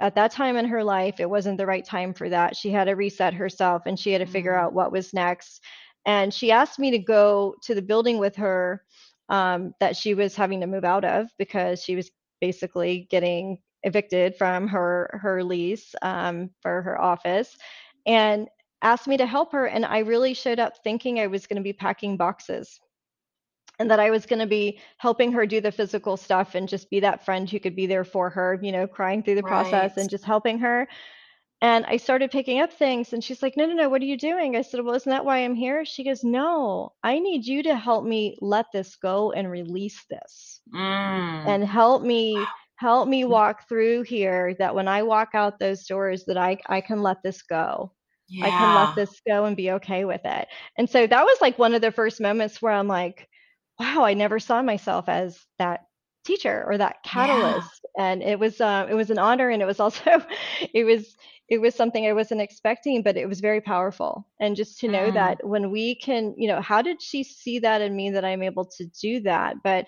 at 0.00 0.14
that 0.14 0.30
time 0.30 0.56
in 0.56 0.64
her 0.66 0.84
life, 0.84 1.20
it 1.20 1.28
wasn't 1.28 1.58
the 1.58 1.66
right 1.66 1.84
time 1.84 2.14
for 2.14 2.28
that. 2.28 2.56
She 2.56 2.70
had 2.70 2.84
to 2.84 2.92
reset 2.92 3.34
herself 3.34 3.82
and 3.86 3.98
she 3.98 4.12
had 4.12 4.20
to 4.20 4.26
figure 4.26 4.52
Mm. 4.52 4.58
out 4.58 4.72
what 4.72 4.92
was 4.92 5.12
next. 5.12 5.60
And 6.06 6.32
she 6.32 6.52
asked 6.52 6.78
me 6.78 6.90
to 6.92 6.98
go 6.98 7.54
to 7.64 7.74
the 7.74 7.82
building 7.82 8.18
with 8.18 8.36
her 8.36 8.82
um, 9.28 9.74
that 9.80 9.96
she 9.96 10.14
was 10.14 10.36
having 10.36 10.60
to 10.60 10.66
move 10.66 10.84
out 10.84 11.04
of 11.04 11.28
because 11.38 11.82
she 11.82 11.96
was 11.96 12.10
basically 12.40 13.06
getting 13.10 13.58
evicted 13.84 14.36
from 14.36 14.68
her 14.68 15.20
her 15.22 15.44
lease 15.44 15.94
um, 16.02 16.50
for 16.62 16.82
her 16.82 17.00
office, 17.00 17.56
and 18.06 18.48
asked 18.82 19.08
me 19.08 19.16
to 19.16 19.26
help 19.26 19.52
her. 19.52 19.66
And 19.66 19.84
I 19.84 19.98
really 19.98 20.34
showed 20.34 20.58
up 20.58 20.74
thinking 20.84 21.20
I 21.20 21.26
was 21.26 21.46
going 21.46 21.56
to 21.56 21.62
be 21.62 21.72
packing 21.72 22.16
boxes 22.16 22.80
and 23.78 23.90
that 23.90 24.00
I 24.00 24.10
was 24.10 24.26
going 24.26 24.40
to 24.40 24.46
be 24.46 24.80
helping 24.98 25.32
her 25.32 25.46
do 25.46 25.60
the 25.60 25.72
physical 25.72 26.16
stuff 26.16 26.54
and 26.54 26.68
just 26.68 26.90
be 26.90 27.00
that 27.00 27.24
friend 27.24 27.48
who 27.48 27.60
could 27.60 27.76
be 27.76 27.86
there 27.86 28.04
for 28.04 28.28
her, 28.30 28.58
you 28.60 28.72
know, 28.72 28.86
crying 28.86 29.22
through 29.22 29.36
the 29.36 29.42
process 29.42 29.96
and 29.96 30.10
just 30.10 30.24
helping 30.24 30.58
her. 30.58 30.88
And 31.60 31.84
I 31.86 31.96
started 31.98 32.30
picking 32.30 32.60
up 32.60 32.72
things, 32.72 33.12
and 33.12 33.22
she's 33.22 33.42
like, 33.42 33.56
No, 33.56 33.66
no, 33.66 33.74
no, 33.74 33.88
what 33.88 34.02
are 34.02 34.06
you 34.06 34.16
doing? 34.18 34.56
I 34.56 34.62
said, 34.62 34.80
Well, 34.82 34.94
isn't 34.94 35.10
that 35.10 35.24
why 35.24 35.38
I'm 35.38 35.54
here? 35.54 35.84
She 35.84 36.04
goes, 36.04 36.24
No, 36.24 36.94
I 37.02 37.18
need 37.20 37.46
you 37.46 37.62
to 37.64 37.76
help 37.76 38.04
me 38.04 38.36
let 38.40 38.66
this 38.72 38.96
go 38.96 39.32
and 39.32 39.50
release 39.50 40.04
this 40.10 40.60
Mm. 40.72 41.46
and 41.46 41.64
help 41.64 42.02
me 42.02 42.52
help 42.76 43.08
me 43.08 43.24
walk 43.24 43.68
through 43.68 44.02
here 44.02 44.54
that 44.58 44.74
when 44.74 44.88
I 44.88 45.02
walk 45.02 45.30
out 45.34 45.58
those 45.58 45.86
doors 45.86 46.24
that 46.26 46.36
I 46.38 46.58
I 46.66 46.80
can 46.80 47.02
let 47.02 47.22
this 47.22 47.42
go. 47.42 47.92
I 48.42 48.52
can 48.52 48.72
let 48.72 48.90
this 48.96 49.20
go 49.26 49.46
and 49.46 49.56
be 49.56 49.72
okay 49.72 50.04
with 50.04 50.22
it. 50.24 50.48
And 50.78 50.88
so 50.88 51.06
that 51.06 51.24
was 51.24 51.38
like 51.40 51.58
one 51.58 51.74
of 51.74 51.82
the 51.82 51.90
first 51.92 52.20
moments 52.20 52.62
where 52.62 52.72
I'm 52.72 52.88
like, 52.88 53.28
wow, 53.80 54.04
I 54.04 54.14
never 54.14 54.38
saw 54.38 54.62
myself 54.62 55.08
as 55.08 55.44
that 55.58 55.82
teacher 56.28 56.64
or 56.68 56.78
that 56.78 57.04
Yeah. 57.14 57.34
catalyst. 57.34 57.86
And 57.98 58.22
it 58.22 58.40
was 58.40 58.60
uh, 58.60 58.86
it 58.90 58.94
was 58.94 59.10
an 59.10 59.18
honor 59.18 59.50
and 59.50 59.62
it 59.62 59.66
was 59.66 59.80
also 59.86 60.22
it 60.74 60.84
was 60.84 61.16
it 61.48 61.60
was 61.60 61.74
something 61.74 62.06
I 62.06 62.14
wasn't 62.14 62.42
expecting, 62.42 63.02
but 63.02 63.16
it 63.16 63.28
was 63.28 63.40
very 63.40 63.62
powerful. 63.62 64.28
And 64.40 64.56
just 64.56 64.80
to 64.80 64.88
know 64.88 65.10
Mm. 65.10 65.20
that 65.20 65.38
when 65.46 65.70
we 65.72 65.96
can, 65.96 66.34
you 66.38 66.48
know, 66.48 66.60
how 66.62 66.82
did 66.82 67.02
she 67.02 67.24
see 67.24 67.60
that 67.60 67.82
in 67.82 67.96
me 67.96 68.10
that 68.12 68.24
I'm 68.24 68.42
able 68.42 68.66
to 68.78 68.86
do 69.00 69.20
that? 69.22 69.56
But 69.64 69.86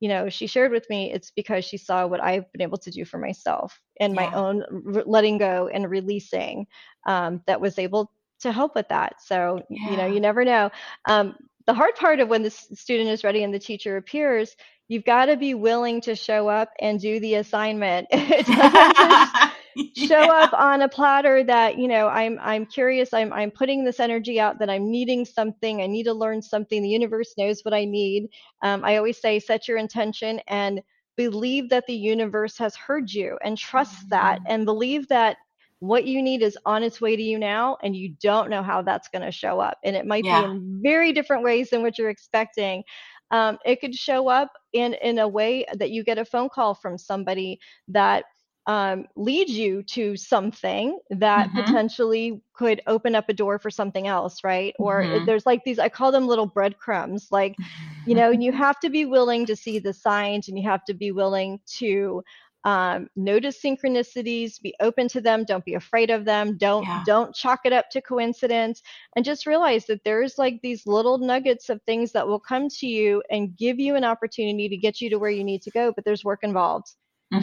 you 0.00 0.08
know, 0.08 0.28
she 0.30 0.46
shared 0.46 0.72
with 0.72 0.88
me 0.90 1.12
it's 1.12 1.30
because 1.30 1.64
she 1.64 1.78
saw 1.78 2.06
what 2.06 2.22
I've 2.22 2.50
been 2.52 2.62
able 2.62 2.78
to 2.78 2.90
do 2.90 3.04
for 3.04 3.18
myself 3.18 3.80
and 4.00 4.14
my 4.14 4.30
own 4.32 4.62
r- 4.96 5.04
letting 5.06 5.38
go 5.38 5.68
and 5.72 5.90
releasing 5.90 6.66
um, 7.06 7.42
that 7.46 7.60
was 7.60 7.78
able 7.78 8.12
to 8.40 8.52
help 8.52 8.74
with 8.74 8.88
that. 8.88 9.20
So, 9.22 9.62
you 9.84 9.96
know, 9.96 10.06
you 10.06 10.20
never 10.20 10.44
know. 10.44 10.70
Um, 11.08 11.36
the 11.66 11.74
hard 11.74 11.94
part 11.96 12.20
of 12.20 12.28
when 12.28 12.42
the 12.42 12.50
student 12.50 13.10
is 13.10 13.24
ready 13.24 13.42
and 13.44 13.54
the 13.54 13.58
teacher 13.58 13.96
appears, 13.98 14.56
you've 14.90 15.06
got 15.06 15.26
to 15.26 15.38
be 15.38 15.54
willing 15.54 16.02
to 16.02 16.16
show 16.16 16.48
up 16.50 16.72
and 16.80 17.00
do 17.00 17.20
the 17.20 17.36
assignment. 17.36 18.08
It 18.12 18.52
doesn't 18.56 18.98
just 18.98 19.36
show 19.94 20.30
Yeah. 20.30 20.30
up 20.30 20.52
on 20.54 20.82
a 20.82 20.88
platter 20.88 21.42
that 21.44 21.78
you 21.78 21.88
know 21.88 22.08
i'm 22.08 22.38
i'm 22.42 22.66
curious 22.66 23.12
i'm 23.14 23.32
i'm 23.32 23.50
putting 23.50 23.84
this 23.84 24.00
energy 24.00 24.40
out 24.40 24.58
that 24.60 24.70
i'm 24.70 24.90
needing 24.90 25.24
something 25.24 25.82
i 25.82 25.86
need 25.86 26.04
to 26.04 26.14
learn 26.14 26.42
something 26.42 26.82
the 26.82 26.88
universe 26.88 27.34
knows 27.38 27.62
what 27.64 27.74
i 27.74 27.84
need 27.84 28.28
um, 28.62 28.84
i 28.84 28.96
always 28.96 29.20
say 29.20 29.38
set 29.40 29.68
your 29.68 29.78
intention 29.78 30.40
and 30.48 30.82
believe 31.16 31.70
that 31.70 31.86
the 31.86 31.94
universe 31.94 32.58
has 32.58 32.76
heard 32.76 33.10
you 33.12 33.38
and 33.44 33.58
trust 33.58 34.08
that 34.10 34.38
Mhm. 34.38 34.46
and 34.46 34.64
believe 34.64 35.08
that 35.08 35.36
what 35.80 36.04
you 36.04 36.22
need 36.22 36.42
is 36.42 36.58
on 36.66 36.82
its 36.82 37.00
way 37.00 37.16
to 37.16 37.22
you 37.22 37.38
now 37.38 37.76
and 37.82 37.96
you 37.96 38.14
don't 38.22 38.50
know 38.50 38.62
how 38.62 38.82
that's 38.82 39.08
going 39.08 39.24
to 39.24 39.32
show 39.32 39.60
up 39.60 39.78
and 39.84 39.96
it 39.96 40.06
might 40.06 40.28
be 40.28 40.42
in 40.42 40.80
very 40.82 41.12
different 41.12 41.42
ways 41.44 41.70
than 41.70 41.82
what 41.82 41.98
you're 41.98 42.10
expecting 42.10 42.82
um, 43.30 43.58
it 43.64 43.80
could 43.80 43.94
show 43.94 44.28
up 44.28 44.52
in 44.72 44.94
in 44.94 45.18
a 45.18 45.28
way 45.28 45.64
that 45.74 45.90
you 45.90 46.04
get 46.04 46.18
a 46.18 46.24
phone 46.24 46.48
call 46.48 46.74
from 46.74 46.98
somebody 46.98 47.58
that 47.88 48.24
um, 48.66 49.06
leads 49.16 49.50
you 49.52 49.82
to 49.82 50.16
something 50.16 50.98
that 51.10 51.54
Mhm. 51.56 51.56
potentially 51.56 52.40
could 52.54 52.80
open 52.86 53.14
up 53.14 53.28
a 53.28 53.32
door 53.34 53.58
for 53.58 53.70
something 53.70 54.06
else, 54.06 54.44
right? 54.44 54.74
Or 54.78 55.08
Mhm. 55.08 55.26
there's 55.26 55.46
like 55.46 55.64
these, 55.64 55.78
I 55.78 55.88
call 55.88 56.12
them 56.12 56.26
little 56.26 56.46
breadcrumbs. 56.46 57.28
Like, 57.30 57.56
you 58.04 58.14
know, 58.14 58.30
and 58.30 58.42
you 58.42 58.52
have 58.52 58.78
to 58.80 58.90
be 58.90 59.04
willing 59.04 59.46
to 59.46 59.56
see 59.56 59.78
the 59.78 59.92
signs 59.92 60.48
and 60.48 60.58
you 60.58 60.68
have 60.68 60.84
to 60.84 60.94
be 60.94 61.10
willing 61.12 61.60
to 61.78 62.22
um, 62.64 63.08
notice 63.16 63.60
synchronicities, 63.62 64.60
be 64.60 64.74
open 64.80 65.08
to 65.08 65.20
them, 65.20 65.44
don't 65.44 65.64
be 65.64 65.74
afraid 65.74 66.10
of 66.10 66.24
them, 66.24 66.56
don't 66.58 66.84
Yeah. 66.84 67.02
don't 67.06 67.34
chalk 67.34 67.60
it 67.64 67.72
up 67.72 67.90
to 67.90 68.00
coincidence, 68.02 68.82
and 69.16 69.24
just 69.24 69.46
realize 69.46 69.86
that 69.86 70.04
there's 70.04 70.38
like 70.38 70.60
these 70.62 70.86
little 70.86 71.18
nuggets 71.18 71.68
of 71.70 71.80
things 71.82 72.12
that 72.12 72.26
will 72.26 72.40
come 72.40 72.68
to 72.68 72.86
you 72.86 73.22
and 73.30 73.56
give 73.56 73.78
you 73.80 73.96
an 73.96 74.04
opportunity 74.04 74.68
to 74.68 74.76
get 74.76 75.00
you 75.00 75.10
to 75.10 75.18
where 75.18 75.30
you 75.30 75.44
need 75.44 75.62
to 75.62 75.70
go, 75.70 75.92
but 75.92 76.04
there's 76.04 76.24
work 76.24 76.40
involved 76.42 76.94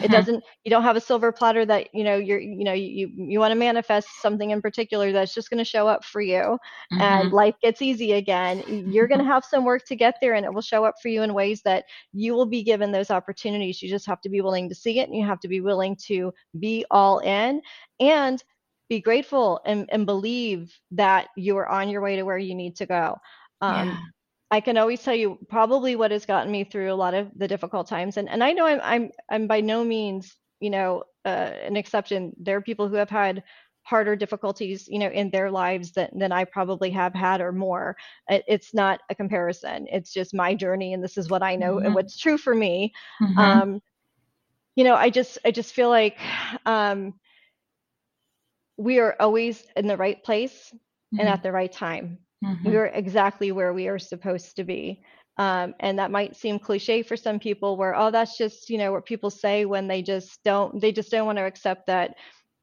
it 0.02 0.10
Mhm. 0.10 0.10
doesn't 0.10 0.42
you 0.64 0.70
don't 0.70 0.82
have 0.82 0.96
a 0.96 1.00
silver 1.00 1.32
platter 1.32 1.64
that 1.64 1.88
you 1.94 2.04
know 2.04 2.16
you're 2.16 2.40
you 2.40 2.64
know 2.64 2.72
you 2.72 3.10
you 3.14 3.38
want 3.38 3.50
to 3.52 3.56
manifest 3.58 4.20
something 4.20 4.50
in 4.50 4.60
particular 4.60 5.12
that's 5.12 5.34
just 5.34 5.50
going 5.50 5.58
to 5.58 5.64
show 5.64 5.88
up 5.88 6.04
for 6.04 6.20
you 6.20 6.58
and 6.98 7.30
Mhm. 7.30 7.32
life 7.32 7.54
gets 7.62 7.82
easy 7.82 8.12
again 8.12 8.62
you're 8.66 9.08
going 9.08 9.20
to 9.20 9.24
have 9.26 9.44
some 9.44 9.64
work 9.64 9.84
to 9.84 9.96
get 9.96 10.16
there 10.20 10.34
and 10.34 10.44
it 10.44 10.52
will 10.52 10.60
show 10.62 10.84
up 10.84 10.94
for 11.00 11.08
you 11.08 11.22
in 11.22 11.34
ways 11.34 11.62
that 11.62 11.84
you 12.12 12.34
will 12.34 12.46
be 12.46 12.62
given 12.62 12.92
those 12.92 13.10
opportunities 13.10 13.82
you 13.82 13.88
just 13.88 14.06
have 14.06 14.20
to 14.20 14.28
be 14.28 14.40
willing 14.40 14.68
to 14.68 14.74
see 14.74 14.98
it 14.98 15.08
and 15.08 15.16
you 15.16 15.24
have 15.26 15.40
to 15.40 15.48
be 15.48 15.60
willing 15.60 15.96
to 15.96 16.32
be 16.58 16.84
all 16.90 17.18
in 17.20 17.60
and 18.00 18.42
be 18.88 19.00
grateful 19.00 19.60
and, 19.64 19.88
and 19.90 20.06
believe 20.06 20.78
that 20.90 21.28
you 21.36 21.56
are 21.56 21.68
on 21.68 21.88
your 21.88 22.00
way 22.02 22.16
to 22.16 22.22
where 22.22 22.38
you 22.38 22.54
need 22.54 22.76
to 22.76 22.86
go 22.86 23.16
um, 23.60 23.96
Yeah. 23.96 24.17
I 24.50 24.60
can 24.60 24.76
always 24.78 25.02
tell 25.02 25.14
you 25.14 25.38
probably 25.48 25.96
what 25.96 26.10
has 26.10 26.24
gotten 26.26 26.50
me 26.50 26.64
through 26.64 26.92
a 26.92 26.94
lot 26.96 27.14
of 27.14 27.30
the 27.36 27.48
difficult 27.48 27.86
times. 27.88 28.16
And 28.16 28.28
and 28.28 28.42
I 28.42 28.52
know 28.52 28.66
I'm 28.66 28.80
I'm 28.82 29.10
I'm 29.30 29.46
by 29.46 29.60
no 29.60 29.84
means, 29.84 30.36
you 30.60 30.70
know, 30.70 31.04
uh, 31.24 31.52
an 31.64 31.76
exception. 31.76 32.32
There 32.38 32.56
are 32.56 32.62
people 32.62 32.88
who 32.88 32.96
have 32.96 33.10
had 33.10 33.42
harder 33.82 34.16
difficulties, 34.16 34.86
you 34.88 34.98
know, 34.98 35.08
in 35.08 35.30
their 35.30 35.50
lives 35.50 35.92
than 35.92 36.08
than 36.18 36.32
I 36.32 36.44
probably 36.44 36.90
have 36.90 37.14
had 37.14 37.40
or 37.40 37.52
more. 37.52 37.96
It, 38.28 38.44
it's 38.48 38.74
not 38.74 39.00
a 39.10 39.14
comparison. 39.14 39.86
It's 39.90 40.12
just 40.12 40.34
my 40.34 40.54
journey, 40.54 40.92
and 40.94 41.02
this 41.04 41.16
is 41.18 41.28
what 41.30 41.42
I 41.42 41.56
know 41.56 41.78
and 41.80 41.94
Mhm. 41.94 41.94
what's 41.94 42.18
true 42.18 42.38
for 42.38 42.54
me. 42.54 42.92
Mhm. 43.20 43.62
Um, 43.62 43.80
you 44.76 44.84
know, 44.84 44.94
I 44.94 45.10
just 45.10 45.38
I 45.44 45.50
just 45.50 45.74
feel 45.74 45.88
like 45.88 46.18
um, 46.66 47.14
we 48.76 48.98
are 48.98 49.16
always 49.20 49.66
in 49.76 49.86
the 49.86 49.96
right 49.96 50.22
place 50.24 50.72
and 51.18 51.28
at 51.28 51.42
the 51.42 51.52
right 51.52 51.72
time. 51.72 52.18
We 52.64 52.74
Mhm. 52.74 52.78
are 52.78 52.86
exactly 52.86 53.52
where 53.52 53.72
we 53.72 53.88
are 53.88 53.98
supposed 53.98 54.56
to 54.56 54.64
be. 54.64 55.02
Um, 55.38 55.74
and 55.80 55.98
that 55.98 56.10
might 56.10 56.34
seem 56.36 56.58
cliche 56.58 57.02
for 57.02 57.16
some 57.16 57.38
people 57.38 57.76
where, 57.76 57.94
oh, 57.94 58.10
that's 58.10 58.36
just, 58.36 58.68
you 58.68 58.76
know, 58.78 58.92
what 58.92 59.06
people 59.06 59.30
say 59.30 59.64
when 59.64 59.86
they 59.86 60.02
just 60.02 60.42
don't, 60.42 60.80
they 60.80 60.90
just 60.92 61.10
don't 61.12 61.26
want 61.26 61.38
to 61.38 61.44
accept 61.44 61.86
that, 61.86 62.16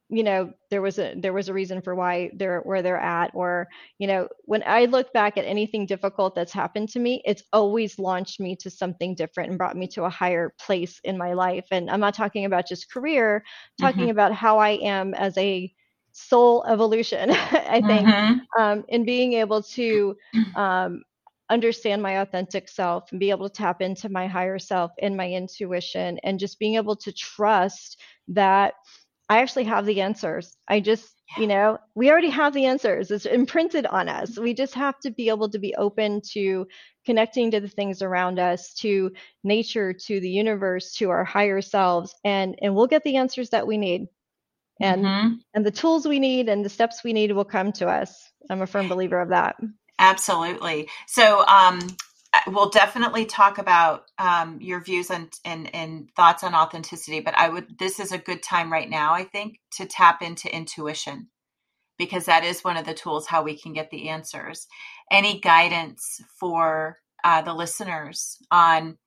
you 0.08 0.22
know, 0.22 0.52
there 0.70 0.82
was 0.82 0.98
a, 0.98 1.14
there 1.16 1.32
was 1.32 1.48
a 1.48 1.54
reason 1.54 1.82
for 1.82 1.94
why 1.94 2.30
they're 2.36 2.60
where 2.60 2.82
they're 2.82 2.98
at. 3.00 3.32
Or, 3.34 3.68
you 3.98 4.06
know, 4.06 4.28
when 4.44 4.62
I 4.66 4.84
look 4.84 5.12
back 5.12 5.36
at 5.36 5.44
anything 5.46 5.86
difficult 5.86 6.34
that's 6.36 6.52
happened 6.52 6.90
to 6.90 7.00
me, 7.00 7.22
it's 7.24 7.42
always 7.52 7.98
launched 7.98 8.38
me 8.38 8.56
to 8.56 8.70
something 8.70 9.14
different 9.16 9.50
and 9.50 9.58
brought 9.58 9.76
me 9.76 9.88
to 9.88 10.04
a 10.04 10.10
higher 10.10 10.54
place 10.60 11.00
in 11.04 11.18
my 11.18 11.32
life. 11.32 11.66
And 11.72 11.90
I'm 11.90 12.00
not 12.00 12.14
talking 12.14 12.44
about 12.44 12.68
just 12.68 12.92
career, 12.92 13.44
I'm 13.82 13.88
talking 13.92 14.08
Mhm. 14.08 14.10
about 14.10 14.32
how 14.32 14.58
I 14.58 14.70
am 14.82 15.14
as 15.14 15.36
a 15.38 15.72
soul 16.16 16.64
evolution, 16.66 17.30
I 17.76 17.82
think 17.86 18.10
Mhm. 18.10 18.46
um, 18.58 18.84
and 18.90 19.06
being 19.06 19.34
able 19.34 19.62
to 19.62 20.16
um, 20.56 21.02
understand 21.50 22.02
my 22.02 22.20
authentic 22.20 22.68
self 22.68 23.10
and 23.10 23.20
be 23.20 23.30
able 23.30 23.48
to 23.48 23.54
tap 23.54 23.80
into 23.82 24.08
my 24.08 24.26
higher 24.26 24.58
self 24.58 24.92
and 25.02 25.16
my 25.16 25.30
intuition 25.30 26.18
and 26.24 26.38
just 26.40 26.58
being 26.58 26.76
able 26.76 26.96
to 26.96 27.12
trust 27.12 28.00
that 28.28 28.74
I 29.28 29.38
actually 29.42 29.64
have 29.64 29.86
the 29.86 30.00
answers. 30.00 30.56
I 30.68 30.80
just, 30.80 31.22
you 31.36 31.46
know, 31.46 31.78
we 31.94 32.10
already 32.10 32.30
have 32.30 32.52
the 32.54 32.66
answers. 32.66 33.10
It's 33.10 33.26
imprinted 33.26 33.86
on 33.86 34.08
us. 34.08 34.38
We 34.38 34.54
just 34.54 34.74
have 34.74 34.98
to 35.00 35.10
be 35.10 35.28
able 35.28 35.50
to 35.50 35.58
be 35.58 35.74
open 35.76 36.20
to 36.32 36.66
connecting 37.06 37.50
to 37.52 37.60
the 37.60 37.68
things 37.68 38.02
around 38.02 38.38
us, 38.38 38.74
to 38.74 39.12
nature, 39.44 39.92
to 39.92 40.20
the 40.20 40.30
universe, 40.30 40.94
to 40.96 41.10
our 41.10 41.24
higher 41.24 41.60
selves, 41.62 42.14
and 42.24 42.56
and 42.62 42.74
we'll 42.74 42.86
get 42.86 43.04
the 43.04 43.16
answers 43.16 43.50
that 43.50 43.66
we 43.66 43.78
need 43.78 44.06
and 44.80 45.04
Mhm. 45.04 45.38
and 45.54 45.66
the 45.66 45.70
tools 45.70 46.06
we 46.06 46.18
need 46.20 46.48
and 46.48 46.64
the 46.64 46.68
steps 46.70 47.02
we 47.04 47.12
need 47.12 47.32
will 47.32 47.44
come 47.44 47.72
to 47.72 47.88
us 47.88 48.30
i'm 48.50 48.62
a 48.62 48.66
firm 48.66 48.88
believer 48.88 49.20
of 49.20 49.30
that 49.30 49.56
Absolutely. 49.98 50.88
So, 51.08 51.46
um, 51.46 51.80
we'll 52.48 52.68
definitely 52.68 53.24
talk 53.24 53.58
about 53.58 54.04
um, 54.18 54.58
your 54.60 54.82
views 54.82 55.10
and, 55.10 55.32
and 55.44 55.74
and 55.74 56.10
thoughts 56.16 56.44
on 56.44 56.54
authenticity. 56.54 57.20
But 57.20 57.36
I 57.38 57.48
would. 57.48 57.78
This 57.78 57.98
is 58.00 58.12
a 58.12 58.18
good 58.18 58.42
time 58.42 58.72
right 58.72 58.90
now, 58.90 59.14
I 59.14 59.24
think, 59.24 59.60
to 59.78 59.86
tap 59.86 60.22
into 60.22 60.54
intuition 60.54 61.28
because 61.98 62.26
that 62.26 62.44
is 62.44 62.64
one 62.64 62.76
of 62.76 62.86
the 62.86 62.94
tools 62.94 63.26
how 63.26 63.42
we 63.42 63.58
can 63.58 63.72
get 63.72 63.90
the 63.90 64.08
answers. 64.10 64.66
Any 65.10 65.40
guidance 65.40 66.20
for 66.40 66.98
uh, 67.24 67.42
the 67.42 67.54
listeners 67.54 68.38
on 68.50 68.98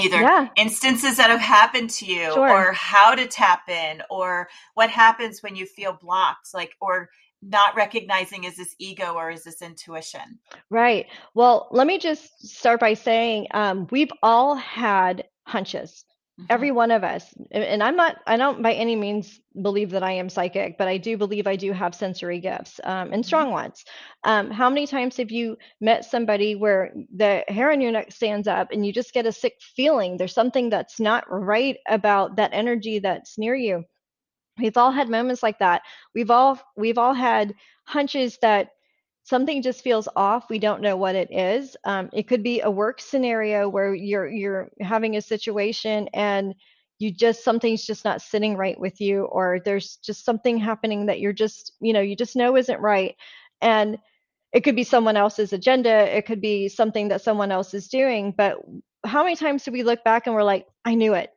either 0.00 0.20
yeah. 0.20 0.48
instances 0.56 1.16
that 1.16 1.30
have 1.30 1.40
happened 1.40 1.90
to 1.90 2.06
you 2.06 2.32
sure. 2.32 2.50
or 2.50 2.72
how 2.72 3.14
to 3.14 3.26
tap 3.26 3.68
in 3.68 4.02
or 4.10 4.48
what 4.74 4.90
happens 4.90 5.42
when 5.42 5.56
you 5.56 5.66
feel 5.66 5.92
blocked 6.00 6.48
like 6.54 6.72
or 6.80 7.08
not 7.42 7.76
recognizing 7.76 8.44
is 8.44 8.56
this 8.56 8.74
ego 8.78 9.14
or 9.14 9.30
is 9.30 9.44
this 9.44 9.62
intuition? 9.62 10.38
Right. 10.70 11.06
Well 11.34 11.68
let 11.70 11.86
me 11.86 11.98
just 11.98 12.46
start 12.46 12.80
by 12.80 12.94
saying 12.94 13.46
um, 13.52 13.86
we've 13.90 14.12
all 14.22 14.54
had 14.54 15.24
hunches 15.46 16.04
Mm-hmm. 16.38 16.46
Every 16.50 16.70
one 16.70 16.90
of 16.90 17.02
us. 17.02 17.24
And 17.50 17.82
I'm 17.82 17.96
not, 17.96 18.16
I 18.26 18.36
don't 18.36 18.62
by 18.62 18.74
any 18.74 18.94
means 18.94 19.40
believe 19.62 19.90
that 19.90 20.02
I 20.02 20.12
am 20.12 20.28
psychic, 20.28 20.76
but 20.76 20.86
I 20.86 20.98
do 20.98 21.16
believe 21.16 21.46
I 21.46 21.56
do 21.56 21.72
have 21.72 21.94
sensory 21.94 22.40
gifts 22.40 22.78
um, 22.84 22.92
and 22.92 23.12
mm-hmm. 23.12 23.22
strong 23.22 23.50
ones. 23.52 23.84
Um, 24.24 24.50
how 24.50 24.68
many 24.68 24.86
times 24.86 25.16
have 25.16 25.30
you 25.30 25.56
met 25.80 26.04
somebody 26.04 26.54
where 26.54 26.92
the 27.14 27.42
hair 27.48 27.72
on 27.72 27.80
your 27.80 27.92
neck 27.92 28.12
stands 28.12 28.46
up 28.46 28.68
and 28.70 28.84
you 28.84 28.92
just 28.92 29.14
get 29.14 29.24
a 29.24 29.32
sick 29.32 29.54
feeling? 29.60 30.18
There's 30.18 30.34
something 30.34 30.68
that's 30.68 31.00
not 31.00 31.24
right 31.30 31.78
about 31.88 32.36
that 32.36 32.50
energy 32.52 32.98
that's 32.98 33.38
near 33.38 33.54
you. 33.54 33.84
We've 34.58 34.76
all 34.76 34.90
had 34.90 35.08
moments 35.08 35.42
like 35.42 35.58
that. 35.60 35.82
We've 36.14 36.30
all 36.30 36.60
we've 36.76 36.98
all 36.98 37.14
had 37.14 37.54
hunches 37.86 38.38
that 38.42 38.70
something 39.26 39.60
just 39.60 39.82
feels 39.82 40.08
off 40.14 40.48
we 40.48 40.58
don't 40.58 40.80
know 40.80 40.96
what 40.96 41.16
it 41.16 41.28
is. 41.32 41.76
Um, 41.84 42.08
it 42.12 42.28
could 42.28 42.42
be 42.42 42.60
a 42.60 42.70
work 42.70 43.00
scenario 43.00 43.68
where 43.68 43.92
you're 43.94 44.28
you're 44.28 44.70
having 44.80 45.16
a 45.16 45.20
situation 45.20 46.08
and 46.14 46.54
you 46.98 47.10
just 47.10 47.44
something's 47.44 47.84
just 47.84 48.04
not 48.04 48.22
sitting 48.22 48.56
right 48.56 48.78
with 48.78 49.00
you 49.00 49.24
or 49.24 49.60
there's 49.64 49.96
just 49.96 50.24
something 50.24 50.56
happening 50.56 51.06
that 51.06 51.20
you're 51.20 51.32
just 51.32 51.72
you 51.80 51.92
know 51.92 52.00
you 52.00 52.16
just 52.16 52.36
know 52.36 52.56
isn't 52.56 52.80
right. 52.80 53.16
And 53.60 53.98
it 54.52 54.62
could 54.62 54.76
be 54.76 54.84
someone 54.84 55.16
else's 55.16 55.52
agenda 55.52 56.16
it 56.16 56.24
could 56.24 56.40
be 56.40 56.68
something 56.68 57.08
that 57.08 57.20
someone 57.20 57.50
else 57.50 57.74
is 57.74 57.88
doing 57.88 58.32
but 58.34 58.56
how 59.04 59.22
many 59.24 59.36
times 59.36 59.64
do 59.64 59.72
we 59.72 59.82
look 59.82 60.02
back 60.04 60.26
and 60.26 60.34
we're 60.34 60.44
like 60.44 60.66
i 60.84 60.94
knew 60.94 61.14
it 61.14 61.30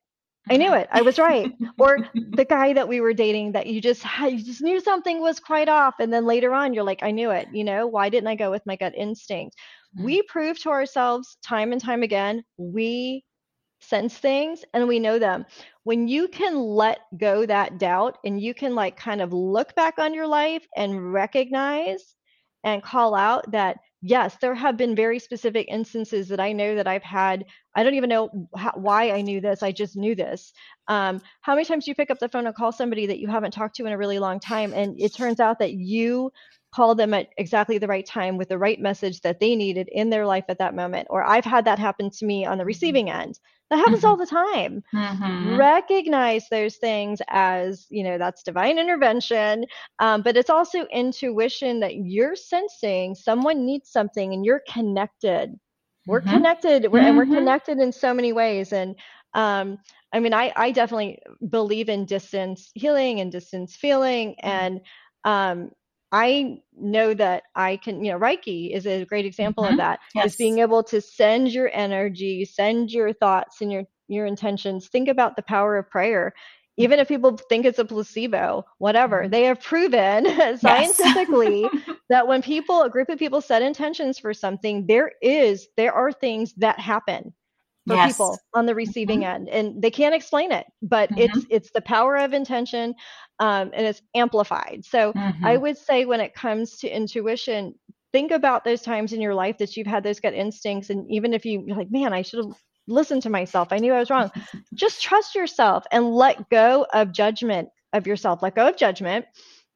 I 0.50 0.58
knew 0.58 0.74
it. 0.74 0.88
I 0.92 1.02
was 1.02 1.20
right. 1.20 1.52
or 1.78 1.98
the 2.14 2.46
guy 2.46 2.74
that 2.74 2.88
we 2.88 3.02
were 3.02 3.14
dating 3.14 3.52
that 3.54 3.68
you 3.68 3.82
just 3.82 4.04
you 4.22 4.44
just 4.44 4.62
knew 4.62 4.80
something 4.80 5.22
was 5.22 5.40
quite 5.40 5.70
off 5.70 5.96
and 6.00 6.12
then 6.12 6.26
later 6.26 6.54
on 6.54 6.74
you're 6.74 6.84
like 6.84 7.04
I 7.04 7.12
knew 7.12 7.32
it, 7.32 7.48
you 7.54 7.64
know? 7.64 7.88
Why 7.88 8.10
didn't 8.10 8.28
I 8.28 8.36
go 8.36 8.50
with 8.52 8.66
my 8.66 8.76
gut 8.76 8.94
instinct? 8.96 9.56
Mm-hmm. 9.96 10.06
We 10.06 10.22
prove 10.24 10.60
to 10.62 10.70
ourselves 10.70 11.38
time 11.44 11.72
and 11.72 11.82
time 11.82 12.04
again 12.04 12.44
we 12.58 13.24
sense 13.82 14.18
things 14.18 14.64
and 14.74 14.88
we 14.88 15.00
know 15.00 15.20
them. 15.20 15.46
When 15.84 16.08
you 16.08 16.28
can 16.28 16.58
let 16.58 17.00
go 17.18 17.46
that 17.46 17.78
doubt 17.80 18.18
and 18.26 18.40
you 18.42 18.54
can 18.54 18.76
like 18.76 18.98
kind 18.98 19.22
of 19.22 19.34
look 19.34 19.74
back 19.76 20.00
on 20.00 20.14
your 20.14 20.28
life 20.28 20.66
and 20.76 21.14
recognize 21.14 22.16
and 22.64 22.84
call 22.84 23.16
out 23.16 23.50
that 23.52 23.78
yes, 24.02 24.38
there 24.42 24.56
have 24.56 24.78
been 24.78 24.96
very 24.96 25.20
specific 25.20 25.68
instances 25.70 26.28
that 26.30 26.40
I 26.40 26.54
know 26.54 26.76
that 26.76 26.88
I've 26.88 27.04
had. 27.04 27.46
I 27.76 27.84
don't 27.84 27.96
even 27.96 28.10
know 28.10 28.48
how, 28.56 28.72
why 28.76 29.12
I 29.12 29.22
knew 29.22 29.42
this. 29.42 29.64
I 29.64 29.72
just 29.72 29.96
knew 29.96 30.16
this. 30.16 30.54
Um, 30.88 31.22
how 31.42 31.56
many 31.56 31.66
times 31.66 31.86
do 31.86 31.92
you 31.92 31.96
pick 31.96 32.12
up 32.12 32.20
the 32.20 32.30
phone 32.30 32.48
and 32.48 32.56
call 32.56 32.72
somebody 32.72 33.06
that 33.08 33.20
you 33.20 33.28
haven't 33.28 33.52
talked 33.52 33.76
to 33.76 33.86
in 33.86 33.94
a 33.94 33.98
really 33.98 34.20
long 34.20 34.40
time, 34.40 34.74
and 34.74 35.00
it 35.00 35.16
turns 35.16 35.40
out 35.40 35.60
that 35.60 35.74
you 35.74 36.32
call 36.74 36.96
them 36.96 37.14
at 37.14 37.30
exactly 37.38 37.78
the 37.78 37.88
right 37.88 38.06
time 38.06 38.38
with 38.38 38.50
the 38.50 38.58
right 38.58 38.80
message 38.80 39.22
that 39.22 39.40
they 39.40 39.56
needed 39.56 39.90
in 39.92 40.10
their 40.10 40.26
life 40.26 40.46
at 40.50 40.60
that 40.60 40.76
moment? 40.76 41.08
Or 41.10 41.24
I've 41.24 41.46
had 41.46 41.66
that 41.66 41.80
happen 41.80 42.10
to 42.12 42.26
me 42.26 42.46
on 42.46 42.58
the 42.58 42.62
mm-hmm. 42.62 42.68
receiving 42.68 43.10
end. 43.10 43.40
That 43.70 43.78
happens 43.78 44.00
mm-hmm. 44.00 44.08
all 44.08 44.18
the 44.18 44.26
time. 44.26 44.84
Mm-hmm. 44.94 45.58
Recognize 45.58 46.48
those 46.50 46.78
things 46.78 47.22
as, 47.28 47.86
you 47.90 48.04
know, 48.04 48.18
that's 48.18 48.44
divine 48.44 48.80
intervention. 48.80 49.66
Um, 50.00 50.22
but 50.24 50.38
it's 50.38 50.50
also 50.50 50.86
intuition 50.86 51.80
that 51.82 51.96
you're 51.96 52.36
sensing 52.36 53.14
someone 53.14 53.66
needs 53.66 53.92
something 53.92 54.34
and 54.34 54.44
you're 54.44 54.64
connected. 54.68 55.60
We're 56.08 56.22
mm-hmm. 56.22 56.30
connected 56.32 56.92
we're, 56.92 57.00
and 57.00 57.16
we're 57.16 57.26
mm-hmm. 57.26 57.36
connected 57.36 57.78
in 57.78 57.92
so 57.92 58.14
many 58.14 58.34
ways. 58.34 58.74
And 58.74 58.96
um, 59.36 59.78
I 60.12 60.20
mean, 60.20 60.34
I, 60.34 60.52
I 60.56 60.72
definitely 60.72 61.20
believe 61.48 61.90
in 61.90 62.06
distance 62.06 62.72
healing 62.74 63.20
and 63.20 63.32
distance 63.32 63.76
feeling. 63.76 64.30
Mm-hmm. 64.44 64.48
And 64.48 64.82
um, 65.26 65.72
I 66.12 66.62
know 66.76 67.14
that 67.14 67.44
I 67.56 67.78
can, 67.78 68.04
you 68.04 68.12
know, 68.12 68.20
Reiki 68.20 68.74
is 68.74 68.88
a 68.88 69.06
great 69.06 69.26
example 69.26 69.64
mm-hmm. 69.64 69.74
of 69.74 69.78
that. 69.78 70.00
Yes. 70.16 70.28
Is 70.28 70.36
being 70.36 70.60
able 70.60 70.84
to 70.84 71.02
send 71.02 71.52
your 71.52 71.70
energy, 71.74 72.46
send 72.46 72.92
your 72.92 73.14
thoughts 73.14 73.62
and 73.62 73.72
your 73.72 73.84
your 74.08 74.26
intentions. 74.26 74.88
Think 74.88 75.08
about 75.08 75.36
the 75.36 75.44
power 75.44 75.78
of 75.78 75.90
prayer. 75.90 76.34
Even 76.78 76.98
if 76.98 77.10
people 77.10 77.38
think 77.50 77.66
it's 77.66 77.78
a 77.78 77.86
placebo, 77.86 78.66
whatever, 78.78 79.24
mm-hmm. 79.24 79.32
they 79.32 79.44
have 79.44 79.62
proven 79.62 80.26
scientifically 80.58 81.70
that 82.10 82.28
when 82.28 82.42
people, 82.42 82.82
a 82.82 82.90
group 82.90 83.10
of 83.10 83.20
people 83.20 83.42
set 83.42 83.62
intentions 83.62 84.18
for 84.18 84.34
something, 84.34 84.88
there 84.88 85.12
is, 85.22 85.68
there 85.78 85.94
are 85.94 86.12
things 86.12 86.54
that 86.56 86.80
happen 86.80 87.34
for 87.90 87.96
yes. 87.96 88.14
people 88.14 88.38
on 88.54 88.68
the 88.68 88.76
receiving 88.76 89.22
mm-hmm. 89.22 89.48
end 89.48 89.50
and 89.50 89.82
they 89.82 89.90
can't 89.90 90.14
explain 90.14 90.52
it 90.52 90.66
but 90.82 91.10
mm-hmm. 91.10 91.22
it's 91.22 91.46
it's 91.50 91.72
the 91.72 91.82
power 91.82 92.18
of 92.18 92.34
intention 92.34 92.94
um, 93.40 93.72
and 93.74 93.88
it's 93.88 94.02
amplified 94.16 94.84
so 94.86 95.12
mm-hmm. 95.12 95.46
i 95.46 95.58
would 95.58 95.78
say 95.78 96.06
when 96.06 96.20
it 96.20 96.34
comes 96.36 96.78
to 96.78 96.88
intuition 96.88 97.74
think 98.12 98.32
about 98.32 98.64
those 98.64 98.82
times 98.82 99.12
in 99.12 99.22
your 99.22 99.34
life 99.34 99.58
that 99.58 99.76
you've 99.76 99.88
had 99.88 100.04
those 100.04 100.20
gut 100.20 100.34
instincts 100.34 100.92
and 100.92 101.10
even 101.10 101.34
if 101.34 101.46
you, 101.46 101.64
you're 101.66 101.78
like 101.78 101.92
man 101.92 102.14
i 102.14 102.22
should 102.22 102.46
have 102.46 102.56
listened 102.88 103.24
to 103.24 103.30
myself 103.30 103.70
i 103.72 103.78
knew 103.78 103.94
i 103.94 104.00
was 104.00 104.12
wrong 104.12 104.32
just 104.76 105.02
trust 105.02 105.34
yourself 105.34 105.84
and 105.92 106.14
let 106.14 106.48
go 106.50 106.86
of 106.94 107.12
judgment 107.12 107.70
of 107.94 108.06
yourself 108.06 108.44
let 108.44 108.56
go 108.56 108.68
of 108.68 108.78
judgment 108.78 109.26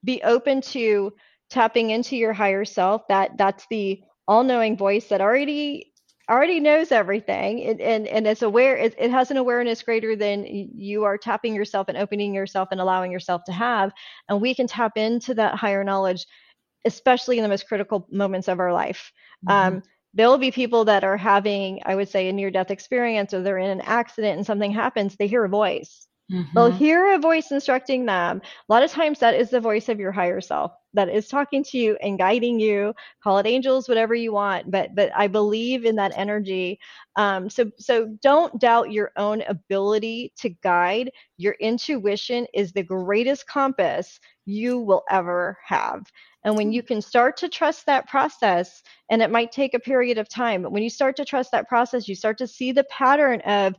be 0.04 0.22
open 0.24 0.62
to 0.62 1.12
tapping 1.50 1.90
into 1.90 2.16
your 2.16 2.34
higher 2.34 2.66
self 2.66 3.02
that 3.08 3.32
that's 3.38 3.66
the 3.72 4.02
all-knowing 4.28 4.78
voice 4.78 5.08
that 5.08 5.22
already 5.22 5.93
already 6.30 6.60
knows 6.60 6.92
everything 6.92 7.64
and, 7.66 7.82
and, 7.82 8.08
and 8.08 8.26
it's 8.26 8.42
aware 8.42 8.78
it, 8.78 8.96
it 8.98 9.12
has 9.12 9.30
an 9.30 9.38
awareness 9.38 9.84
greater 9.84 10.16
than 10.16 10.46
you 10.46 11.04
are 11.04 11.18
tapping 11.18 11.54
yourself 11.54 11.90
and 11.90 11.98
opening 11.98 12.34
yourself 12.34 12.70
and 12.72 12.80
allowing 12.80 13.12
yourself 13.12 13.44
to 13.44 13.52
have 13.52 13.92
and 14.30 14.40
we 14.42 14.56
can 14.56 14.68
tap 14.68 14.98
into 14.98 15.34
that 15.34 15.56
higher 15.56 15.84
knowledge 15.84 16.26
especially 16.86 17.38
in 17.38 17.44
the 17.44 17.50
most 17.50 17.68
critical 17.68 18.08
moments 18.12 18.48
of 18.48 18.60
our 18.60 18.72
life 18.72 19.12
mm-hmm. 19.46 19.76
um, 19.76 19.84
there 20.14 20.30
will 20.30 20.38
be 20.38 20.52
people 20.52 20.86
that 20.86 21.04
are 21.04 21.18
having 21.18 21.82
i 21.86 21.94
would 21.94 22.08
say 22.08 22.30
a 22.30 22.34
near 22.34 22.50
death 22.50 22.72
experience 22.72 23.34
or 23.34 23.42
they're 23.42 23.58
in 23.58 23.70
an 23.70 23.82
accident 23.82 24.38
and 24.38 24.46
something 24.46 24.72
happens 24.72 25.16
they 25.16 25.28
hear 25.28 25.44
a 25.44 25.50
voice 25.50 26.08
Mm-hmm. 26.32 26.50
They'll 26.56 26.72
hear 26.72 27.14
a 27.14 27.20
voice 27.20 27.52
instructing 27.52 28.06
them. 28.06 28.42
A 28.42 28.74
lot 28.74 28.82
of 28.82 28.90
times, 28.90 29.20
that 29.20 29.36
is 29.36 29.50
the 29.50 29.60
voice 29.60 29.90
of 29.90 30.00
your 30.00 30.12
higher 30.12 30.40
self 30.42 30.72
that 30.94 31.10
is 31.10 31.28
talking 31.28 31.64
to 31.66 31.78
you 31.78 31.98
and 32.02 32.18
guiding 32.18 32.60
you. 32.60 32.94
Call 33.24 33.38
it 33.38 33.48
angels, 33.48 33.88
whatever 33.90 34.16
you 34.16 34.34
want. 34.34 34.70
But 34.72 34.96
but 34.96 35.12
I 35.16 35.28
believe 35.28 35.86
in 35.86 35.96
that 35.98 36.14
energy. 36.16 36.80
Um, 37.16 37.50
so 37.50 37.72
so 37.78 38.18
don't 38.22 38.60
doubt 38.60 38.92
your 38.92 39.12
own 39.18 39.42
ability 39.48 40.34
to 40.38 40.50
guide. 40.50 41.12
Your 41.38 41.54
intuition 41.60 42.48
is 42.54 42.72
the 42.72 42.84
greatest 42.84 43.48
compass 43.48 44.20
you 44.46 44.80
will 44.80 45.04
ever 45.10 45.58
have. 45.66 46.12
And 46.44 46.58
when 46.58 46.72
you 46.72 46.84
can 46.84 47.02
start 47.02 47.38
to 47.38 47.50
trust 47.50 47.86
that 47.86 48.08
process, 48.08 48.84
and 49.10 49.22
it 49.22 49.32
might 49.32 49.52
take 49.52 49.74
a 49.74 49.80
period 49.80 50.18
of 50.18 50.28
time, 50.28 50.64
but 50.64 50.72
when 50.72 50.84
you 50.84 50.90
start 50.90 51.16
to 51.18 51.26
trust 51.26 51.52
that 51.52 51.70
process, 51.70 52.08
you 52.08 52.16
start 52.16 52.38
to 52.40 52.48
see 52.48 52.72
the 52.72 52.84
pattern 52.86 53.40
of 53.42 53.76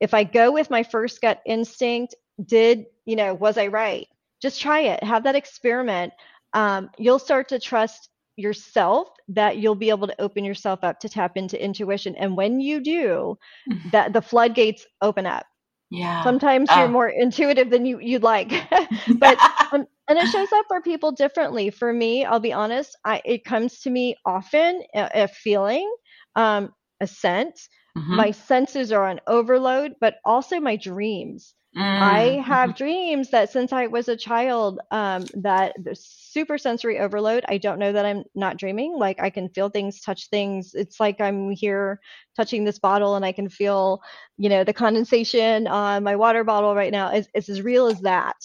if 0.00 0.14
I 0.14 0.24
go 0.24 0.52
with 0.52 0.70
my 0.70 0.82
first 0.82 1.20
gut 1.20 1.40
instinct, 1.46 2.14
did, 2.44 2.86
you 3.04 3.16
know, 3.16 3.34
was 3.34 3.58
I 3.58 3.68
right? 3.68 4.06
Just 4.40 4.60
try 4.60 4.80
it, 4.80 5.02
have 5.02 5.24
that 5.24 5.36
experiment. 5.36 6.12
Um, 6.54 6.90
you'll 6.98 7.18
start 7.18 7.48
to 7.48 7.58
trust 7.58 8.08
yourself 8.36 9.08
that 9.28 9.58
you'll 9.58 9.74
be 9.74 9.90
able 9.90 10.06
to 10.06 10.20
open 10.20 10.44
yourself 10.44 10.80
up 10.82 10.98
to 11.00 11.08
tap 11.08 11.36
into 11.36 11.62
intuition. 11.62 12.16
And 12.16 12.36
when 12.36 12.60
you 12.60 12.80
do, 12.80 13.38
mm-hmm. 13.70 13.90
that 13.90 14.12
the 14.12 14.22
floodgates 14.22 14.86
open 15.00 15.26
up. 15.26 15.46
Yeah. 15.90 16.24
Sometimes 16.24 16.68
you're 16.74 16.86
oh. 16.86 16.88
more 16.88 17.08
intuitive 17.08 17.70
than 17.70 17.86
you 17.86 18.00
you'd 18.00 18.22
like, 18.22 18.50
but 19.18 19.38
um, 19.72 19.86
and 20.08 20.18
it 20.18 20.26
shows 20.28 20.52
up 20.52 20.64
for 20.66 20.80
people 20.80 21.12
differently. 21.12 21.70
For 21.70 21.92
me, 21.92 22.24
I'll 22.24 22.40
be 22.40 22.52
honest, 22.52 22.96
I 23.04 23.22
it 23.24 23.44
comes 23.44 23.80
to 23.80 23.90
me 23.90 24.16
often 24.26 24.82
a, 24.94 25.10
a 25.14 25.28
feeling, 25.28 25.88
um, 26.34 26.72
a 27.00 27.06
scent, 27.06 27.60
Mm-hmm. 27.96 28.16
My 28.16 28.30
senses 28.30 28.92
are 28.92 29.06
on 29.06 29.20
overload, 29.26 29.94
but 30.00 30.16
also 30.24 30.60
my 30.60 30.76
dreams. 30.76 31.54
Mm-hmm. 31.76 32.02
I 32.02 32.20
have 32.46 32.76
dreams 32.76 33.30
that 33.30 33.50
since 33.50 33.72
I 33.72 33.86
was 33.86 34.08
a 34.08 34.16
child, 34.16 34.80
um, 34.90 35.24
that 35.34 35.74
the 35.82 35.94
super 35.94 36.56
sensory 36.58 36.98
overload. 36.98 37.44
I 37.48 37.58
don't 37.58 37.78
know 37.78 37.92
that 37.92 38.06
I'm 38.06 38.24
not 38.34 38.58
dreaming. 38.58 38.96
Like 38.96 39.20
I 39.20 39.30
can 39.30 39.48
feel 39.48 39.68
things, 39.68 40.00
touch 40.00 40.28
things. 40.28 40.74
It's 40.74 41.00
like 41.00 41.20
I'm 41.20 41.50
here 41.50 42.00
touching 42.36 42.64
this 42.64 42.78
bottle 42.78 43.16
and 43.16 43.24
I 43.24 43.32
can 43.32 43.48
feel, 43.48 44.00
you 44.38 44.48
know, 44.48 44.64
the 44.64 44.72
condensation 44.72 45.66
on 45.66 46.04
my 46.04 46.16
water 46.16 46.44
bottle 46.44 46.74
right 46.74 46.92
now. 46.92 47.12
Is 47.12 47.28
it's 47.34 47.48
as 47.48 47.62
real 47.62 47.86
as 47.86 48.00
that. 48.02 48.36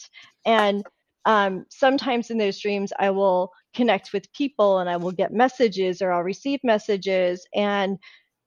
And 0.46 0.84
um, 1.26 1.66
sometimes 1.70 2.32
in 2.32 2.38
those 2.38 2.60
dreams, 2.60 2.92
I 3.00 3.12
will 3.12 3.52
connect 3.76 4.14
with 4.14 4.32
people 4.34 4.80
and 4.80 4.90
I 4.90 4.98
will 4.98 5.12
get 5.12 5.34
messages 5.34 6.02
or 6.02 6.12
I'll 6.12 6.24
receive 6.24 6.60
messages. 6.64 7.46
And 7.54 7.98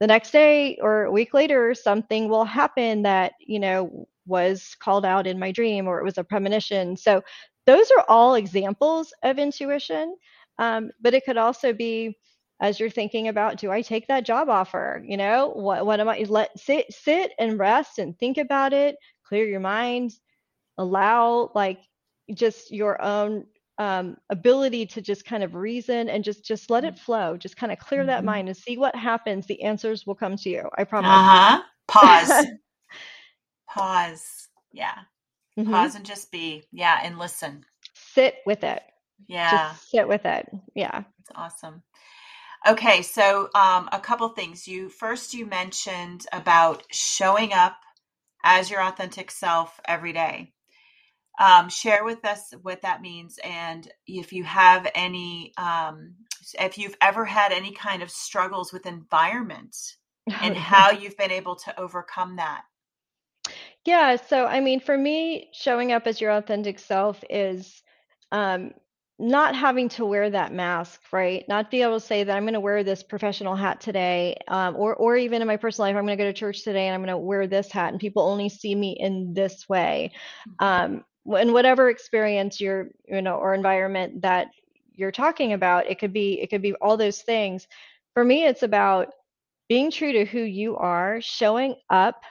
the 0.02 0.08
next 0.08 0.32
day 0.32 0.76
or 0.82 1.04
a 1.04 1.12
week 1.12 1.32
later 1.32 1.74
something 1.74 2.28
will 2.28 2.44
happen 2.44 3.02
that 3.02 3.34
you 3.40 3.60
know 3.60 4.08
was 4.26 4.76
called 4.80 5.04
out 5.06 5.28
in 5.28 5.38
my 5.38 5.52
dream 5.52 5.86
or 5.86 6.00
it 6.00 6.04
was 6.04 6.18
a 6.18 6.24
premonition. 6.24 6.96
So 6.96 7.22
those 7.66 7.88
are 7.92 8.04
all 8.08 8.34
examples 8.34 9.14
of 9.22 9.38
intuition 9.38 10.16
um, 10.58 10.90
but 11.00 11.14
it 11.14 11.24
could 11.24 11.38
also 11.38 11.72
be 11.72 12.18
as 12.60 12.80
you're 12.80 12.90
thinking 12.90 13.28
about 13.28 13.58
do 13.58 13.70
i 13.70 13.80
take 13.80 14.08
that 14.08 14.26
job 14.26 14.48
offer? 14.48 15.04
You 15.06 15.18
know 15.18 15.52
what, 15.54 15.86
what 15.86 16.00
am 16.00 16.08
i 16.08 16.26
let 16.28 16.58
sit 16.58 16.92
sit 16.92 17.32
and 17.38 17.60
rest 17.60 18.00
and 18.00 18.18
think 18.18 18.38
about 18.38 18.72
it 18.72 18.96
clear 19.24 19.46
your 19.46 19.60
mind 19.60 20.12
allow 20.78 21.52
like 21.54 21.80
just 22.34 22.72
your 22.72 23.00
own 23.02 23.46
um, 23.82 24.16
ability 24.30 24.86
to 24.86 25.00
just 25.00 25.24
kind 25.24 25.42
of 25.42 25.54
reason 25.54 26.08
and 26.08 26.22
just 26.24 26.44
just 26.44 26.70
let 26.70 26.84
it 26.84 26.94
mm. 26.94 26.98
flow 26.98 27.36
just 27.36 27.56
kind 27.56 27.72
of 27.72 27.78
clear 27.78 28.00
mm-hmm. 28.00 28.08
that 28.08 28.24
mind 28.24 28.48
and 28.48 28.56
see 28.56 28.76
what 28.76 28.94
happens 28.94 29.46
the 29.46 29.62
answers 29.62 30.06
will 30.06 30.14
come 30.14 30.36
to 30.36 30.48
you 30.48 30.68
i 30.78 30.84
promise 30.84 31.10
uh-huh 31.10 31.62
pause 31.88 32.46
Pause. 33.74 34.48
Yeah. 34.72 34.94
Mm-hmm. 35.58 35.70
Pause 35.70 35.96
and 35.96 36.04
just 36.06 36.30
be. 36.30 36.64
Yeah. 36.72 37.00
And 37.02 37.18
listen. 37.18 37.64
Sit 37.94 38.36
with 38.46 38.64
it. 38.64 38.82
Yeah. 39.28 39.50
Just 39.50 39.90
sit 39.90 40.08
with 40.08 40.24
it. 40.24 40.48
Yeah. 40.74 41.04
It's 41.20 41.30
awesome. 41.34 41.82
Okay, 42.66 43.02
so 43.02 43.48
um, 43.56 43.88
a 43.90 43.98
couple 44.00 44.28
things. 44.28 44.68
You 44.68 44.88
first 44.88 45.34
you 45.34 45.46
mentioned 45.46 46.26
about 46.32 46.84
showing 46.92 47.52
up 47.52 47.76
as 48.44 48.70
your 48.70 48.82
authentic 48.82 49.32
self 49.32 49.80
every 49.84 50.12
day. 50.12 50.52
Um, 51.40 51.68
share 51.68 52.04
with 52.04 52.24
us 52.24 52.52
what 52.62 52.82
that 52.82 53.00
means, 53.00 53.38
and 53.42 53.90
if 54.06 54.32
you 54.32 54.44
have 54.44 54.86
any, 54.94 55.52
um, 55.56 56.14
if 56.60 56.76
you've 56.76 56.96
ever 57.00 57.24
had 57.24 57.52
any 57.52 57.72
kind 57.72 58.02
of 58.02 58.10
struggles 58.10 58.72
with 58.72 58.86
environment, 58.86 59.76
and 60.40 60.56
how 60.56 60.90
you've 60.90 61.16
been 61.16 61.30
able 61.30 61.56
to 61.56 61.80
overcome 61.80 62.36
that. 62.36 62.62
Yeah, 63.84 64.16
so 64.16 64.46
I 64.46 64.60
mean, 64.60 64.80
for 64.80 64.96
me, 64.96 65.48
showing 65.52 65.92
up 65.92 66.06
as 66.06 66.20
your 66.20 66.30
authentic 66.32 66.78
self 66.78 67.22
is 67.28 67.82
um, 68.30 68.72
not 69.18 69.56
having 69.56 69.88
to 69.90 70.04
wear 70.04 70.30
that 70.30 70.52
mask, 70.52 71.00
right? 71.12 71.44
Not 71.48 71.70
be 71.70 71.82
able 71.82 71.98
to 71.98 72.06
say 72.06 72.24
that 72.24 72.36
I'm 72.36 72.44
going 72.44 72.54
to 72.54 72.60
wear 72.60 72.84
this 72.84 73.02
professional 73.02 73.56
hat 73.56 73.80
today, 73.80 74.36
um, 74.48 74.76
or 74.76 74.94
or 74.94 75.16
even 75.16 75.42
in 75.42 75.48
my 75.48 75.56
personal 75.56 75.88
life, 75.88 75.96
I'm 75.96 76.06
going 76.06 76.16
to 76.16 76.24
go 76.24 76.30
to 76.30 76.32
church 76.32 76.62
today 76.62 76.86
and 76.86 76.94
I'm 76.94 77.00
going 77.00 77.08
to 77.08 77.18
wear 77.18 77.46
this 77.46 77.72
hat, 77.72 77.92
and 77.92 78.00
people 78.00 78.22
only 78.22 78.48
see 78.48 78.74
me 78.74 78.96
in 78.98 79.34
this 79.34 79.68
way. 79.68 80.12
Mm-hmm. 80.60 80.94
Um, 80.94 81.04
in 81.26 81.52
whatever 81.52 81.88
experience 81.88 82.60
you're, 82.60 82.88
you 83.06 83.22
know, 83.22 83.36
or 83.36 83.54
environment 83.54 84.22
that 84.22 84.48
you're 84.94 85.12
talking 85.12 85.52
about, 85.52 85.86
it 85.90 85.98
could 85.98 86.12
be 86.12 86.40
it 86.40 86.48
could 86.48 86.62
be 86.62 86.74
all 86.74 86.96
those 86.96 87.22
things. 87.22 87.66
For 88.14 88.24
me, 88.24 88.44
it's 88.44 88.62
about 88.62 89.12
being 89.68 89.90
true 89.90 90.12
to 90.12 90.24
who 90.24 90.40
you 90.40 90.76
are, 90.76 91.20
showing 91.20 91.76
up, 91.88 92.22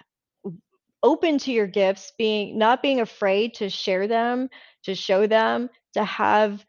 open 1.03 1.37
to 1.39 1.51
your 1.51 1.67
gifts, 1.67 2.11
being 2.17 2.57
not 2.57 2.81
being 2.81 3.01
afraid 3.01 3.53
to 3.55 3.69
share 3.69 4.07
them, 4.07 4.49
to 4.83 4.93
show 4.93 5.25
them, 5.25 5.69
to 5.93 6.03
have 6.03 6.63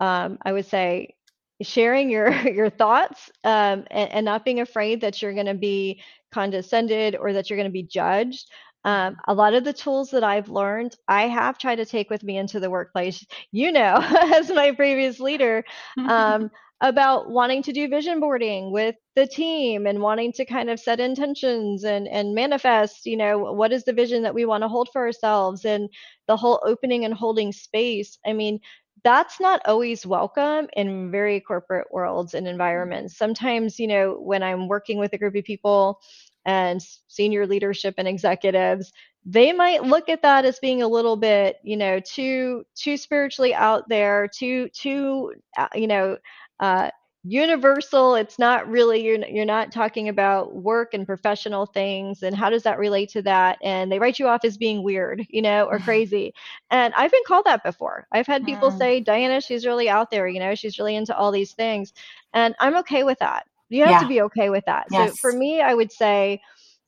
um, 0.00 0.38
I 0.42 0.52
would 0.52 0.66
say 0.66 1.14
sharing 1.62 2.10
your 2.10 2.32
your 2.48 2.70
thoughts 2.70 3.30
um, 3.44 3.84
and, 3.90 4.10
and, 4.10 4.24
not 4.24 4.44
being 4.44 4.60
afraid 4.60 5.00
that 5.00 5.22
you're 5.22 5.34
going 5.34 5.46
to 5.46 5.54
be 5.54 6.02
condescended 6.32 7.16
or 7.16 7.32
that 7.32 7.48
you're 7.48 7.56
going 7.56 7.68
to 7.68 7.72
be 7.72 7.82
judged. 7.84 8.50
Um, 8.84 9.16
a 9.28 9.34
lot 9.34 9.54
of 9.54 9.64
the 9.64 9.72
tools 9.72 10.10
that 10.10 10.24
I've 10.24 10.48
learned, 10.48 10.96
I 11.08 11.28
have 11.28 11.58
tried 11.58 11.76
to 11.76 11.86
take 11.86 12.10
with 12.10 12.22
me 12.22 12.36
into 12.36 12.60
the 12.60 12.70
workplace. 12.70 13.24
You 13.52 13.72
know, 13.72 13.96
as 14.34 14.50
my 14.50 14.72
previous 14.72 15.20
leader, 15.20 15.64
um, 16.06 16.50
about 16.80 17.30
wanting 17.30 17.62
to 17.62 17.72
do 17.72 17.86
vision 17.88 18.18
boarding 18.18 18.72
with 18.72 18.96
the 19.14 19.24
team 19.26 19.86
and 19.86 20.00
wanting 20.00 20.32
to 20.32 20.44
kind 20.44 20.68
of 20.68 20.80
set 20.80 20.98
intentions 20.98 21.84
and 21.84 22.08
and 22.08 22.34
manifest. 22.34 23.06
You 23.06 23.16
know, 23.16 23.38
what 23.52 23.72
is 23.72 23.84
the 23.84 23.92
vision 23.92 24.22
that 24.24 24.34
we 24.34 24.44
want 24.44 24.62
to 24.64 24.68
hold 24.68 24.88
for 24.92 25.02
ourselves 25.02 25.64
and 25.64 25.88
the 26.26 26.36
whole 26.36 26.60
opening 26.64 27.04
and 27.04 27.14
holding 27.14 27.52
space. 27.52 28.18
I 28.26 28.32
mean, 28.32 28.60
that's 29.04 29.40
not 29.40 29.60
always 29.64 30.06
welcome 30.06 30.68
in 30.74 31.10
very 31.10 31.40
corporate 31.40 31.88
worlds 31.92 32.34
and 32.34 32.46
environments. 32.46 33.16
Sometimes, 33.16 33.78
you 33.80 33.86
know, 33.88 34.14
when 34.20 34.42
I'm 34.42 34.68
working 34.68 34.98
with 34.98 35.12
a 35.12 35.18
group 35.18 35.34
of 35.34 35.44
people 35.44 36.00
and 36.44 36.80
senior 37.08 37.46
leadership 37.46 37.94
and 37.98 38.08
executives, 38.08 38.92
they 39.24 39.52
might 39.52 39.84
look 39.84 40.08
at 40.08 40.22
that 40.22 40.44
as 40.44 40.58
being 40.58 40.82
a 40.82 40.88
little 40.88 41.16
bit, 41.16 41.56
you 41.62 41.76
know, 41.76 42.00
too 42.00 42.64
too 42.74 42.96
spiritually 42.96 43.54
out 43.54 43.88
there, 43.88 44.28
too 44.28 44.68
too, 44.70 45.34
uh, 45.56 45.68
you 45.74 45.86
know, 45.86 46.16
uh, 46.60 46.90
universal. 47.24 48.16
It's 48.16 48.38
not 48.38 48.68
really 48.68 49.04
you're, 49.04 49.24
you're 49.26 49.44
not 49.44 49.70
talking 49.70 50.08
about 50.08 50.56
work 50.56 50.92
and 50.92 51.06
professional 51.06 51.66
things 51.66 52.24
and 52.24 52.34
how 52.34 52.50
does 52.50 52.64
that 52.64 52.78
relate 52.78 53.10
to 53.10 53.22
that? 53.22 53.58
And 53.62 53.92
they 53.92 54.00
write 54.00 54.18
you 54.18 54.26
off 54.26 54.44
as 54.44 54.56
being 54.56 54.82
weird 54.82 55.24
you 55.30 55.40
know 55.42 55.66
or 55.66 55.78
crazy. 55.88 56.34
And 56.70 56.92
i've 56.94 57.12
been 57.12 57.22
called 57.26 57.44
that 57.46 57.62
before. 57.62 58.06
I've 58.12 58.26
had 58.26 58.44
people 58.44 58.72
mm. 58.72 58.78
say 58.78 59.00
diana 59.00 59.40
she's 59.40 59.66
really 59.66 59.88
out 59.88 60.10
there 60.10 60.26
you 60.26 60.40
know 60.40 60.54
she's 60.56 60.78
really 60.78 60.96
into 60.96 61.16
all 61.16 61.30
these 61.30 61.52
things. 61.52 61.92
And 62.34 62.56
i'm 62.58 62.76
okay 62.78 63.04
with 63.04 63.18
that 63.20 63.46
you 63.72 63.82
have 63.82 63.90
yeah. 63.90 64.00
to 64.00 64.08
be 64.08 64.20
okay 64.20 64.50
with 64.50 64.64
that 64.66 64.86
yes. 64.90 65.10
so 65.10 65.16
for 65.16 65.32
me 65.32 65.60
i 65.60 65.74
would 65.74 65.92
say 65.92 66.40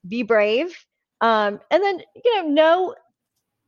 be 0.06 0.22
brave 0.22 0.74
um, 1.20 1.60
and 1.70 1.82
then 1.82 2.02
you 2.22 2.42
know 2.42 2.48
know 2.48 2.94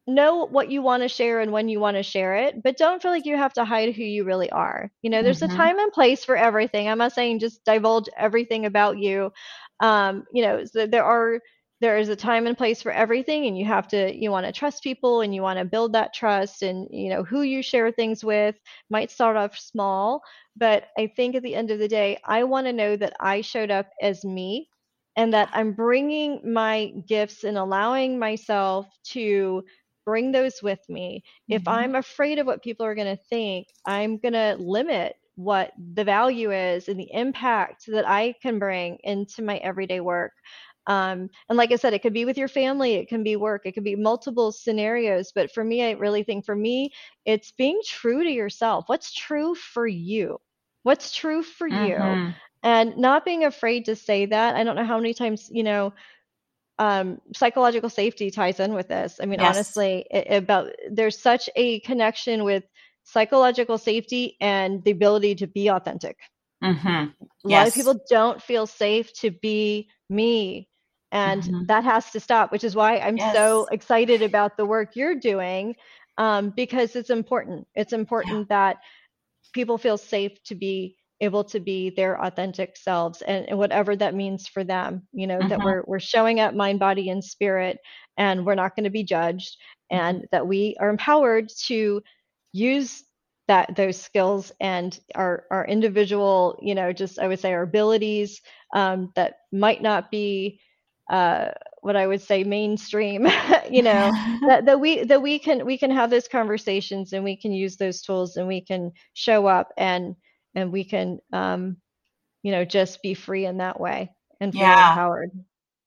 know 0.07 0.47
what 0.47 0.71
you 0.71 0.83
want 0.83 1.03
to 1.03 1.09
share 1.09 1.41
and 1.41 1.51
when 1.51 1.69
you 1.69 1.81
want 1.81 1.97
to 1.97 2.03
share 2.03 2.37
it, 2.37 2.63
but 2.63 2.77
don't 2.77 3.03
feel 3.03 3.11
like 3.11 3.27
you 3.27 3.37
have 3.37 3.53
to 3.55 3.65
hide 3.65 3.95
who 3.95 4.03
you 4.03 4.25
really 4.25 4.51
are. 4.51 4.91
You 5.03 5.11
know, 5.11 5.23
there's 5.23 5.41
mm-hmm. 5.41 5.53
a 5.53 5.57
time 5.57 5.79
and 5.79 5.93
place 5.93 6.25
for 6.25 6.37
everything. 6.37 6.89
I'm 6.89 6.99
not 6.99 7.13
saying 7.13 7.41
just 7.41 7.65
divulge 7.65 8.09
everything 8.17 8.67
about 8.67 8.99
you. 8.99 9.33
Um, 9.81 10.25
you 10.33 10.43
know, 10.43 10.65
so 10.65 10.87
there 10.87 11.05
are 11.05 11.41
there 11.81 11.99
is 11.99 12.09
a 12.09 12.17
time 12.17 12.47
and 12.47 12.57
place 12.57 12.83
for 12.83 12.93
everything 12.93 13.47
and 13.47 13.59
you 13.59 13.65
have 13.65 13.89
to 13.89 14.15
you 14.17 14.31
want 14.31 14.47
to 14.47 14.53
trust 14.53 14.83
people 14.83 15.21
and 15.21 15.35
you 15.35 15.43
want 15.43 15.59
to 15.59 15.65
build 15.65 15.93
that 15.93 16.15
trust 16.15 16.63
and 16.63 16.89
you 16.91 17.09
know 17.11 17.23
who 17.23 17.43
you 17.43 17.63
share 17.63 17.91
things 17.91 18.25
with 18.25 18.55
might 18.91 19.11
start 19.11 19.37
off 19.37 19.59
small 19.59 20.23
but 20.57 20.89
i 20.99 21.07
think 21.07 21.35
at 21.35 21.43
the 21.43 21.55
end 21.55 21.71
of 21.71 21.79
the 21.79 21.89
day 21.89 22.19
i 22.25 22.45
want 22.45 22.67
to 22.67 22.73
know 22.73 22.97
that 22.97 23.15
i 23.21 23.41
showed 23.41 23.71
up 23.71 23.89
as 24.01 24.25
me 24.25 24.69
and 25.17 25.33
that 25.33 25.51
i'm 25.53 25.73
bringing 25.73 26.41
my 26.53 26.93
gifts 27.07 27.45
and 27.45 27.59
allowing 27.59 28.19
myself 28.19 28.87
to 29.05 29.63
bring 30.07 30.33
those 30.33 30.63
with 30.63 30.79
me. 30.89 31.23
Mm-hmm. 31.51 31.57
If 31.57 31.69
I'm 31.69 31.97
afraid 31.97 32.39
of 32.39 32.47
what 32.47 32.63
people 32.63 32.87
are 32.87 32.95
going 32.95 33.15
to 33.15 33.23
think, 33.25 33.67
I'm 33.85 34.17
going 34.17 34.33
to 34.33 34.57
limit 34.59 35.17
what 35.35 35.73
the 35.95 36.05
value 36.05 36.51
is 36.51 36.89
and 36.89 36.99
the 36.99 37.13
impact 37.13 37.85
that 37.89 38.09
I 38.09 38.35
can 38.41 38.59
bring 38.59 38.97
into 39.05 39.43
my 39.43 39.59
everyday 39.59 40.01
work. 40.01 40.33
Um, 40.87 41.31
and 41.49 41.59
like 41.59 41.73
I 41.73 41.77
said, 41.77 41.95
it 41.95 42.03
could 42.03 42.13
be 42.13 42.25
with 42.25 42.39
your 42.39 42.49
family, 42.49 42.95
it 42.95 43.09
can 43.09 43.23
be 43.23 43.37
work, 43.37 43.63
it 43.65 43.73
could 43.73 43.85
be 43.85 43.97
multiple 43.97 44.53
scenarios. 44.53 45.33
But 45.35 45.53
for 45.53 45.65
me, 45.65 45.85
I 45.85 45.93
really 45.93 46.23
think 46.23 46.45
for 46.45 46.55
me, 46.55 46.93
it's 47.25 47.53
being 47.53 47.81
true 47.85 48.23
to 48.23 48.31
yourself. 48.31 48.85
What's 48.87 49.13
true 49.13 49.55
for 49.55 49.87
you? 49.87 50.41
What's 50.85 51.15
true 51.15 51.43
for 51.43 51.69
mm-hmm. 51.69 52.27
you? 52.27 52.33
And 52.63 52.97
not 52.97 53.25
being 53.25 53.45
afraid 53.45 53.87
to 53.87 53.97
say 53.97 54.27
that. 54.27 54.57
I 54.57 54.65
don't 54.65 54.77
know 54.77 54.85
how 54.85 54.99
many 54.99 55.15
times, 55.15 55.49
you 55.51 55.63
know, 55.63 55.93
um, 56.79 57.21
psychological 57.35 57.91
safety 57.91 58.31
ties 58.31 58.61
in 58.61 58.75
with 58.75 58.89
this. 58.89 59.19
I 59.21 59.27
mean, 59.27 59.41
yes. 59.41 59.55
honestly, 59.55 60.07
it, 60.11 60.43
about 60.43 60.71
there's 60.91 61.19
such 61.19 61.49
a 61.57 61.81
connection 61.81 62.45
with 62.45 62.65
psychological 63.05 63.79
safety 63.79 64.37
and 64.41 64.83
the 64.85 64.91
ability 64.91 65.37
to 65.37 65.47
be 65.47 65.69
authentic. 65.69 66.19
Mm-hmm. 66.63 66.87
A 66.89 67.13
yes. 67.45 67.59
lot 67.59 67.69
of 67.69 67.75
people 67.75 68.01
don't 68.11 68.43
feel 68.43 68.67
safe 68.67 69.13
to 69.21 69.31
be 69.31 69.89
me, 70.09 70.69
and 71.13 71.43
mm-hmm. 71.43 71.65
that 71.67 71.85
has 71.85 72.11
to 72.13 72.21
stop. 72.21 72.53
Which 72.53 72.65
is 72.65 72.75
why 72.75 72.99
I'm 72.99 73.17
yes. 73.17 73.35
so 73.35 73.67
excited 73.71 74.23
about 74.23 74.57
the 74.57 74.67
work 74.67 74.97
you're 74.97 75.15
doing, 75.15 75.77
um, 76.19 76.51
because 76.51 76.97
it's 76.97 77.11
important. 77.11 77.67
It's 77.75 77.93
important 77.93 78.49
yeah. 78.51 78.71
that 78.73 78.77
people 79.53 79.79
feel 79.79 79.99
safe 79.99 80.43
to 80.45 80.55
be 80.55 80.97
able 81.21 81.45
to 81.45 81.61
be 81.61 81.91
their 81.91 82.23
authentic 82.23 82.77
selves 82.77 83.23
and, 83.23 83.49
and 83.49 83.59
whatever 83.59 83.97
that 83.97 84.15
means 84.15 84.47
for 84.47 84.65
them 84.65 85.07
you 85.13 85.27
know 85.27 85.39
that 85.39 85.59
mm-hmm. 85.59 85.65
we're 85.65 85.83
we're 85.87 85.99
showing 85.99 86.41
up 86.41 86.55
mind 86.55 86.79
body 86.79 87.09
and 87.09 87.25
spirit 87.25 87.79
and 88.19 88.45
we're 88.45 88.55
not 88.55 88.77
going 88.77 88.85
to 88.85 88.91
be 88.91 89.03
judged 89.03 89.57
mm-hmm. 89.91 90.05
and 90.05 90.27
that 90.31 90.47
we 90.47 90.77
are 90.79 90.91
empowered 90.91 91.49
to 91.49 92.03
use 92.53 93.03
that 93.49 93.75
those 93.77 93.99
skills 93.99 94.53
and 94.61 95.01
our 95.15 95.45
our 95.51 95.67
individual 95.67 96.59
you 96.61 96.75
know 96.75 96.93
just 96.93 97.19
i 97.19 97.27
would 97.27 97.41
say 97.41 97.53
our 97.53 97.63
abilities 97.63 98.41
um, 98.75 99.13
that 99.15 99.37
might 99.53 99.81
not 99.81 100.11
be 100.11 100.61
uh, 101.09 101.51
what 101.81 101.97
I 101.97 102.07
would 102.07 102.21
say 102.21 102.43
mainstream, 102.45 103.27
you 103.71 103.83
know, 103.83 104.11
that, 104.49 104.67
that 104.67 104.81
we 104.81 105.05
that 105.05 105.23
we 105.23 105.39
can 105.39 105.65
we 105.65 105.79
can 105.79 105.91
have 105.91 106.11
those 106.11 106.29
conversations 106.29 107.13
and 107.13 107.25
we 107.25 107.37
can 107.37 107.53
use 107.53 107.77
those 107.77 108.03
tools 108.03 108.37
and 108.37 108.49
we 108.49 108.61
can 108.61 108.93
show 109.15 109.47
up 109.47 109.73
and 109.77 110.17
and 110.55 110.73
we 110.73 110.85
can 110.85 111.21
um, 111.33 111.77
you 112.43 112.53
know 112.53 112.65
just 112.65 113.03
be 113.03 113.15
free 113.15 113.45
in 113.45 113.59
that 113.59 113.79
way 113.79 114.11
and 114.41 114.53
feel 114.53 114.63
yeah. 114.63 114.91
empowered 114.91 115.31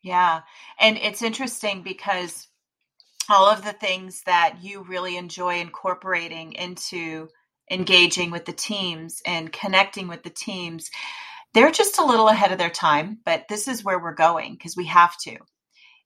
yeah 0.03 0.41
and 0.79 0.97
it's 0.97 1.21
interesting 1.21 1.81
because 1.81 2.47
all 3.29 3.45
of 3.45 3.63
the 3.63 3.73
things 3.73 4.23
that 4.25 4.57
you 4.61 4.83
really 4.83 5.15
enjoy 5.15 5.59
incorporating 5.59 6.53
into 6.53 7.29
engaging 7.71 8.31
with 8.31 8.45
the 8.45 8.53
teams 8.53 9.21
and 9.25 9.53
connecting 9.53 10.07
with 10.07 10.23
the 10.23 10.29
teams 10.29 10.89
they're 11.53 11.71
just 11.71 11.99
a 11.99 12.05
little 12.05 12.27
ahead 12.27 12.51
of 12.51 12.57
their 12.57 12.69
time 12.69 13.19
but 13.25 13.45
this 13.49 13.67
is 13.67 13.83
where 13.83 13.99
we're 13.99 14.13
going 14.13 14.53
because 14.53 14.75
we 14.75 14.85
have 14.85 15.17
to 15.17 15.35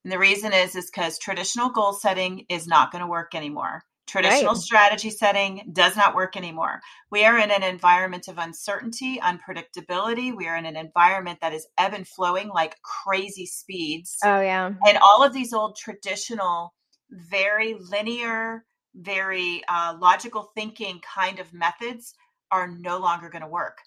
and 0.03 0.11
the 0.11 0.19
reason 0.19 0.53
is 0.53 0.75
is 0.75 0.89
because 0.89 1.17
traditional 1.19 1.69
goal 1.69 1.93
setting 1.93 2.45
is 2.49 2.67
not 2.67 2.91
going 2.91 3.01
to 3.03 3.09
work 3.09 3.35
anymore 3.35 3.83
Traditional 4.05 4.53
right. 4.53 4.61
strategy 4.61 5.09
setting 5.09 5.69
does 5.71 5.95
not 5.95 6.13
work 6.13 6.35
anymore. 6.35 6.81
We 7.09 7.23
are 7.23 7.37
in 7.39 7.51
an 7.51 7.63
environment 7.63 8.27
of 8.27 8.37
uncertainty, 8.37 9.19
unpredictability. 9.19 10.35
We 10.35 10.47
are 10.47 10.57
in 10.57 10.65
an 10.65 10.75
environment 10.75 11.39
that 11.41 11.53
is 11.53 11.67
ebb 11.77 11.93
and 11.93 12.07
flowing 12.07 12.49
like 12.49 12.75
crazy 12.83 13.45
speeds. 13.45 14.17
Oh, 14.23 14.41
yeah. 14.41 14.71
And 14.85 14.97
all 14.97 15.23
of 15.23 15.33
these 15.33 15.53
old 15.53 15.77
traditional, 15.77 16.73
very 17.09 17.75
linear, 17.79 18.65
very 18.93 19.63
uh, 19.69 19.95
logical 19.99 20.51
thinking 20.53 20.99
kind 20.99 21.39
of 21.39 21.53
methods 21.53 22.13
are 22.51 22.67
no 22.67 22.99
longer 22.99 23.29
going 23.29 23.41
to 23.41 23.47
work. 23.47 23.77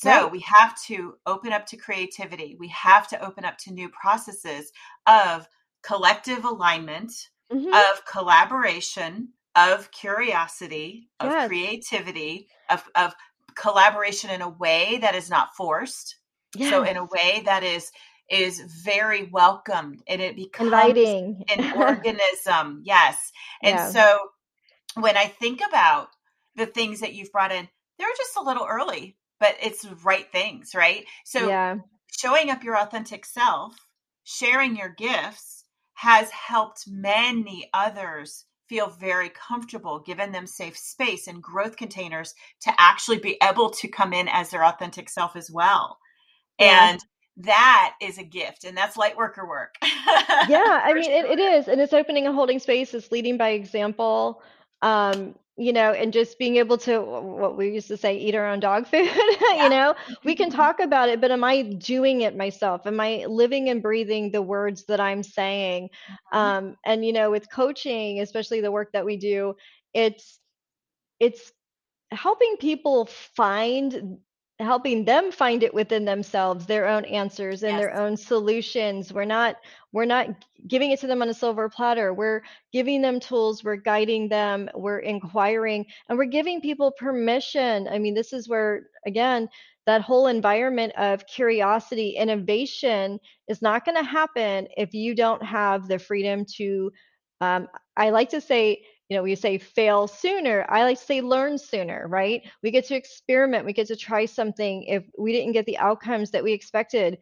So 0.00 0.10
right. 0.10 0.30
we 0.32 0.40
have 0.40 0.80
to 0.84 1.14
open 1.24 1.52
up 1.52 1.66
to 1.66 1.76
creativity. 1.76 2.56
We 2.58 2.68
have 2.68 3.08
to 3.08 3.24
open 3.24 3.44
up 3.44 3.58
to 3.58 3.72
new 3.72 3.88
processes 3.88 4.72
of 5.06 5.48
collective 5.82 6.44
alignment 6.44 7.12
mm-hmm. 7.52 7.68
of 7.68 8.04
collaboration, 8.10 9.28
of 9.54 9.90
curiosity, 9.92 11.08
of 11.20 11.30
Yes. 11.30 11.48
creativity, 11.48 12.48
of, 12.70 12.82
of 12.96 13.14
collaboration 13.54 14.30
in 14.30 14.42
a 14.42 14.48
way 14.48 14.98
that 15.00 15.14
is 15.14 15.30
not 15.30 15.54
forced. 15.56 16.16
So 16.56 16.84
in 16.84 16.96
a 16.96 17.04
way 17.04 17.42
that 17.46 17.64
is 17.64 17.90
is 18.30 18.60
very 18.60 19.24
welcomed 19.24 20.02
and 20.08 20.22
it 20.22 20.36
becomes 20.36 20.68
Inviting. 20.68 21.44
an 21.54 21.72
organism. 21.76 22.82
Yes. 22.84 23.32
And 23.62 23.74
Yeah. 23.74 23.90
so 23.90 24.18
when 24.94 25.16
I 25.16 25.26
think 25.26 25.60
about 25.66 26.08
the 26.56 26.66
things 26.66 27.00
that 27.00 27.14
you've 27.14 27.32
brought 27.32 27.52
in, 27.52 27.68
they're 27.98 28.08
just 28.16 28.36
a 28.36 28.42
little 28.42 28.66
early, 28.68 29.16
but 29.40 29.56
it's 29.62 29.84
right 30.04 30.30
things, 30.32 30.74
right? 30.74 31.04
So 31.24 31.48
Yeah. 31.48 31.76
showing 32.10 32.50
up 32.50 32.64
your 32.64 32.78
authentic 32.78 33.24
self, 33.24 33.76
sharing 34.24 34.76
your 34.76 34.88
gifts 34.88 35.64
has 35.94 36.30
helped 36.30 36.84
many 36.88 37.68
others 37.72 38.46
feel 38.68 38.88
very 38.88 39.28
comfortable, 39.30 40.00
given 40.00 40.32
them 40.32 40.46
safe 40.46 40.76
space 40.76 41.26
and 41.26 41.42
growth 41.42 41.76
containers 41.76 42.34
to 42.62 42.72
actually 42.78 43.18
be 43.18 43.36
able 43.42 43.70
to 43.70 43.88
come 43.88 44.12
in 44.12 44.26
as 44.28 44.50
their 44.50 44.64
authentic 44.64 45.08
self 45.08 45.36
as 45.36 45.50
well. 45.50 45.98
Yeah. 46.58 46.90
And 46.90 47.04
that 47.38 47.94
is 48.00 48.18
a 48.18 48.24
gift, 48.24 48.64
and 48.64 48.76
that's 48.76 48.96
light 48.96 49.16
worker 49.16 49.46
work. 49.46 49.74
Yeah, 49.82 50.58
I 50.84 50.94
mean 50.94 51.10
it, 51.10 51.24
it 51.26 51.64
sure. 51.64 51.72
and 51.72 51.80
it's 51.80 51.92
opening 51.92 52.26
and 52.26 52.34
holding 52.34 52.58
space, 52.58 52.94
it's 52.94 53.10
leading 53.10 53.36
by 53.36 53.50
example. 53.50 54.42
Um, 54.82 55.34
you 55.56 55.72
know, 55.72 55.92
and 55.92 56.12
just 56.12 56.38
being 56.38 56.56
able 56.56 56.78
to 56.78 57.00
what 57.00 57.56
we 57.56 57.70
used 57.70 57.88
to 57.88 57.96
say, 57.96 58.16
eat 58.16 58.34
our 58.34 58.46
own 58.46 58.60
dog 58.60 58.86
food, 58.86 59.08
you 59.56 59.68
know, 59.68 59.94
we 60.24 60.34
can 60.34 60.50
talk 60.50 60.80
about 60.80 61.08
it, 61.08 61.20
but 61.20 61.30
am 61.30 61.44
I 61.44 61.62
doing 61.62 62.22
it 62.22 62.36
myself? 62.36 62.86
Am 62.86 63.00
I 63.00 63.24
living 63.28 63.68
and 63.68 63.82
breathing 63.82 64.30
the 64.32 64.42
words 64.42 64.84
that 64.86 65.00
I'm 65.00 65.22
saying? 65.22 65.90
Mhm. 66.32 66.54
Um, 66.56 66.76
and 66.84 67.04
you 67.04 67.12
know, 67.12 67.30
with 67.30 67.50
coaching, 67.50 68.20
especially 68.20 68.60
the 68.60 68.72
work 68.72 68.92
that 68.92 69.04
we 69.04 69.16
do, 69.16 69.54
it's 69.92 70.40
it's 71.20 71.52
helping 72.10 72.56
people 72.58 73.06
find 73.06 74.18
helping 74.64 75.04
them 75.04 75.30
find 75.32 75.62
it 75.62 75.74
within 75.74 76.04
themselves 76.04 76.66
their 76.66 76.86
own 76.88 77.04
answers 77.04 77.62
and 77.62 77.76
Yes. 77.76 77.80
their 77.80 77.94
own 77.94 78.16
solutions. 78.16 79.12
We're 79.12 79.24
not 79.24 79.56
we're 79.92 80.06
not 80.06 80.28
giving 80.66 80.90
it 80.90 81.00
to 81.00 81.06
them 81.06 81.22
on 81.22 81.28
a 81.28 81.34
silver 81.34 81.68
platter. 81.68 82.12
We're 82.14 82.42
giving 82.72 83.02
them 83.02 83.20
tools. 83.20 83.62
We're 83.64 83.76
guiding 83.76 84.28
them. 84.28 84.68
We're 84.74 85.00
inquiring 85.00 85.86
and 86.08 86.18
we're 86.18 86.24
giving 86.26 86.60
people 86.60 86.92
permission. 86.92 87.88
I 87.88 87.98
mean 87.98 88.14
this 88.14 88.32
is 88.32 88.48
where 88.48 88.88
again 89.06 89.48
that 89.86 90.00
whole 90.02 90.28
environment 90.28 90.92
of 90.96 91.26
curiosity 91.26 92.10
innovation 92.10 93.20
is 93.48 93.60
not 93.62 93.84
going 93.84 93.96
to 93.96 94.02
happen 94.04 94.66
if 94.76 94.94
you 94.94 95.14
don't 95.14 95.42
have 95.42 95.88
the 95.88 95.98
freedom 95.98 96.44
to 96.56 96.90
um, 97.40 97.68
i 97.96 98.10
like 98.10 98.30
to 98.30 98.40
say 98.40 98.82
you 99.08 99.16
know, 99.16 99.22
we 99.22 99.34
say 99.34 99.58
fail 99.58 100.06
sooner. 100.06 100.64
I 100.68 100.82
like 100.84 100.98
to 100.98 101.04
say 101.04 101.20
learn 101.20 101.58
sooner, 101.58 102.06
right? 102.08 102.42
We 102.62 102.70
get 102.70 102.86
to 102.86 102.96
experiment, 102.96 103.66
we 103.66 103.72
get 103.72 103.86
to 103.88 103.96
try 103.96 104.24
something. 104.26 104.84
If 104.84 105.04
we 105.18 105.32
didn't 105.32 105.52
get 105.52 105.66
the 105.66 105.78
outcomes 105.78 106.30
that 106.30 106.42
we 106.44 106.52
expected, 106.52 107.18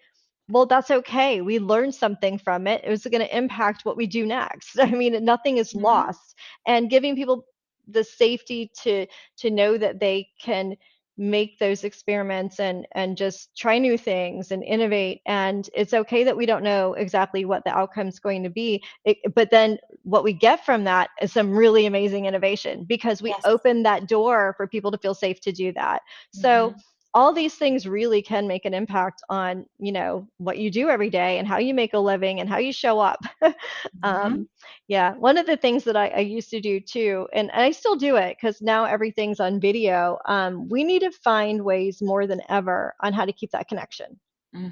well, 0.49 0.67
that's 0.67 0.91
okay. 0.91 1.41
We 1.41 1.59
learned 1.59 1.95
something 1.95 2.39
from 2.39 2.67
it. 2.67 2.83
It 2.85 2.91
was 2.91 3.05
going 3.05 3.21
to 3.23 3.37
impact 3.37 3.85
what 3.85 3.97
we 3.97 4.07
do 4.07 4.27
next. 4.27 4.79
I 4.81 4.91
mean, 4.91 5.25
nothing 5.25 5.59
is 5.59 5.75
Mhm. 5.75 5.83
lost. 5.83 6.35
And 6.67 6.91
giving 6.91 7.17
people 7.17 7.45
the 7.89 8.05
safety 8.05 8.71
to 8.83 9.07
to 9.39 9.51
know 9.51 9.77
that 9.77 9.99
they 10.01 10.29
can 10.41 10.77
make 11.17 11.59
those 11.59 11.85
experiments 11.85 12.59
and 12.59 12.87
and 12.93 13.17
just 13.17 13.57
try 13.57 13.79
new 13.79 13.97
things 13.99 14.51
and 14.51 14.63
innovate 14.65 15.21
and 15.27 15.69
it's 15.75 15.93
okay 15.93 16.25
that 16.25 16.37
we 16.37 16.47
don't 16.47 16.63
know 16.65 16.95
exactly 16.95 17.45
what 17.45 17.65
the 17.65 17.71
outcome's 17.77 18.19
going 18.19 18.43
to 18.43 18.51
be 18.51 18.83
it, 19.05 19.19
but 19.35 19.51
then 19.51 19.79
what 20.03 20.25
we 20.25 20.33
get 20.33 20.65
from 20.65 20.85
that 20.85 21.11
is 21.21 21.33
some 21.33 21.51
really 21.51 21.87
amazing 21.87 22.25
innovation 22.27 22.85
because 22.89 23.23
we 23.23 23.35
Yes. 23.35 23.45
open 23.45 23.83
that 23.83 24.09
door 24.09 24.55
for 24.57 24.67
people 24.67 24.91
to 24.91 24.99
feel 24.99 25.15
safe 25.15 25.41
to 25.41 25.53
do 25.53 25.73
that. 25.73 26.03
So 26.31 26.73
Mhm. 26.73 26.92
All 27.15 27.33
these 27.33 27.55
things 27.55 27.87
really 27.87 28.23
can 28.23 28.47
make 28.49 28.65
an 28.65 28.75
impact 28.75 29.23
on, 29.29 29.67
you 29.79 29.93
know, 29.93 30.27
what 30.39 30.59
you 30.59 30.71
do 30.71 30.89
every 30.89 31.11
day 31.11 31.39
and 31.39 31.47
how 31.47 31.59
you 31.59 31.75
make 31.75 31.95
a 31.95 31.99
living 31.99 32.41
and 32.41 32.49
how 32.49 32.59
you 32.59 32.73
show 32.73 33.01
up. 33.01 33.21
Mhm. 33.93 34.03
um, 34.03 34.49
yeah, 34.89 35.15
one 35.15 35.37
of 35.39 35.47
the 35.47 35.57
things 35.57 35.85
that 35.85 35.97
I, 35.97 36.09
I 36.09 36.21
used 36.21 36.51
to 36.51 36.61
do 36.61 36.81
too, 36.81 37.29
and 37.33 37.51
I 37.53 37.71
still 37.73 37.97
do 37.97 38.17
it 38.17 38.37
because 38.41 38.61
now 38.63 38.85
everything's 38.85 39.41
on 39.41 39.61
video. 39.61 40.19
Um, 40.27 40.69
we 40.69 40.85
need 40.85 41.01
to 41.01 41.11
find 41.13 41.65
ways 41.65 41.99
more 42.03 42.27
than 42.27 42.41
ever 42.49 42.95
on 43.03 43.13
how 43.13 43.25
to 43.25 43.33
keep 43.33 43.51
that 43.53 43.69
connection 43.69 44.19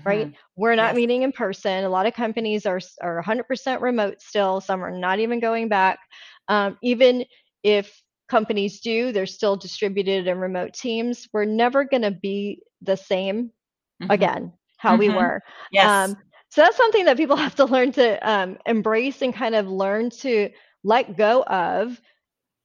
right? 0.05 0.29
Mhm. 0.29 0.37
We're 0.57 0.75
not 0.77 0.95
Yes. 0.95 0.97
meeting 0.97 1.23
in 1.23 1.33
person. 1.33 1.85
A 1.85 1.89
lot 1.89 2.07
of 2.07 2.15
companies 2.15 2.67
are 2.67 2.81
are 3.03 3.17
100% 3.17 3.83
remote 3.83 4.21
still. 4.21 4.61
Some 4.61 4.83
are 4.85 4.91
not 4.91 5.19
even 5.19 5.41
going 5.41 5.69
back. 5.69 5.99
Um, 6.49 6.79
even 6.83 7.25
if 7.63 8.03
companies 8.31 8.81
do, 8.81 9.13
they're 9.13 9.27
still 9.27 9.57
distributed 9.57 10.29
and 10.29 10.41
remote 10.41 10.73
teams. 10.75 11.29
We're 11.33 11.45
never 11.45 11.85
going 11.85 12.03
to 12.03 12.13
be 12.13 12.63
the 12.83 12.97
same 12.97 13.53
Mhm. 14.03 14.11
again 14.13 14.53
how 14.79 14.97
we 14.97 15.09
Mhm. 15.09 15.17
were. 15.17 15.43
Yes. 15.73 16.11
Um, 16.11 16.17
so 16.49 16.63
that's 16.63 16.77
something 16.77 17.05
that 17.05 17.17
people 17.19 17.37
have 17.47 17.55
to 17.57 17.67
learn 17.67 17.93
to 17.93 18.19
um, 18.29 18.57
embrace 18.67 19.23
and 19.23 19.35
kind 19.35 19.55
of 19.55 19.69
learn 19.69 20.11
to 20.25 20.51
let 20.85 21.17
go 21.17 21.43
of 21.45 22.01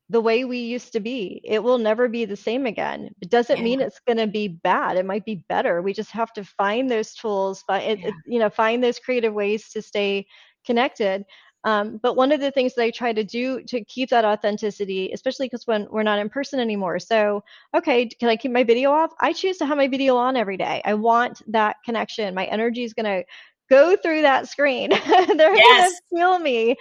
the 0.09 0.21
way 0.21 0.45
we 0.45 0.59
used 0.59 0.93
to 0.93 0.99
be. 0.99 1.41
It 1.43 1.63
will 1.63 1.79
never 1.79 2.07
be 2.07 2.25
the 2.25 2.35
same 2.35 2.67
again. 2.67 3.09
It 3.21 3.29
doesn't 3.31 3.57
Yeah. 3.57 3.63
mean 3.63 3.81
it's 3.81 3.99
going 4.07 4.17
to 4.19 4.27
be 4.27 4.47
bad. 4.47 4.97
It 4.97 5.05
might 5.05 5.25
be 5.25 5.43
better. 5.49 5.81
We 5.81 5.93
just 5.93 6.11
have 6.11 6.31
to 6.33 6.43
find 6.43 6.89
those 6.89 7.13
tools, 7.15 7.63
find 7.63 7.99
Yeah. 7.99 8.09
it- 8.09 8.13
you 8.27 8.39
know, 8.39 8.49
find 8.49 8.83
those 8.83 8.99
creative 8.99 9.33
ways 9.33 9.69
to 9.71 9.81
stay 9.81 10.27
connected. 10.65 11.25
Um, 11.65 11.97
but 11.97 12.15
one 12.15 12.31
of 12.31 12.39
the 12.39 12.51
things 12.51 12.75
that 12.75 12.83
I 12.83 12.91
try 12.91 13.11
to 13.11 13.23
do 13.23 13.61
to 13.63 13.83
keep 13.83 14.09
that 14.11 14.23
authenticity, 14.23 15.11
especially 15.11 15.47
because 15.47 15.65
when 15.65 15.87
we're 15.89 16.03
not 16.03 16.19
in 16.19 16.29
person 16.29 16.59
anymore. 16.59 16.99
So, 16.99 17.43
okay, 17.75 18.05
can 18.07 18.29
I 18.29 18.35
keep 18.35 18.51
my 18.51 18.63
video 18.63 18.91
off? 18.91 19.11
I 19.19 19.33
choose 19.33 19.57
to 19.57 19.65
have 19.65 19.75
my 19.75 19.87
video 19.87 20.15
on 20.15 20.37
every 20.37 20.57
day. 20.57 20.81
I 20.85 20.93
want 20.93 21.41
that 21.47 21.77
connection. 21.83 22.35
My 22.35 22.45
energy 22.45 22.83
is 22.83 22.93
going 22.93 23.05
to 23.05 23.25
go 23.67 23.95
through 23.95 24.21
that 24.21 24.47
screen. 24.47 24.89
They're 25.07 25.55
going 25.55 25.57
to 25.57 25.91
feel 26.11 26.37
me. 26.37 26.75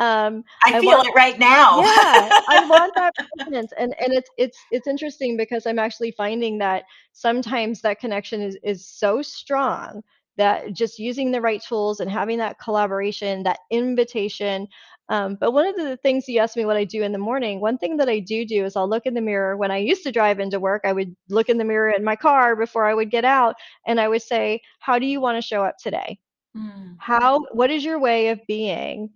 Um, 0.00 0.42
I 0.64 0.76
I 0.76 0.80
feel 0.80 0.90
want 0.90 1.08
it 1.08 1.14
right 1.14 1.38
now. 1.38 1.80
yeah, 1.80 2.40
I 2.48 2.66
want 2.66 2.94
that 2.96 3.12
presence. 3.38 3.72
And 3.78 3.94
and 4.00 4.14
it's 4.14 4.30
it's 4.38 4.58
it's 4.70 4.86
interesting 4.86 5.36
because 5.36 5.66
I'm 5.66 5.78
actually 5.78 6.12
finding 6.12 6.56
that 6.58 6.84
sometimes 7.12 7.82
that 7.82 8.00
connection 8.00 8.40
is 8.40 8.56
is 8.62 8.86
so 8.86 9.20
strong 9.20 10.02
that 10.40 10.72
just 10.74 10.98
using 10.98 11.30
the 11.30 11.40
right 11.40 11.62
tools 11.62 12.00
and 12.00 12.10
having 12.10 12.38
that 12.38 12.58
collaboration, 12.58 13.44
that 13.44 13.60
invitation. 13.70 14.68
Um, 15.08 15.36
but 15.40 15.52
one 15.52 15.66
of 15.66 15.76
the 15.76 15.96
things 15.98 16.28
you 16.28 16.40
asked 16.40 16.56
me 16.56 16.64
what 16.64 16.76
I 16.76 16.84
do 16.84 17.02
in 17.02 17.12
the 17.12 17.18
morning, 17.18 17.60
one 17.60 17.78
thing 17.78 17.96
that 17.98 18.08
I 18.08 18.20
do 18.20 18.44
do 18.44 18.64
is 18.64 18.76
I'll 18.76 18.88
look 18.88 19.06
in 19.06 19.14
the 19.14 19.20
mirror. 19.20 19.56
When 19.56 19.70
I 19.70 19.78
used 19.78 20.04
to 20.04 20.12
drive 20.12 20.40
into 20.40 20.60
work, 20.60 20.82
I 20.84 20.92
would 20.92 21.16
look 21.28 21.48
in 21.48 21.58
the 21.58 21.64
mirror 21.64 21.90
in 21.90 22.04
my 22.04 22.16
car 22.16 22.56
before 22.56 22.86
I 22.86 22.94
would 22.94 23.10
get 23.10 23.24
out, 23.24 23.56
and 23.86 24.00
I 24.00 24.08
would 24.08 24.22
say, 24.22 24.60
"How 24.80 24.98
do 24.98 25.06
you 25.06 25.20
want 25.20 25.36
to 25.36 25.42
show 25.46 25.64
up 25.64 25.76
today?" 25.78 26.18
Mm. 26.56 26.98
how 26.98 27.40
what 27.52 27.70
is 27.70 27.84
your 27.84 27.98
way 27.98 28.28
of 28.28 28.40
being 28.46 29.10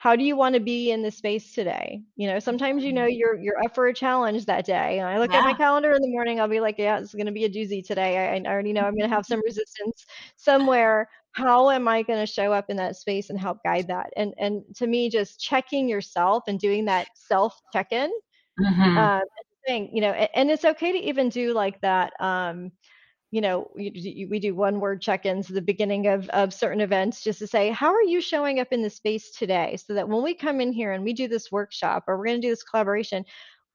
how 0.00 0.16
do 0.16 0.24
you 0.24 0.34
want 0.36 0.54
to 0.54 0.60
be 0.60 0.90
in 0.90 1.02
the 1.02 1.10
space 1.10 1.54
today? 1.54 2.02
You 2.16 2.26
know 2.28 2.38
sometimes 2.40 2.84
you 2.84 2.92
know 2.92 3.04
Mhm. 3.04 3.10
you're 3.10 3.38
you're 3.40 3.62
up 3.64 3.74
for 3.74 3.86
a 3.88 3.94
challenge 3.94 4.46
that 4.46 4.64
day 4.66 4.98
and 4.98 5.06
i 5.08 5.18
look 5.18 5.34
at 5.34 5.44
my 5.44 5.54
calendar 5.54 5.92
in 5.92 6.00
the 6.02 6.08
morning 6.08 6.40
i'll 6.40 6.48
be 6.48 6.60
like 6.60 6.78
yeah 6.78 6.98
it's 7.00 7.14
going 7.14 7.26
to 7.26 7.32
be 7.32 7.44
a 7.44 7.50
doozy 7.50 7.86
today 7.86 8.18
I, 8.18 8.36
I 8.36 8.42
already 8.52 8.72
know 8.72 8.84
i'm 8.84 8.96
going 8.96 9.08
to 9.10 9.14
have 9.14 9.26
some 9.26 9.40
resistance 9.44 10.06
somewhere. 10.36 11.08
How 11.32 11.70
am 11.70 11.88
i 11.88 12.02
going 12.02 12.20
to 12.20 12.26
show 12.32 12.52
up 12.52 12.70
in 12.70 12.76
that 12.78 12.96
space 12.96 13.30
and 13.30 13.38
help 13.40 13.58
guide 13.64 13.88
that? 13.88 14.12
And 14.16 14.34
and 14.38 14.62
to 14.76 14.86
me 14.86 15.10
just 15.10 15.40
checking 15.40 15.88
yourself 15.88 16.44
and 16.48 16.58
doing 16.58 16.86
that 16.86 17.08
self 17.14 17.60
check-in 17.72 18.10
Mhm. 18.58 18.96
um 18.96 19.22
thing 19.66 19.90
you 19.94 20.00
know 20.00 20.12
and, 20.12 20.30
and 20.34 20.50
it's 20.50 20.64
okay 20.64 20.92
to 20.92 20.98
even 20.98 21.28
do 21.28 21.52
like 21.52 21.80
that 21.82 22.12
um 22.20 22.72
you 23.30 23.40
know, 23.40 23.70
you, 23.76 23.90
you, 23.94 24.28
we 24.28 24.40
do 24.40 24.54
one 24.54 24.80
word 24.80 25.00
check 25.00 25.24
ins 25.24 25.48
at 25.48 25.54
the 25.54 25.62
beginning 25.62 26.08
of, 26.08 26.28
of 26.30 26.52
certain 26.52 26.80
events 26.80 27.22
just 27.22 27.38
to 27.38 27.46
say, 27.46 27.70
how 27.70 27.92
are 27.94 28.02
you 28.02 28.20
showing 28.20 28.58
up 28.58 28.68
in 28.72 28.82
the 28.82 28.90
space 28.90 29.30
today? 29.30 29.76
So 29.76 29.94
that 29.94 30.08
when 30.08 30.22
we 30.22 30.34
come 30.34 30.60
in 30.60 30.72
here 30.72 30.92
and 30.92 31.04
we 31.04 31.12
do 31.12 31.28
this 31.28 31.52
workshop 31.52 32.04
or 32.08 32.18
we're 32.18 32.26
going 32.26 32.40
to 32.40 32.46
do 32.46 32.50
this 32.50 32.64
collaboration, 32.64 33.24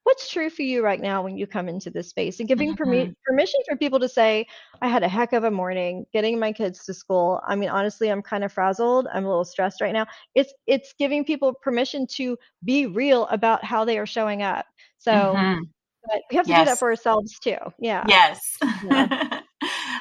what's 0.04 0.30
true 0.30 0.50
for 0.50 0.62
you 0.62 0.84
right 0.84 1.02
now 1.02 1.24
when 1.24 1.38
you 1.38 1.48
come 1.48 1.68
into 1.70 1.90
this 1.90 2.10
space? 2.10 2.40
And 2.40 2.48
giving 2.50 2.76
permi- 2.76 3.08
Mhm. 3.08 3.16
permission 3.26 3.60
for 3.68 3.76
people 3.78 4.00
to 4.02 4.10
say, 4.10 4.46
I 4.82 4.88
had 4.88 5.04
a 5.04 5.08
heck 5.08 5.34
of 5.34 5.46
a 5.46 5.52
morning 5.52 6.06
getting 6.14 6.38
my 6.38 6.52
kids 6.52 6.86
to 6.86 6.94
school. 6.94 7.42
I 7.48 7.56
mean, 7.56 7.70
honestly, 7.70 8.10
I'm 8.12 8.22
kind 8.22 8.44
of 8.44 8.52
frazzled. 8.54 9.08
I'm 9.12 9.26
a 9.26 9.30
little 9.30 9.46
stressed 9.46 9.82
right 9.82 9.94
now. 9.94 10.06
It's 10.36 10.54
it's 10.68 10.94
giving 11.00 11.24
people 11.26 11.54
permission 11.54 12.06
to 12.18 12.38
be 12.64 12.86
real 12.88 13.26
about 13.28 13.64
how 13.64 13.84
they 13.86 13.98
are 13.98 14.06
showing 14.06 14.44
up. 14.44 14.66
So, 15.00 15.12
Mhm. 15.12 15.62
but 16.08 16.22
we 16.30 16.36
have 16.38 16.46
to 16.46 16.54
do 16.54 16.66
that 16.66 16.78
for 16.78 16.90
ourselves 16.90 17.40
too. 17.40 17.58
Yeah. 17.80 18.04
Yes. 18.08 18.58
Yeah. 18.84 19.42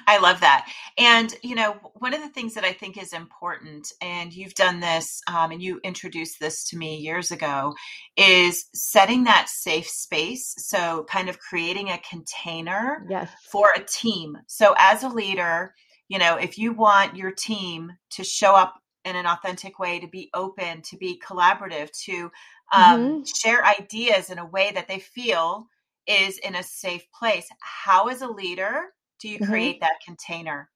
I 0.07 0.19
love 0.19 0.41
that. 0.41 0.69
And, 0.99 1.35
you 1.43 1.55
know, 1.55 1.77
one 1.95 2.15
of 2.15 2.21
the 2.21 2.29
things 2.29 2.55
that 2.55 2.65
I 2.65 2.73
think 2.73 3.01
is 3.01 3.13
important, 3.13 3.93
and 4.01 4.33
you've 4.33 4.55
done 4.55 4.81
this 4.81 5.21
um, 5.29 5.51
and 5.51 5.63
you 5.63 5.81
introduced 5.85 6.41
this 6.41 6.65
to 6.69 6.77
me 6.77 6.97
years 6.97 7.31
ago, 7.31 7.75
is 8.17 8.67
setting 8.75 9.25
that 9.25 9.49
safe 9.49 9.89
space. 9.89 10.55
So, 10.59 11.05
kind 11.09 11.29
of 11.29 11.39
creating 11.39 11.91
a 11.91 12.01
container 12.09 13.07
Yes. 13.09 13.31
for 13.51 13.71
a 13.77 13.85
team. 13.85 14.37
So, 14.47 14.75
as 14.79 15.03
a 15.03 15.09
leader, 15.09 15.75
you 16.09 16.19
know, 16.19 16.37
if 16.37 16.59
you 16.59 16.73
want 16.73 17.17
your 17.17 17.33
team 17.33 17.93
to 18.11 18.25
show 18.25 18.55
up 18.55 18.75
in 19.05 19.17
an 19.17 19.27
authentic 19.27 19.79
way, 19.79 20.01
to 20.01 20.07
be 20.07 20.31
open, 20.35 20.83
to 20.83 20.97
be 20.97 21.21
collaborative, 21.25 21.91
to 22.05 22.31
um, 22.73 23.01
mm-hmm. 23.01 23.23
share 23.25 23.65
ideas 23.65 24.31
in 24.31 24.39
a 24.39 24.47
way 24.47 24.73
that 24.75 24.89
they 24.89 24.99
feel 24.99 25.67
is 26.07 26.39
in 26.39 26.55
a 26.55 26.63
safe 26.63 27.05
place. 27.19 27.47
How, 27.61 28.09
as 28.09 28.23
a 28.23 28.29
leader, 28.29 28.81
do 29.25 29.31
you 29.31 29.39
mm-hmm. 29.39 29.51
create 29.51 29.77
mm-hmm. 29.77 29.85
that 29.85 30.01
container? 30.05 30.68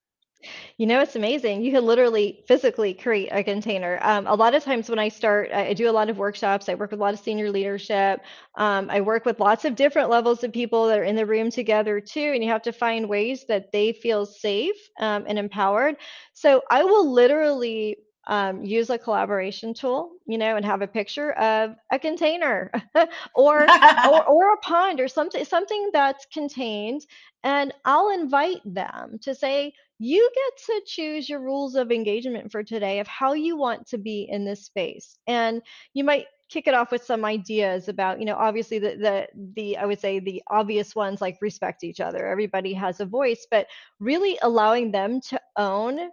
You 0.79 0.87
know, 0.87 1.01
it's 1.01 1.17
amazing. 1.17 1.63
You 1.63 1.71
can 1.71 1.85
literally 1.85 2.45
physically 2.49 2.95
create 2.95 3.29
a 3.31 3.45
container. 3.45 3.99
Um, 4.01 4.27
a 4.27 4.35
lot 4.35 4.55
of 4.55 4.65
times 4.65 4.89
when 4.89 4.99
I 4.99 5.09
start, 5.09 5.53
I 5.53 5.75
do 5.75 5.91
a 5.91 5.93
lot 5.93 6.09
of 6.09 6.17
workshops. 6.17 6.69
I 6.69 6.75
work 6.75 6.93
with 6.93 7.01
a 7.01 7.03
lot 7.03 7.13
of 7.13 7.21
senior 7.21 7.51
leadership. 7.51 8.21
Um, 8.55 8.89
I 8.89 9.03
work 9.03 9.27
with 9.27 9.39
lots 9.39 9.67
of 9.67 9.75
different 9.75 10.09
levels 10.09 10.45
of 10.45 10.53
people 10.53 10.87
that 10.87 10.99
are 10.99 11.05
in 11.05 11.17
the 11.17 11.27
room 11.27 11.51
together 11.51 12.01
too. 12.01 12.33
And 12.35 12.43
you 12.43 12.49
have 12.49 12.63
to 12.63 12.73
find 12.73 13.07
ways 13.07 13.45
that 13.49 13.71
they 13.71 13.93
feel 13.93 14.25
safe 14.25 14.77
um, 14.99 15.25
and 15.29 15.39
empowered. 15.39 15.97
So 16.33 16.63
I 16.71 16.85
will 16.85 17.13
literally 17.13 17.99
um, 18.29 18.63
use 18.63 18.91
a 18.91 18.99
collaboration 18.99 19.73
tool, 19.75 20.13
you 20.27 20.39
know, 20.39 20.57
and 20.57 20.65
have 20.65 20.83
a 20.83 20.87
picture 20.87 21.33
of 21.33 21.75
a 21.91 21.99
container 21.99 22.71
or, 23.35 23.67
or, 23.67 24.25
or 24.29 24.53
a 24.53 24.59
pond 24.59 25.01
or 25.01 25.09
something 25.09 25.45
something 25.45 25.91
that's 25.93 26.27
contained, 26.33 27.05
and 27.43 27.73
I'll 27.85 28.11
invite 28.11 28.61
them 28.65 29.19
to 29.23 29.35
say, 29.35 29.73
you 29.99 30.31
get 30.35 30.65
to 30.67 30.83
choose 30.87 31.29
your 31.29 31.41
rules 31.41 31.75
of 31.75 31.91
engagement 31.91 32.53
for 32.53 32.63
today 32.63 33.01
of 33.01 33.09
how 33.09 33.33
you 33.33 33.57
want 33.57 33.89
to 33.89 33.99
be 33.99 34.29
in 34.31 34.45
this 34.45 34.67
space, 34.67 35.19
and 35.27 35.63
you 35.95 36.05
might 36.05 36.27
kick 36.51 36.67
it 36.67 36.75
off 36.75 36.91
with 36.91 37.05
some 37.05 37.25
ideas 37.25 37.89
about 37.89 38.19
you 38.19 38.25
know 38.25 38.35
obviously 38.35 38.79
the 38.79 38.97
the 38.97 39.29
the 39.55 39.77
i 39.77 39.85
would 39.85 40.01
say 40.01 40.19
the 40.19 40.43
obvious 40.49 40.95
ones 40.95 41.21
like 41.21 41.37
respect 41.43 41.85
each 41.85 42.01
other 42.01 42.27
everybody 42.27 42.73
has 42.73 43.01
a 43.01 43.05
voice 43.05 43.47
but 43.51 43.67
really 44.01 44.39
allowing 44.41 44.91
them 44.91 45.21
to 45.21 45.39
own 45.59 46.09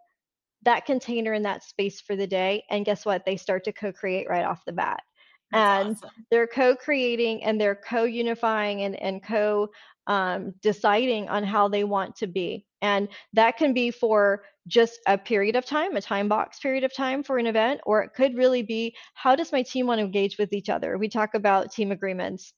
that 0.66 0.86
container 0.86 1.34
in 1.34 1.44
that 1.44 1.64
space 1.64 2.02
for 2.02 2.16
the 2.16 2.28
day. 2.28 2.64
And 2.70 2.86
guess 2.86 3.06
what? 3.06 3.26
They 3.26 3.38
start 3.38 3.64
to 3.66 3.72
co 3.72 3.92
create 3.92 4.28
right 4.30 4.46
off 4.46 4.66
the 4.66 4.74
bat. 4.74 5.02
That's 5.52 5.86
and 5.86 5.96
awesome. 5.96 6.10
they're 6.32 6.48
co 6.48 6.76
creating 6.76 7.44
and 7.44 7.60
they're 7.60 7.76
co 7.76 8.04
unifying 8.04 8.82
and, 8.82 8.96
and 9.02 9.24
co 9.24 9.70
um, 10.08 10.54
deciding 10.62 11.30
on 11.30 11.44
how 11.44 11.68
they 11.68 11.84
want 11.84 12.16
to 12.18 12.28
be. 12.28 12.66
And 12.82 13.08
that 13.34 13.58
can 13.58 13.74
be 13.74 13.92
for 13.92 14.44
just 14.68 15.00
a 15.08 15.18
period 15.18 15.56
of 15.56 15.66
time, 15.66 15.96
a 15.96 16.02
time 16.02 16.28
box 16.28 16.60
period 16.60 16.84
of 16.84 16.94
time 16.94 17.24
for 17.24 17.38
an 17.38 17.48
event, 17.48 17.82
or 17.86 18.02
it 18.02 18.12
could 18.16 18.36
really 18.36 18.64
be 18.64 18.96
how 19.14 19.36
does 19.36 19.52
my 19.52 19.62
team 19.62 19.88
want 19.88 20.00
to 20.00 20.06
engage 20.06 20.38
with 20.38 20.54
each 20.54 20.70
other? 20.70 20.98
We 20.98 21.10
talk 21.10 21.36
about 21.36 21.72
team 21.72 21.92
agreements 21.92 22.54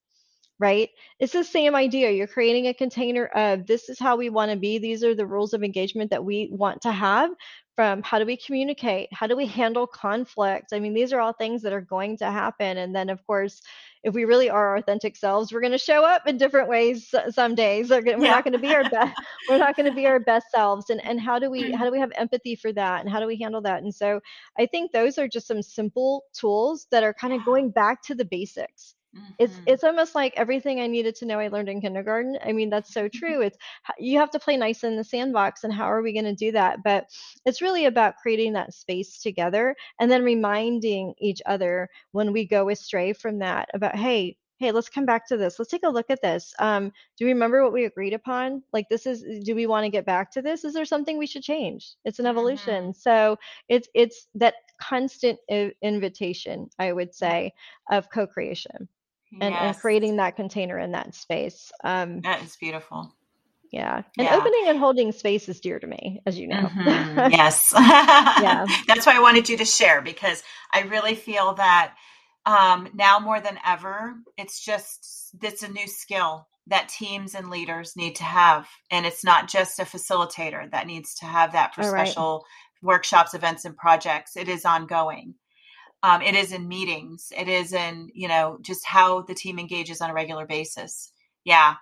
right? 0.59 0.89
It's 1.19 1.33
the 1.33 1.43
same 1.43 1.75
idea. 1.75 2.11
You're 2.11 2.27
creating 2.27 2.67
a 2.67 2.73
container 2.73 3.25
of 3.27 3.67
this 3.67 3.89
is 3.89 3.99
how 3.99 4.15
we 4.15 4.29
want 4.29 4.51
to 4.51 4.57
be. 4.57 4.77
These 4.79 5.03
are 5.03 5.13
the 5.13 5.27
rules 5.27 5.53
of 5.53 5.63
engagement 5.63 6.11
that 6.11 6.25
we 6.25 6.49
want 6.51 6.81
to 6.81 6.91
have 6.91 7.29
from 7.77 8.01
how 8.01 8.17
do 8.17 8.25
we 8.25 8.35
communicate? 8.35 9.07
How 9.13 9.27
do 9.27 9.37
we 9.37 9.45
handle 9.45 9.85
conflict? 9.85 10.73
I 10.73 10.79
mean, 10.79 10.95
these 10.95 11.13
are 11.13 11.19
all 11.19 11.31
things 11.31 11.61
that 11.61 11.73
are 11.73 11.81
going 11.81 12.17
to 12.17 12.25
happen. 12.25 12.79
And 12.79 12.95
then, 12.95 13.07
of 13.07 13.23
course, 13.27 13.61
if 14.03 14.15
we 14.15 14.25
really 14.25 14.49
are 14.49 14.69
our 14.69 14.77
authentic 14.77 15.15
selves, 15.15 15.53
we're 15.53 15.61
going 15.61 15.73
to 15.73 15.77
show 15.77 16.03
up 16.03 16.25
in 16.25 16.37
different 16.37 16.69
ways 16.69 17.13
some 17.29 17.53
days. 17.53 17.91
We're, 17.91 18.03
yeah. 18.03 18.15
not 18.15 18.43
going 18.43 18.53
to 18.53 18.59
be 18.59 18.73
our 18.73 18.89
best. 18.89 19.15
we're 19.49 19.59
not 19.59 19.75
going 19.75 19.87
to 19.87 19.95
be 19.95 20.07
our 20.07 20.19
best 20.19 20.47
selves. 20.49 20.89
And 20.89 21.05
and 21.05 21.21
how 21.21 21.37
do 21.37 21.51
we 21.51 21.71
how 21.71 21.83
mm. 21.83 21.89
do 21.89 21.91
we 21.91 21.99
have 21.99 22.11
empathy 22.15 22.55
for 22.55 22.73
that? 22.73 23.01
And 23.01 23.11
how 23.11 23.19
do 23.19 23.27
we 23.27 23.37
handle 23.37 23.61
that? 23.61 23.83
And 23.83 23.93
so 23.93 24.21
I 24.57 24.65
think 24.65 24.91
those 24.91 25.19
are 25.19 25.27
just 25.27 25.45
some 25.45 25.61
simple 25.61 26.23
tools 26.33 26.87
that 26.89 27.03
are 27.03 27.13
kind 27.13 27.33
of 27.33 27.45
going 27.45 27.69
back 27.69 28.01
to 28.03 28.15
the 28.15 28.25
basics 28.25 28.95
mm-hmm. 29.17 29.63
it's 29.65 29.83
almost 29.83 30.15
like 30.15 30.33
everything 30.35 30.79
I 30.79 30.87
needed 30.87 31.15
to 31.15 31.25
know 31.25 31.39
I 31.39 31.47
learned 31.47 31.69
in 31.69 31.81
kindergarten. 31.81 32.37
I 32.43 32.51
mean, 32.51 32.69
that's 32.69 32.93
so 32.93 33.07
true. 33.07 33.41
It's 33.41 33.57
you 33.99 34.19
have 34.19 34.31
to 34.31 34.39
play 34.39 34.57
nice 34.57 34.83
in 34.83 34.95
the 34.95 35.03
sandbox, 35.03 35.63
and 35.63 35.73
how 35.73 35.85
are 35.85 36.01
we 36.01 36.13
going 36.13 36.25
to 36.25 36.35
do 36.35 36.51
that? 36.53 36.83
But 36.83 37.05
it's 37.45 37.61
really 37.61 37.85
about 37.85 38.17
creating 38.21 38.53
that 38.53 38.73
space 38.73 39.21
together, 39.21 39.75
and 39.99 40.09
then 40.09 40.23
reminding 40.23 41.13
each 41.19 41.41
other 41.45 41.89
when 42.11 42.33
we 42.33 42.45
go 42.45 42.69
astray 42.69 43.13
from 43.13 43.39
that 43.39 43.69
about, 43.73 43.95
hey, 43.95 44.37
hey, 44.59 44.71
let's 44.71 44.89
come 44.89 45.05
back 45.05 45.27
to 45.27 45.37
this. 45.37 45.59
Let's 45.59 45.71
take 45.71 45.83
a 45.83 45.89
look 45.89 46.09
at 46.09 46.21
this. 46.21 46.53
Um, 46.59 46.91
do 47.17 47.25
we 47.25 47.31
remember 47.31 47.63
what 47.63 47.73
we 47.73 47.85
agreed 47.85 48.13
upon? 48.13 48.63
Like, 48.73 48.89
this 48.89 49.05
is, 49.05 49.23
do 49.43 49.55
we 49.55 49.67
want 49.67 49.85
to 49.85 49.89
get 49.89 50.05
back 50.05 50.31
to 50.31 50.41
this? 50.41 50.63
Is 50.63 50.73
there 50.73 50.85
something 50.85 51.17
we 51.17 51.27
should 51.27 51.43
change? 51.43 51.93
It's 52.05 52.19
an 52.19 52.25
evolution. 52.25 52.85
Mm-hmm. 52.85 52.99
So 52.99 53.37
it's, 53.69 53.87
it's 53.93 54.27
that 54.35 54.55
constant 54.81 55.39
invitation, 55.81 56.69
I 56.79 56.91
would 56.91 57.13
say, 57.13 57.53
of 57.91 58.09
co 58.09 58.25
creation 58.25 58.89
and, 59.31 59.53
yes. 59.53 59.61
and 59.61 59.77
creating 59.77 60.17
that 60.17 60.35
container 60.35 60.77
in 60.77 60.91
that 60.91 61.13
space. 61.15 61.71
Um, 61.83 62.21
that 62.21 62.43
is 62.43 62.55
beautiful. 62.55 63.13
Yeah. 63.71 64.03
And 64.17 64.27
yeah. 64.27 64.35
opening 64.35 64.65
and 64.67 64.79
holding 64.79 65.11
space 65.11 65.49
is 65.49 65.59
dear 65.59 65.79
to 65.79 65.87
me, 65.87 66.21
as 66.25 66.37
you 66.37 66.47
know. 66.47 66.69
Mm-hmm. 66.73 67.31
yes. 67.31 67.71
yeah. 67.75 68.65
That's 68.87 69.05
why 69.05 69.15
I 69.15 69.21
wanted 69.21 69.49
you 69.49 69.57
to 69.57 69.65
share 69.65 70.01
because 70.01 70.43
I 70.73 70.81
really 70.81 71.15
feel 71.15 71.53
that 71.55 71.93
um, 72.45 72.89
now 72.93 73.19
more 73.19 73.41
than 73.41 73.59
ever, 73.65 74.15
it's 74.37 74.63
just, 74.63 75.35
it's 75.41 75.63
a 75.63 75.71
new 75.71 75.87
skill 75.87 76.47
that 76.67 76.89
teams 76.89 77.35
and 77.35 77.49
leaders 77.49 77.93
need 77.95 78.15
to 78.17 78.23
have. 78.23 78.67
And 78.89 79.05
it's 79.05 79.23
not 79.23 79.49
just 79.49 79.79
a 79.79 79.83
facilitator 79.83 80.69
that 80.71 80.87
needs 80.87 81.15
to 81.15 81.25
have 81.25 81.53
that 81.53 81.75
for 81.75 81.83
special 81.83 82.45
right. 82.45 82.93
workshops, 82.93 83.33
events, 83.33 83.65
and 83.65 83.75
projects. 83.75 84.37
It 84.37 84.47
is 84.47 84.65
ongoing 84.65 85.35
um, 86.03 86.21
it 86.21 86.35
is 86.35 86.51
in 86.51 86.67
meetings 86.67 87.31
it 87.37 87.47
is 87.47 87.73
in 87.73 88.09
you 88.13 88.27
know 88.27 88.57
just 88.61 88.85
how 88.85 89.21
the 89.21 89.35
team 89.35 89.59
engages 89.59 90.01
on 90.01 90.09
a 90.09 90.13
regular 90.13 90.45
basis 90.45 91.11
yeah 91.43 91.75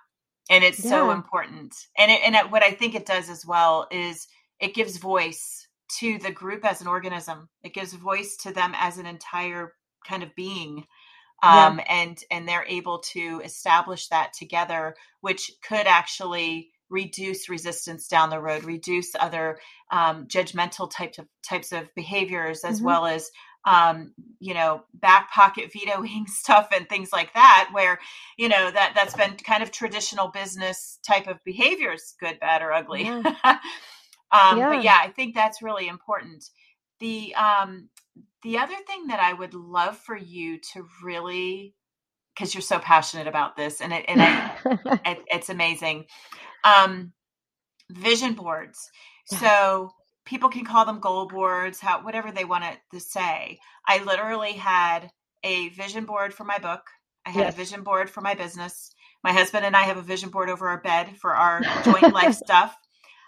and 0.50 0.64
it's 0.64 0.82
yeah. 0.84 0.90
so 0.90 1.10
important 1.10 1.74
and 1.98 2.10
it, 2.10 2.20
and 2.24 2.34
it, 2.34 2.50
what 2.50 2.62
i 2.62 2.70
think 2.70 2.94
it 2.94 3.06
does 3.06 3.28
as 3.28 3.44
well 3.44 3.86
is 3.90 4.26
it 4.60 4.74
gives 4.74 4.96
voice 4.96 5.66
to 5.98 6.18
the 6.18 6.32
group 6.32 6.64
as 6.64 6.80
an 6.80 6.86
organism 6.86 7.48
it 7.62 7.74
gives 7.74 7.92
voice 7.92 8.36
to 8.36 8.52
them 8.52 8.72
as 8.76 8.98
an 8.98 9.06
entire 9.06 9.72
kind 10.06 10.22
of 10.22 10.34
being 10.34 10.84
um, 11.42 11.78
yeah. 11.78 11.84
and 11.88 12.18
and 12.30 12.48
they're 12.48 12.64
able 12.66 13.00
to 13.00 13.40
establish 13.44 14.08
that 14.08 14.32
together 14.32 14.94
which 15.20 15.50
could 15.66 15.86
actually 15.86 16.70
reduce 16.88 17.48
resistance 17.48 18.08
down 18.08 18.30
the 18.30 18.40
road 18.40 18.64
reduce 18.64 19.14
other 19.18 19.58
um, 19.90 20.26
judgmental 20.26 20.90
types 20.90 21.18
of 21.18 21.26
types 21.48 21.72
of 21.72 21.92
behaviors 21.94 22.64
as 22.64 22.76
mm-hmm. 22.76 22.86
well 22.86 23.06
as 23.06 23.30
um, 23.66 24.12
you 24.38 24.54
know, 24.54 24.84
back 24.94 25.30
pocket 25.32 25.72
vetoing 25.72 26.24
stuff 26.28 26.68
and 26.74 26.88
things 26.88 27.10
like 27.12 27.34
that, 27.34 27.68
where, 27.72 27.98
you 28.38 28.48
know, 28.48 28.70
that 28.70 28.92
that's 28.94 29.14
been 29.14 29.34
kind 29.36 29.62
of 29.62 29.72
traditional 29.72 30.28
business 30.28 30.98
type 31.06 31.26
of 31.26 31.42
behaviors, 31.44 32.14
good, 32.20 32.38
bad, 32.40 32.62
or 32.62 32.72
ugly. 32.72 33.04
Yeah. 33.04 33.16
um, 33.44 34.58
yeah. 34.58 34.68
But 34.68 34.84
yeah, 34.84 34.98
I 35.00 35.08
think 35.08 35.34
that's 35.34 35.62
really 35.62 35.88
important. 35.88 36.44
The 37.00 37.34
um, 37.34 37.90
the 38.42 38.58
other 38.58 38.76
thing 38.86 39.08
that 39.08 39.20
I 39.20 39.32
would 39.32 39.52
love 39.52 39.98
for 39.98 40.16
you 40.16 40.58
to 40.72 40.86
really, 41.04 41.74
because 42.34 42.54
you're 42.54 42.62
so 42.62 42.78
passionate 42.78 43.26
about 43.26 43.56
this, 43.56 43.80
and 43.80 43.92
it 43.92 44.04
and 44.08 44.20
it, 45.04 45.24
it's 45.26 45.48
amazing. 45.48 46.06
Um, 46.62 47.12
vision 47.90 48.34
boards. 48.34 48.78
So 49.26 49.90
people 50.26 50.48
can 50.48 50.64
call 50.64 50.84
them 50.84 51.00
goal 51.00 51.26
boards, 51.26 51.80
how 51.80 52.02
whatever 52.02 52.30
they 52.30 52.44
want 52.44 52.64
to 52.92 53.00
say. 53.00 53.58
I 53.86 54.02
literally 54.04 54.52
had 54.52 55.10
a 55.42 55.70
vision 55.70 56.04
board 56.04 56.34
for 56.34 56.44
my 56.44 56.58
book. 56.58 56.82
I 57.24 57.30
had 57.30 57.44
yes. 57.44 57.54
a 57.54 57.56
vision 57.56 57.82
board 57.82 58.10
for 58.10 58.20
my 58.20 58.34
business. 58.34 58.92
My 59.24 59.32
husband 59.32 59.64
and 59.64 59.76
I 59.76 59.82
have 59.82 59.96
a 59.96 60.02
vision 60.02 60.28
board 60.28 60.50
over 60.50 60.68
our 60.68 60.80
bed 60.80 61.16
for 61.16 61.34
our 61.34 61.60
joint 61.84 62.12
life 62.12 62.34
stuff. 62.34 62.76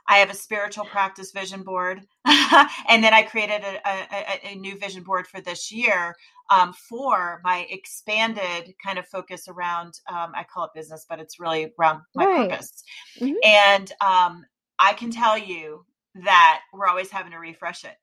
I 0.09 0.19
have 0.19 0.31
a 0.31 0.35
spiritual 0.35 0.87
practice 0.87 1.33
vision 1.33 1.63
board. 1.63 2.01
and 2.25 3.05
then 3.05 3.13
I 3.13 3.23
created 3.23 3.63
a, 3.63 3.79
a, 3.87 4.53
a, 4.53 4.55
new 4.55 4.79
vision 4.79 5.03
board 5.03 5.27
for 5.27 5.41
this 5.41 5.71
year 5.71 6.17
um, 6.51 6.73
for 6.73 7.43
my 7.45 7.67
expanded 7.69 8.75
kind 8.83 8.99
of 8.99 9.07
focus 9.07 9.49
around, 9.49 10.01
um, 10.09 10.33
I 10.35 10.45
call 10.45 10.65
it 10.65 10.71
business, 10.75 11.05
but 11.09 11.21
it's 11.21 11.39
really 11.39 11.73
around 11.79 12.01
my 12.15 12.25
right. 12.25 12.49
purpose. 12.49 12.83
Mm-hmm. 13.21 13.35
And 13.45 13.93
um, 14.01 14.47
I 14.79 14.95
can 14.95 15.11
tell 15.11 15.37
you 15.37 15.85
that 16.25 16.61
we're 16.73 16.87
always 16.87 17.11
having 17.11 17.33
to 17.33 17.39
refresh 17.39 17.85
it 17.85 17.97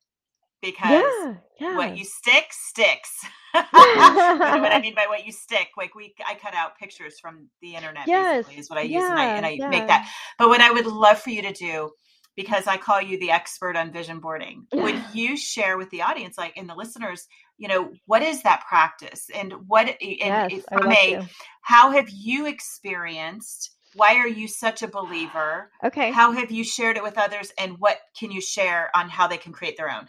because 0.61 0.89
yeah, 0.89 1.33
yeah. 1.59 1.77
what 1.77 1.97
you 1.97 2.03
stick 2.03 2.45
sticks. 2.51 3.11
you 3.55 3.61
what 3.61 4.71
I 4.71 4.79
mean 4.81 4.95
by 4.95 5.05
what 5.07 5.25
you 5.25 5.31
stick? 5.31 5.69
Like 5.77 5.95
we, 5.95 6.13
I 6.27 6.35
cut 6.35 6.53
out 6.53 6.77
pictures 6.77 7.19
from 7.19 7.47
the 7.61 7.75
internet. 7.75 8.07
Yes, 8.07 8.45
basically, 8.45 8.59
is 8.59 8.69
what 8.69 8.79
I 8.79 8.83
use, 8.83 8.91
yeah, 8.93 9.11
and 9.11 9.45
I, 9.45 9.51
and 9.51 9.63
I 9.63 9.67
make 9.69 9.87
that. 9.87 10.09
But 10.37 10.49
what 10.49 10.61
I 10.61 10.71
would 10.71 10.85
love 10.85 11.19
for 11.19 11.29
you 11.29 11.41
to 11.43 11.53
do, 11.53 11.91
because 12.35 12.67
I 12.67 12.77
call 12.77 13.01
you 13.01 13.17
the 13.17 13.31
expert 13.31 13.77
on 13.77 13.93
vision 13.93 14.19
boarding, 14.19 14.67
would 14.73 15.01
you 15.13 15.37
share 15.37 15.77
with 15.77 15.89
the 15.89 16.01
audience, 16.01 16.37
like 16.37 16.57
in 16.57 16.67
the 16.67 16.75
listeners, 16.75 17.27
you 17.57 17.69
know, 17.69 17.93
what 18.05 18.23
is 18.23 18.43
that 18.43 18.65
practice, 18.67 19.29
and 19.33 19.53
what, 19.67 19.87
and 19.87 19.97
yes, 20.01 20.63
from 20.69 20.91
a, 20.91 21.25
how 21.61 21.91
have 21.91 22.09
you 22.09 22.47
experienced? 22.47 23.71
Why 23.95 24.15
are 24.15 24.27
you 24.27 24.47
such 24.47 24.83
a 24.83 24.87
believer 24.87 25.71
okay 25.83 26.11
how 26.11 26.31
have 26.31 26.51
you 26.51 26.63
shared 26.63 26.97
it 26.97 27.03
with 27.03 27.17
others 27.17 27.51
and 27.57 27.77
what 27.79 27.97
can 28.17 28.31
you 28.31 28.41
share 28.41 28.91
on 28.95 29.09
how 29.09 29.27
they 29.27 29.37
can 29.37 29.51
create 29.51 29.77
their 29.77 29.89
own 29.89 30.07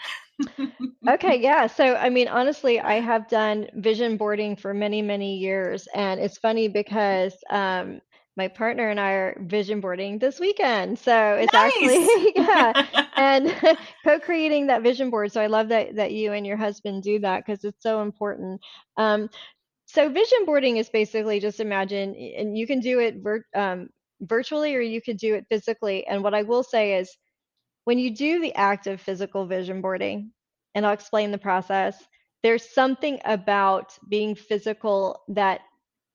okay 1.09 1.41
yeah 1.41 1.66
so 1.66 1.95
i 1.97 2.11
mean 2.11 2.28
honestly 2.28 2.80
i 2.80 2.95
have 2.95 3.28
done 3.28 3.66
vision 3.74 4.16
boarding 4.16 4.57
for 4.57 4.74
many 4.74 5.01
many 5.01 5.37
years 5.37 5.89
and 5.95 6.20
it's 6.20 6.39
funny 6.39 6.68
because 6.68 7.34
um, 7.51 8.01
my 8.37 8.49
partner 8.49 8.91
and 8.91 9.01
I 9.01 9.12
are 9.12 9.43
vision 9.47 9.80
boarding 9.80 10.18
this 10.18 10.39
weekend. 10.39 10.99
So 10.99 11.34
it's 11.34 11.55
Nice. 11.55 11.72
actually 11.72 12.32
yeah, 12.37 12.87
and 13.16 13.55
co-creating 14.05 14.66
that 14.66 14.82
vision 14.82 15.11
board. 15.11 15.32
So 15.32 15.41
I 15.41 15.47
love 15.47 15.68
that 15.70 15.97
that 15.97 16.12
you 16.12 16.32
and 16.32 16.47
your 16.47 16.59
husband 16.59 17.03
do 17.03 17.18
that 17.20 17.45
because 17.45 17.64
it's 17.64 17.82
so 17.82 18.03
important. 18.03 18.61
Um, 18.99 19.30
so 19.87 20.09
vision 20.09 20.45
boarding 20.45 20.76
is 20.76 20.89
basically 20.89 21.41
just 21.41 21.61
imagine, 21.61 22.14
and 22.14 22.59
you 22.59 22.66
can 22.66 22.80
do 22.80 22.99
it 22.99 23.16
vir- 23.22 23.47
um, 23.55 23.89
virtually 24.20 24.74
or 24.74 24.80
you 24.80 25.01
could 25.01 25.16
do 25.16 25.34
it 25.34 25.47
physically. 25.49 26.07
And 26.07 26.22
what 26.22 26.34
I 26.34 26.43
will 26.43 26.62
say 26.62 26.99
is, 26.99 27.16
when 27.84 27.99
you 27.99 28.14
do 28.14 28.41
the 28.41 28.55
act 28.55 28.89
of 28.89 29.01
physical 29.01 29.47
vision 29.47 29.80
boarding, 29.80 30.32
and 30.74 30.84
I'll 30.84 30.93
explain 30.93 31.30
the 31.30 31.39
process, 31.39 32.05
there's 32.43 32.74
something 32.74 33.20
about 33.24 33.97
being 34.09 34.34
physical 34.34 35.22
that 35.28 35.61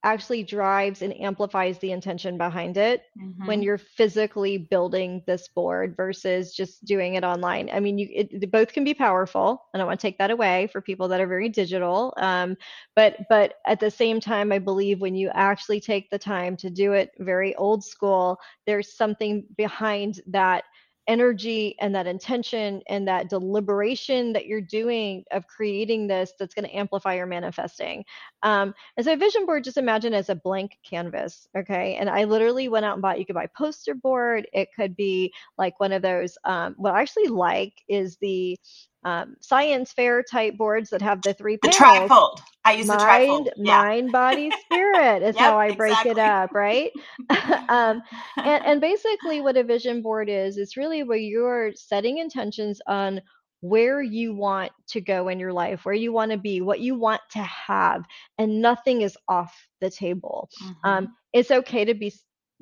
actually 0.04 0.44
drives 0.44 1.02
and 1.02 1.20
amplifies 1.20 1.78
the 1.80 1.92
intention 1.92 2.38
behind 2.38 2.78
it 2.78 3.04
mm-hmm. 3.18 3.46
when 3.46 3.62
you're 3.62 3.78
physically 3.78 4.58
building 4.58 5.22
this 5.28 5.48
board 5.50 5.96
versus 5.96 6.56
just 6.56 6.84
doing 6.86 7.14
it 7.16 7.24
online. 7.24 7.70
I 7.72 7.80
mean, 7.80 7.98
you 7.98 8.08
it, 8.12 8.52
both 8.52 8.74
can 8.74 8.84
be 8.84 8.94
powerful. 8.94 9.64
I 9.74 9.78
don't 9.78 9.88
want 9.88 10.00
to 10.00 10.08
take 10.08 10.18
that 10.18 10.32
away 10.32 10.68
for 10.72 10.82
people 10.82 11.08
that 11.10 11.22
are 11.22 11.28
very 11.28 11.50
digital. 11.50 12.14
Um, 12.18 12.58
but 12.96 13.18
but 13.30 13.56
at 13.68 13.80
the 13.80 13.92
same 13.92 14.20
time, 14.20 14.52
I 14.52 14.60
believe 14.60 15.02
when 15.02 15.16
you 15.16 15.30
actually 15.34 15.80
take 15.80 16.10
the 16.10 16.20
time 16.20 16.58
to 16.58 16.70
do 16.70 16.94
it 16.94 17.12
very 17.20 17.56
old 17.56 17.84
school, 17.84 18.40
there's 18.66 18.96
something 18.96 19.46
behind 19.56 20.20
that 20.28 20.64
energy 21.08 21.76
and 21.80 21.96
that 21.96 22.08
intention 22.08 22.82
and 22.88 23.08
that 23.08 23.30
deliberation 23.30 24.34
that 24.34 24.46
you're 24.46 24.62
doing 24.62 25.24
of 25.32 25.48
creating 25.48 26.08
this 26.08 26.34
that's 26.40 26.54
going 26.54 26.66
to 26.66 26.76
amplify 26.76 27.16
your 27.16 27.26
manifesting. 27.26 28.06
Um, 28.44 28.74
and 28.98 29.06
so 29.06 29.16
vision 29.16 29.46
board, 29.46 29.64
just 29.64 29.78
imagine 29.78 30.14
as 30.14 30.30
a 30.30 30.36
blank 30.36 30.78
canvas. 30.88 31.48
Okay. 31.58 31.96
And 31.96 32.10
I 32.10 32.26
literally 32.26 32.70
went 32.70 32.86
out 32.86 32.94
and 32.94 33.02
bought, 33.02 33.20
you 33.20 33.26
could 33.26 33.36
buy 33.36 33.48
poster 33.48 33.96
board. 33.96 34.48
It 34.54 34.70
could 34.76 34.96
be 34.96 35.34
like 35.58 35.80
one 35.80 35.92
of 35.92 36.02
those, 36.02 36.38
um, 36.46 36.76
what 36.78 36.94
I 36.94 37.02
actually 37.02 37.28
like 37.28 37.74
is 37.88 38.18
the 38.22 38.58
um, 39.04 39.36
science 39.40 39.92
fair 39.92 40.24
type 40.24 40.58
boards 40.58 40.90
that 40.92 41.02
have 41.02 41.22
the 41.22 41.34
three 41.34 41.58
the 41.62 41.70
trifold. 41.70 42.40
I 42.64 42.74
use 42.74 42.88
mind, 42.88 43.00
the 43.00 43.06
trifold. 43.06 43.50
Yeah. 43.58 43.82
Mind, 43.82 44.12
body, 44.12 44.52
spirit 44.66 45.24
is 45.24 45.36
yep, 45.36 45.44
how 45.44 45.58
I 45.58 45.74
break 45.74 45.92
exactly. 45.92 46.12
it 46.12 46.20
up, 46.20 46.52
right? 46.54 46.92
um, 47.70 48.02
and, 48.38 48.66
and 48.66 48.82
basically, 48.82 49.42
what 49.42 49.58
a 49.58 49.64
vision 49.64 50.02
board 50.02 50.30
is, 50.30 50.58
is 50.58 50.78
really 50.78 51.04
where 51.04 51.18
you're 51.18 51.72
setting 51.74 52.20
intentions 52.20 52.82
on 52.88 53.22
where 53.62 54.02
you 54.02 54.34
want 54.34 54.72
to 54.88 55.02
go 55.02 55.28
in 55.28 55.40
your 55.40 55.54
life, 55.54 55.86
where 55.86 55.96
you 55.96 56.12
want 56.12 56.32
to 56.32 56.38
be, 56.38 56.62
what 56.62 56.80
you 56.80 56.96
want 56.96 57.22
to 57.32 57.40
have, 57.40 58.04
and 58.38 58.62
nothing 58.62 59.02
is 59.02 59.18
off 59.28 59.56
the 59.80 59.90
table. 59.90 60.50
Um, 60.62 60.68
mm-hmm. 60.68 60.90
Um, 60.90 61.16
it's 61.34 61.52
okay 61.52 61.86
to 61.86 61.94
be 61.94 62.14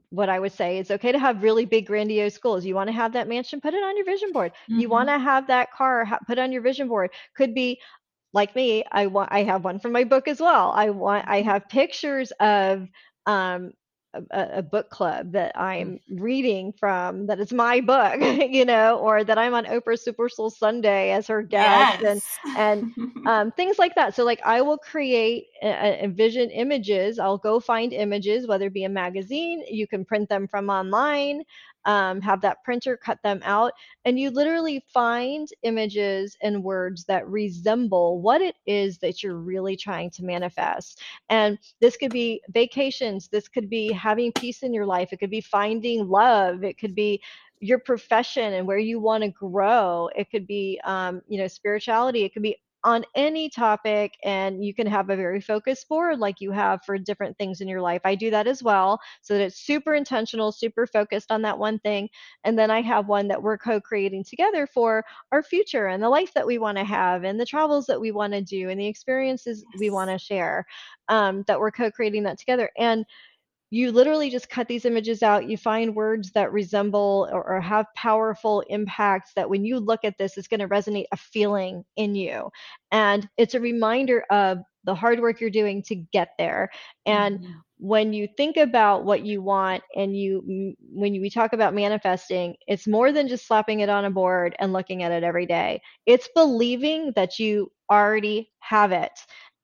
what 0.10 0.30
I 0.30 0.40
would 0.40 0.52
say 0.52 0.78
it's 0.78 0.92
okay 0.92 1.12
to 1.12 1.20
have 1.20 1.44
really 1.44 1.66
big, 1.66 1.88
grandiose 1.88 2.38
goals. 2.38 2.66
You 2.66 2.76
want 2.76 2.88
to 2.88 2.94
have 2.94 3.14
that 3.14 3.28
mansion, 3.28 3.62
put 3.62 3.74
it 3.74 3.84
on 3.84 3.96
your 3.96 4.06
vision 4.06 4.32
board. 4.32 4.52
Mm-hmm. 4.70 4.80
You 4.80 4.90
want 4.90 5.10
to 5.10 5.20
have 5.20 5.48
that 5.48 5.72
car, 5.72 6.06
ha- 6.06 6.20
put 6.26 6.40
on 6.40 6.52
your 6.52 6.62
vision 6.62 6.88
board. 6.88 7.12
Could 7.36 7.54
be 7.54 7.80
like 8.34 8.56
me. 8.56 8.84
I 8.92 9.08
want. 9.08 9.32
I 9.32 9.44
have 9.44 9.64
one 9.64 9.80
from 9.80 9.92
my 9.92 10.04
book 10.04 10.28
as 10.28 10.40
well. 10.40 10.72
I 10.72 10.90
want. 10.90 11.28
I 11.28 11.40
mm-hmm. 11.40 11.50
have 11.50 11.70
pictures 11.70 12.32
of 12.40 12.88
um, 13.26 13.72
a, 14.14 14.24
a, 14.32 14.62
book 14.62 14.90
club 14.90 15.34
that 15.34 15.56
mm. 15.56 15.62
I'm 15.62 16.00
reading 16.10 16.74
from 16.74 17.28
that 17.28 17.40
is 17.40 17.54
my 17.54 17.80
book, 17.82 18.20
you 18.50 18.66
know, 18.66 18.98
or 18.98 19.24
that 19.24 19.38
I'm 19.38 19.54
on 19.54 19.66
Oprah 19.66 20.00
Super 20.00 20.30
Soul 20.30 20.50
Sunday 20.50 21.12
as 21.12 21.28
her 21.28 21.42
guest 21.42 22.02
yes. 22.02 22.24
and 22.56 22.58
and 22.98 23.12
um, 23.28 23.52
things 23.52 23.78
like 23.78 23.96
that. 23.96 24.16
So 24.16 24.24
like 24.24 24.42
I 24.46 24.62
will 24.62 24.78
create 24.78 25.48
a, 25.62 26.06
a 26.06 26.08
vision 26.08 26.50
images. 26.50 27.20
I'll 27.20 27.38
go 27.38 27.60
find 27.60 27.94
images, 27.94 28.48
whether 28.48 28.66
it 28.68 28.74
be 28.74 28.86
a 28.86 28.90
magazine, 28.90 29.64
you 29.70 29.88
can 29.88 30.06
print 30.06 30.30
them 30.30 30.48
from 30.48 30.70
online 30.70 31.44
um, 31.86 32.22
have 32.22 32.42
that 32.42 32.64
printer 32.64 32.98
cut 32.98 33.20
them 33.24 33.42
out, 33.44 33.74
and 34.06 34.20
you 34.20 34.30
literally 34.30 34.84
find 34.94 35.48
images 35.64 36.38
and 36.42 36.64
words 36.64 37.06
that 37.06 37.28
resemble 37.28 38.22
what 38.22 38.42
it 38.42 38.56
is 38.66 38.98
that 39.00 39.24
you're 39.24 39.38
really 39.38 39.76
trying 39.76 40.10
to 40.12 40.24
manifest. 40.24 41.02
And 41.30 41.58
this 41.82 41.98
could 41.98 42.12
be 42.12 42.42
vacations, 42.50 43.28
this 43.28 43.48
could 43.48 43.70
be 43.70 43.92
having 43.92 44.32
peace 44.34 44.64
in 44.64 44.74
your 44.74 44.86
life, 44.86 45.14
it 45.14 45.18
could 45.18 45.30
be 45.30 45.42
finding 45.42 46.08
love, 46.08 46.64
it 46.64 46.78
could 46.78 46.96
be 46.96 47.22
your 47.62 47.80
profession 47.80 48.54
and 48.54 48.66
where 48.66 48.78
you 48.78 49.00
want 49.00 49.24
to 49.24 49.30
grow. 49.30 50.10
It 50.16 50.32
could 50.32 50.48
be, 50.48 50.80
um, 50.86 51.22
you 51.28 51.38
know, 51.38 51.48
spirituality. 51.48 52.24
It 52.24 52.34
could 52.34 52.42
be 52.42 52.58
on 52.84 53.04
any 53.16 53.50
topic 53.50 54.14
and 54.24 54.64
you 54.64 54.74
can 54.74 54.88
have 54.88 55.10
a 55.10 55.16
very 55.16 55.42
focused 55.42 55.88
board 55.90 56.20
like 56.20 56.40
you 56.40 56.52
have 56.52 56.84
for 56.86 56.98
different 56.98 57.38
things 57.38 57.60
in 57.62 57.68
your 57.68 57.82
life. 57.82 58.02
I 58.06 58.16
do 58.16 58.30
that 58.32 58.48
as 58.48 58.64
well 58.64 59.00
so 59.22 59.34
that 59.34 59.44
it's 59.44 59.60
super 59.60 59.94
intentional, 59.94 60.52
super 60.52 60.88
focused 60.88 61.32
on 61.32 61.42
that 61.42 61.60
one 61.60 61.80
thing. 61.80 62.10
And 62.44 62.58
then 62.58 62.72
I 62.72 62.82
have 62.82 63.08
one 63.08 63.28
that 63.28 63.42
we're 63.44 63.58
co 63.58 63.82
creating 63.82 64.24
together 64.24 64.66
for 64.66 65.04
our 65.32 65.44
future 65.44 65.88
and 65.88 66.02
the 66.02 66.10
life 66.10 66.34
that 66.34 66.48
we 66.48 66.58
want 66.58 66.78
to 66.78 66.84
have 66.86 67.24
and 67.24 67.40
the 67.40 67.46
travels 67.46 67.86
that 67.88 68.00
we 68.00 68.12
want 68.12 68.34
to 68.34 68.42
do 68.42 68.70
and 68.70 68.80
the 68.80 68.88
experiences 68.88 69.66
yes. 69.74 69.80
we 69.80 69.90
want 69.90 70.10
to 70.10 70.18
share 70.18 70.66
um, 71.10 71.44
that 71.48 71.60
we're 71.60 71.72
co 71.72 71.92
creating 71.92 72.24
that 72.24 72.40
together. 72.40 72.70
And 72.78 73.06
you 73.72 73.92
literally 73.92 74.30
just 74.30 74.50
cut 74.50 74.68
these 74.68 74.86
images 74.86 75.22
out 75.22 75.50
you 75.50 75.58
find 75.58 75.96
words 75.96 76.32
that 76.32 76.52
resemble 76.52 77.28
or, 77.32 77.44
or, 77.44 77.62
have 77.62 77.86
powerful 77.96 78.64
impacts 78.70 79.32
that 79.36 79.50
when 79.50 79.64
you 79.64 79.80
look 79.80 80.00
at 80.04 80.18
this 80.18 80.38
it's 80.38 80.48
going 80.48 80.60
to 80.60 80.68
resonate 80.68 81.06
a 81.12 81.18
feeling 81.18 81.84
in 81.98 82.16
you. 82.16 82.50
And 82.92 83.28
it's 83.38 83.54
a 83.54 83.60
reminder 83.60 84.24
of 84.32 84.60
the 84.86 84.96
hard 84.96 85.20
work 85.20 85.40
you're 85.40 85.50
doing 85.50 85.84
to 85.84 85.96
get 85.96 86.30
there. 86.38 86.70
And 87.06 87.40
mm-hmm. 87.40 87.52
when 87.78 88.14
you 88.14 88.28
think 88.38 88.58
about 88.58 89.06
what 89.06 89.26
you 89.26 89.42
want 89.42 89.84
and 89.96 90.18
you 90.18 90.76
when 90.92 91.14
you, 91.14 91.22
we 91.22 91.30
talk 91.30 91.54
about 91.54 91.74
manifesting 91.74 92.56
it's 92.68 92.88
more 92.88 93.12
than 93.12 93.28
just 93.28 93.48
slapping 93.48 93.82
it 93.82 93.90
on 93.90 94.06
a 94.06 94.12
board 94.12 94.56
and 94.60 94.74
looking 94.74 95.04
at 95.04 95.12
it 95.12 95.24
every 95.24 95.46
day. 95.46 95.82
It's 96.06 96.30
believing 96.34 97.12
that 97.16 97.40
you 97.40 97.72
already 97.92 98.52
have 98.60 98.92
it 98.92 99.12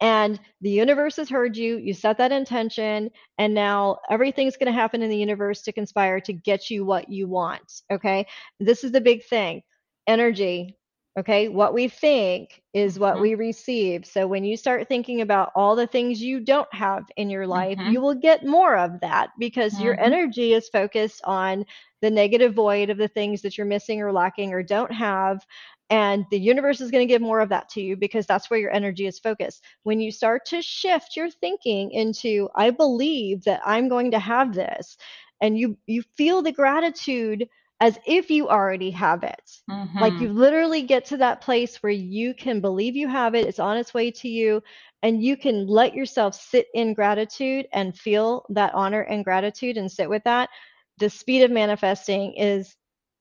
and 0.02 0.40
the 0.62 0.70
universe 0.70 1.16
has 1.16 1.30
heard 1.30 1.56
you 1.56 1.78
you 1.78 1.94
set 1.94 2.18
that 2.18 2.32
intention 2.32 3.10
and 3.38 3.54
now 3.54 3.98
everything's 4.10 4.58
going 4.58 4.72
to 4.72 4.80
happen 4.80 5.02
in 5.02 5.10
the 5.10 5.18
universe 5.18 5.62
to 5.62 5.72
conspire 5.72 6.20
to 6.20 6.34
get 6.34 6.70
you 6.70 6.86
what 6.86 7.10
you 7.10 7.28
want 7.28 7.82
okay 7.92 8.26
this 8.60 8.84
is 8.84 8.92
the 8.92 9.02
big 9.02 9.24
thing 9.26 9.62
energy 10.08 10.78
okay 11.18 11.48
what 11.48 11.74
we 11.74 11.88
think 11.88 12.62
is 12.74 13.00
what 13.00 13.14
mm-hmm. 13.14 13.22
we 13.24 13.36
receive 13.36 14.06
so 14.06 14.28
when 14.28 14.44
you 14.44 14.58
start 14.58 14.88
thinking 14.88 15.22
about 15.22 15.52
all 15.56 15.76
the 15.76 15.88
things 15.88 16.22
you 16.22 16.40
don't 16.42 16.72
have 16.74 17.06
in 17.16 17.30
your 17.30 17.48
life 17.48 17.78
mm-hmm. 17.78 17.92
you 17.92 18.02
will 18.02 18.16
get 18.16 18.46
more 18.46 18.76
of 18.76 19.00
that 19.00 19.30
because 19.40 19.74
mm-hmm. 19.76 19.86
your 19.86 20.00
energy 20.00 20.54
is 20.54 20.68
focused 20.70 21.22
on 21.24 21.66
the 22.02 22.12
negative 22.12 22.54
void 22.54 22.90
of 22.90 22.98
the 22.98 23.08
things 23.08 23.42
that 23.42 23.58
you're 23.58 23.66
missing 23.66 24.02
or 24.02 24.12
lacking 24.12 24.54
or 24.54 24.62
don't 24.62 24.92
have 24.92 25.46
and 25.90 26.26
the 26.32 26.40
universe 26.40 26.82
is 26.82 26.90
going 26.90 27.08
to 27.08 27.12
give 27.12 27.22
more 27.22 27.40
of 27.40 27.50
that 27.50 27.70
to 27.70 27.82
you 27.82 27.96
because 27.96 28.26
that's 28.26 28.50
where 28.50 28.60
your 28.60 28.74
energy 28.74 29.06
is 29.06 29.20
focused. 29.20 29.64
When 29.84 30.00
you 30.00 30.12
start 30.12 30.46
to 30.48 30.62
shift 30.62 31.16
your 31.16 31.30
thinking 31.30 31.92
into, 31.92 32.50
I 32.56 32.72
believe 32.72 33.44
that 33.44 33.62
I'm 33.64 33.88
going 33.88 34.12
to 34.12 34.20
have 34.20 34.54
this, 34.54 34.98
and 35.42 35.58
you 35.58 35.78
you 35.86 36.04
feel 36.18 36.42
the 36.42 36.52
gratitude 36.52 37.48
as 37.82 38.00
if 38.08 38.32
you 38.32 38.48
already 38.48 38.90
have 38.90 39.24
it. 39.24 39.52
Mm-hmm. 39.70 40.00
Like 40.00 40.14
you 40.14 40.30
literally 40.30 40.82
get 40.82 41.06
to 41.06 41.18
that 41.18 41.42
place 41.42 41.84
where 41.84 41.92
you 41.92 42.34
can 42.34 42.62
believe 42.62 42.96
you 42.96 43.10
have 43.10 43.36
it, 43.36 43.46
it's 43.46 43.60
on 43.60 43.78
its 43.78 43.94
way 43.94 44.10
to 44.12 44.30
you, 44.30 44.64
and 45.04 45.22
you 45.22 45.38
can 45.38 45.68
let 45.68 45.94
yourself 45.94 46.34
sit 46.34 46.68
in 46.74 46.94
gratitude 46.96 47.68
and 47.74 47.96
feel 47.96 48.46
that 48.50 48.74
honor 48.74 49.02
and 49.02 49.24
gratitude 49.24 49.78
and 49.78 49.92
sit 49.92 50.10
with 50.10 50.24
that. 50.24 50.50
The 50.98 51.10
speed 51.10 51.44
of 51.44 51.52
manifesting 51.52 52.34
is 52.34 52.76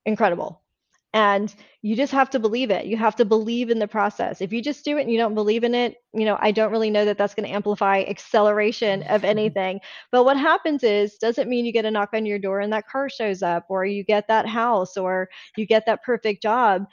incredible 0.07 0.64
and 1.15 1.55
you 1.81 1.95
just 1.95 2.13
have 2.13 2.29
to 2.29 2.39
believe 2.39 2.71
it 2.71 2.85
you 2.87 2.97
have 2.97 3.17
to 3.17 3.25
believe 3.25 3.71
in 3.71 3.79
the 3.79 3.89
process 3.89 4.43
if 4.43 4.53
you 4.53 4.61
just 4.61 4.85
do 4.85 4.99
it 4.99 5.03
and 5.03 5.11
you 5.11 5.17
don't 5.17 5.35
believe 5.35 5.65
in 5.65 5.75
it 5.75 5.97
you 6.13 6.27
know 6.27 6.37
i 6.41 6.51
don't 6.51 6.73
really 6.73 6.91
know 6.91 7.05
that 7.05 7.17
that's 7.17 7.35
going 7.35 7.49
to 7.49 7.55
amplify 7.55 8.03
acceleration 8.03 9.03
of 9.05 9.25
anything 9.25 9.81
but 10.13 10.25
what 10.25 10.37
happens 10.37 10.83
is 10.83 11.17
doesn't 11.17 11.49
mean 11.49 11.65
you 11.65 11.73
get 11.73 11.87
a 11.87 11.91
knock 11.91 12.11
on 12.13 12.27
your 12.27 12.39
door 12.39 12.61
and 12.61 12.73
that 12.73 12.89
car 12.89 13.09
shows 13.09 13.43
up 13.43 13.65
or 13.71 13.87
you 13.87 14.05
get 14.05 14.27
that 14.29 14.47
house 14.47 14.97
or 14.97 15.29
you 15.57 15.65
get 15.65 15.87
that 15.87 16.03
perfect 16.03 16.43
job 16.43 16.85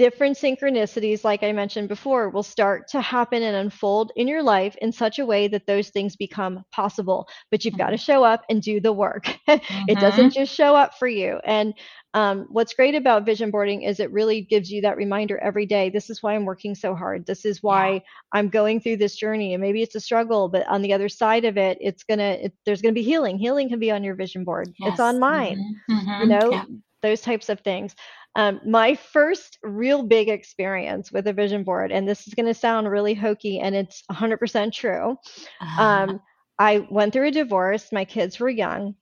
different 0.00 0.38
synchronicities, 0.38 1.24
like 1.24 1.42
I 1.42 1.52
mentioned 1.52 1.88
before, 1.88 2.30
will 2.30 2.42
start 2.42 2.88
to 2.88 3.02
happen 3.02 3.42
and 3.42 3.54
unfold 3.54 4.12
in 4.16 4.28
your 4.28 4.42
life 4.42 4.74
in 4.80 4.92
such 4.92 5.18
a 5.18 5.26
way 5.26 5.46
that 5.48 5.66
those 5.66 5.90
things 5.90 6.16
become 6.16 6.64
possible. 6.72 7.28
But 7.50 7.66
you've 7.66 7.74
mm-hmm. 7.74 7.82
got 7.82 7.90
to 7.90 7.98
show 7.98 8.24
up 8.24 8.42
and 8.48 8.62
do 8.62 8.80
the 8.80 8.94
work. 8.94 9.24
mm-hmm. 9.48 9.84
It 9.88 9.98
doesn't 9.98 10.32
just 10.32 10.54
show 10.54 10.74
up 10.74 10.94
for 10.98 11.06
you. 11.06 11.38
And 11.44 11.74
um, 12.14 12.46
what's 12.50 12.74
great 12.74 12.94
about 12.94 13.24
vision 13.24 13.50
boarding 13.50 13.82
is 13.82 14.00
it 14.00 14.10
really 14.10 14.40
gives 14.40 14.70
you 14.70 14.82
that 14.82 14.96
reminder 14.96 15.38
every 15.38 15.66
day. 15.66 15.90
This 15.90 16.10
is 16.10 16.22
why 16.22 16.34
I'm 16.34 16.44
working 16.44 16.74
so 16.74 16.94
hard. 16.94 17.26
This 17.26 17.44
is 17.44 17.62
why 17.62 17.92
yeah. 17.92 18.00
I'm 18.32 18.48
going 18.48 18.80
through 18.80 18.96
this 18.96 19.16
journey. 19.16 19.54
And 19.54 19.60
maybe 19.60 19.82
it's 19.82 19.94
a 19.94 20.00
struggle, 20.00 20.48
but 20.48 20.66
on 20.66 20.82
the 20.82 20.92
other 20.92 21.08
side 21.08 21.44
of 21.44 21.56
it, 21.56 21.78
it's 21.80 22.02
gonna 22.02 22.38
it, 22.42 22.52
there's 22.66 22.82
gonna 22.82 22.92
be 22.92 23.02
healing. 23.02 23.38
Healing 23.38 23.68
can 23.68 23.78
be 23.78 23.90
on 23.90 24.02
your 24.02 24.14
vision 24.14 24.44
board. 24.44 24.72
Yes. 24.78 24.92
It's 24.92 25.00
on 25.00 25.20
mine. 25.20 25.76
Mm-hmm. 25.90 26.22
You 26.22 26.26
know. 26.26 26.50
Yeah 26.50 26.64
those 27.02 27.20
types 27.20 27.48
of 27.48 27.60
things. 27.60 27.94
Um, 28.36 28.60
my 28.64 28.94
first 28.94 29.58
real 29.62 30.02
big 30.02 30.28
experience 30.28 31.10
with 31.10 31.26
a 31.26 31.32
vision 31.32 31.64
board, 31.64 31.90
and 31.90 32.08
this 32.08 32.28
is 32.28 32.34
going 32.34 32.46
to 32.46 32.54
sound 32.54 32.88
really 32.88 33.14
hokey, 33.14 33.58
and 33.60 33.74
it's 33.74 34.02
100% 34.10 34.72
true. 34.72 35.16
Uh-huh. 35.60 35.82
Um, 35.82 36.20
I 36.58 36.86
went 36.90 37.12
through 37.12 37.28
a 37.28 37.32
divorce. 37.32 37.90
My 37.90 38.04
kids 38.04 38.38
were 38.38 38.50
young. 38.50 38.94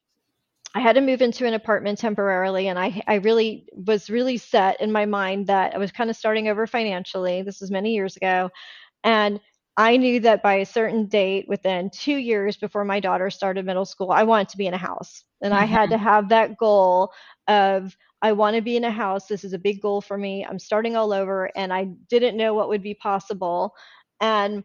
I 0.74 0.80
had 0.80 0.94
to 0.94 1.00
move 1.00 1.22
into 1.22 1.46
an 1.46 1.54
apartment 1.54 1.98
temporarily, 1.98 2.68
and 2.68 2.78
I 2.78 3.02
I 3.06 3.14
really 3.16 3.66
was 3.74 4.10
really 4.10 4.36
set 4.36 4.80
in 4.80 4.92
my 4.92 5.06
mind 5.06 5.46
that 5.48 5.74
I 5.74 5.78
was 5.78 5.92
kind 5.92 6.10
of 6.10 6.16
starting 6.16 6.48
over 6.48 6.66
financially. 6.66 7.42
This 7.42 7.60
was 7.60 7.70
many 7.70 7.94
years 7.94 8.16
ago, 8.16 8.50
and 9.04 9.40
I 9.76 9.96
knew 9.96 10.20
that 10.20 10.42
by 10.42 10.54
a 10.56 10.66
certain 10.66 11.06
date, 11.06 11.46
within 11.48 11.90
two 11.90 12.16
years 12.16 12.56
before 12.56 12.84
my 12.84 13.00
daughter 13.00 13.30
started 13.30 13.64
middle 13.66 13.84
school, 13.86 14.10
I 14.12 14.24
wanted 14.24 14.48
to 14.50 14.58
be 14.58 14.66
in 14.66 14.74
a 14.74 14.78
house, 14.78 15.24
and 15.42 15.54
I 15.54 15.64
had 15.64 15.88
Mm-hmm. 15.88 15.92
to 15.92 15.98
have 15.98 16.28
that 16.30 16.56
goal 16.58 17.12
of 17.48 17.96
I 18.22 18.32
want 18.32 18.56
to 18.56 18.62
be 18.62 18.76
in 18.76 18.84
a 18.84 18.90
house. 18.90 19.26
This 19.26 19.44
is 19.44 19.52
a 19.54 19.58
big 19.58 19.80
goal 19.80 20.00
for 20.00 20.18
me. 20.18 20.44
I'm 20.44 20.58
starting 20.58 20.96
all 20.96 21.12
over, 21.12 21.50
and 21.56 21.72
I 21.72 21.84
didn't 22.10 22.36
know 22.36 22.54
what 22.54 22.68
would 22.68 22.82
be 22.82 22.94
possible, 22.94 23.74
and 24.20 24.64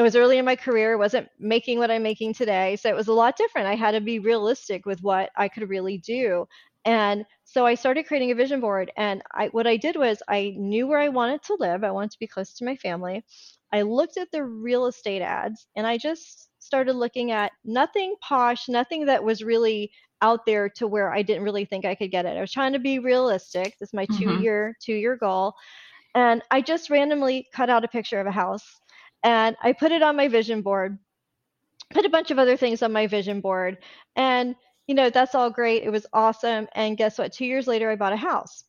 it 0.00 0.04
was 0.04 0.16
early 0.16 0.38
in 0.38 0.46
my 0.46 0.56
career, 0.56 0.96
wasn't 0.96 1.28
making 1.38 1.78
what 1.78 1.90
I'm 1.90 2.02
making 2.02 2.34
today. 2.34 2.76
So 2.76 2.88
it 2.88 2.96
was 2.96 3.08
a 3.08 3.12
lot 3.12 3.36
different. 3.36 3.68
I 3.68 3.76
had 3.76 3.92
to 3.92 4.00
be 4.00 4.18
realistic 4.18 4.86
with 4.86 5.02
what 5.02 5.30
I 5.36 5.48
could 5.48 5.68
really 5.68 5.98
do. 5.98 6.46
And 6.86 7.26
so 7.44 7.66
I 7.66 7.74
started 7.74 8.06
creating 8.06 8.30
a 8.30 8.34
vision 8.34 8.60
board. 8.60 8.90
And 8.96 9.22
I, 9.34 9.48
what 9.48 9.66
I 9.66 9.76
did 9.76 9.96
was 9.96 10.22
I 10.28 10.54
knew 10.56 10.86
where 10.86 11.00
I 11.00 11.10
wanted 11.10 11.42
to 11.44 11.56
live. 11.60 11.84
I 11.84 11.90
wanted 11.90 12.12
to 12.12 12.18
be 12.18 12.26
close 12.26 12.54
to 12.54 12.64
my 12.64 12.76
family. 12.76 13.24
I 13.72 13.82
looked 13.82 14.16
at 14.16 14.30
the 14.32 14.44
real 14.44 14.86
estate 14.86 15.22
ads 15.22 15.66
and 15.76 15.86
I 15.86 15.98
just 15.98 16.48
started 16.60 16.94
looking 16.94 17.30
at 17.32 17.52
nothing 17.64 18.16
posh, 18.22 18.68
nothing 18.68 19.06
that 19.06 19.22
was 19.22 19.42
really 19.44 19.92
out 20.22 20.46
there 20.46 20.70
to 20.70 20.88
where 20.88 21.12
I 21.12 21.22
didn't 21.22 21.44
really 21.44 21.66
think 21.66 21.84
I 21.84 21.94
could 21.94 22.10
get 22.10 22.26
it. 22.26 22.38
I 22.38 22.40
was 22.40 22.52
trying 22.52 22.72
to 22.72 22.78
be 22.78 22.98
realistic. 23.00 23.76
This 23.78 23.90
is 23.90 23.94
my 23.94 24.06
two 24.06 24.30
Mm-hmm. 24.30 24.40
year, 24.40 24.76
two 24.82 24.94
year 24.94 25.16
goal. 25.16 25.54
And 26.14 26.42
I 26.50 26.62
just 26.62 26.90
randomly 26.90 27.48
cut 27.54 27.70
out 27.70 27.84
a 27.84 27.88
picture 27.88 28.20
of 28.20 28.26
a 28.26 28.32
house 28.32 28.80
and 29.22 29.56
I 29.62 29.72
put 29.72 29.92
it 29.92 30.02
on 30.02 30.16
my 30.16 30.28
vision 30.28 30.62
board, 30.62 30.98
put 31.92 32.04
a 32.06 32.10
bunch 32.10 32.30
of 32.30 32.38
other 32.38 32.56
things 32.56 32.82
on 32.82 32.92
my 32.92 33.06
vision 33.06 33.40
board. 33.40 33.78
And, 34.16 34.54
you 34.86 34.94
know, 34.94 35.10
that's 35.10 35.34
all 35.34 35.50
great. 35.50 35.82
It 35.82 35.90
was 35.90 36.06
awesome. 36.12 36.68
And 36.74 36.96
guess 36.96 37.18
what? 37.18 37.32
Two 37.32 37.44
years 37.46 37.66
later, 37.66 37.90
I 37.90 37.96
bought 37.96 38.12
a 38.12 38.16
house. 38.16 38.64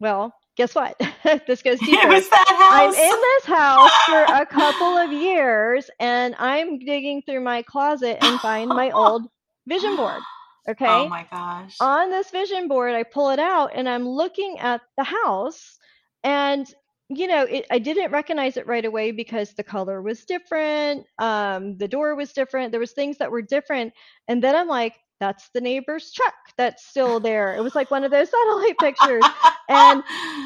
Well, 0.00 0.34
guess 0.56 0.74
what? 0.74 0.96
this 1.46 1.62
goes 1.62 1.80
It 1.80 1.86
deeper. 1.86 2.08
was 2.08 2.28
that 2.28 2.70
I'm 2.72 2.90
in 2.94 2.96
this 3.10 3.44
house 3.46 3.92
for 4.06 4.24
a 4.42 4.46
couple 4.50 4.96
of 4.98 5.12
years 5.12 5.90
and 6.00 6.34
I'm 6.38 6.78
digging 6.78 7.22
through 7.22 7.40
my 7.40 7.62
closet 7.62 8.18
and 8.22 8.40
find 8.40 8.68
my 8.68 8.90
old 8.90 9.22
vision 9.66 9.96
board. 9.96 10.20
Okay. 10.66 10.86
Oh 10.88 11.06
my 11.10 11.26
gosh. 11.30 11.76
on 11.78 12.08
this 12.08 12.30
vision 12.30 12.68
board, 12.68 12.94
I 12.94 13.02
pull 13.02 13.28
it 13.28 13.38
out 13.38 13.72
and 13.74 13.86
I'm 13.86 14.08
looking 14.08 14.58
at 14.60 14.80
the 14.96 15.04
house 15.04 15.78
and 16.22 16.66
you 17.08 17.26
know, 17.26 17.42
it, 17.42 17.66
I 17.70 17.78
didn't 17.78 18.12
recognize 18.12 18.56
it 18.56 18.66
right 18.66 18.84
away 18.84 19.10
because 19.10 19.52
the 19.54 19.62
color 19.62 20.00
was 20.00 20.24
different, 20.24 21.06
um, 21.18 21.76
the 21.76 21.88
door 21.88 22.14
was 22.14 22.32
different, 22.32 22.70
there 22.70 22.80
was 22.80 22.92
things 22.92 23.18
that 23.18 23.30
were 23.30 23.42
different, 23.42 23.92
and 24.28 24.42
then 24.42 24.56
I'm 24.56 24.68
like, 24.68 24.94
that's 25.20 25.48
the 25.54 25.60
neighbor's 25.60 26.12
truck 26.12 26.34
that's 26.58 26.86
still 26.86 27.20
there. 27.20 27.54
It 27.56 27.62
was 27.62 27.74
like 27.74 27.90
one 27.90 28.04
of 28.04 28.10
those 28.10 28.30
satellite 28.30 28.78
pictures, 28.78 29.24
and 29.68 30.02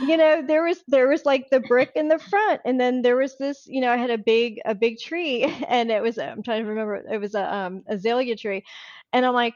you 0.08 0.16
know, 0.18 0.42
there 0.46 0.62
was 0.64 0.82
there 0.88 1.08
was 1.08 1.24
like 1.24 1.48
the 1.50 1.60
brick 1.60 1.90
in 1.94 2.08
the 2.08 2.18
front, 2.18 2.60
and 2.64 2.80
then 2.80 3.02
there 3.02 3.16
was 3.16 3.36
this, 3.38 3.66
you 3.66 3.80
know, 3.80 3.90
I 3.92 3.96
had 3.96 4.10
a 4.10 4.18
big 4.18 4.58
a 4.64 4.74
big 4.74 4.98
tree, 4.98 5.44
and 5.68 5.90
it 5.90 6.02
was 6.02 6.18
I'm 6.18 6.42
trying 6.42 6.62
to 6.64 6.68
remember, 6.68 6.96
it 6.96 7.18
was 7.20 7.34
a 7.34 7.54
um, 7.54 7.82
azalea 7.88 8.36
tree, 8.36 8.64
and 9.12 9.24
I'm 9.24 9.34
like 9.34 9.54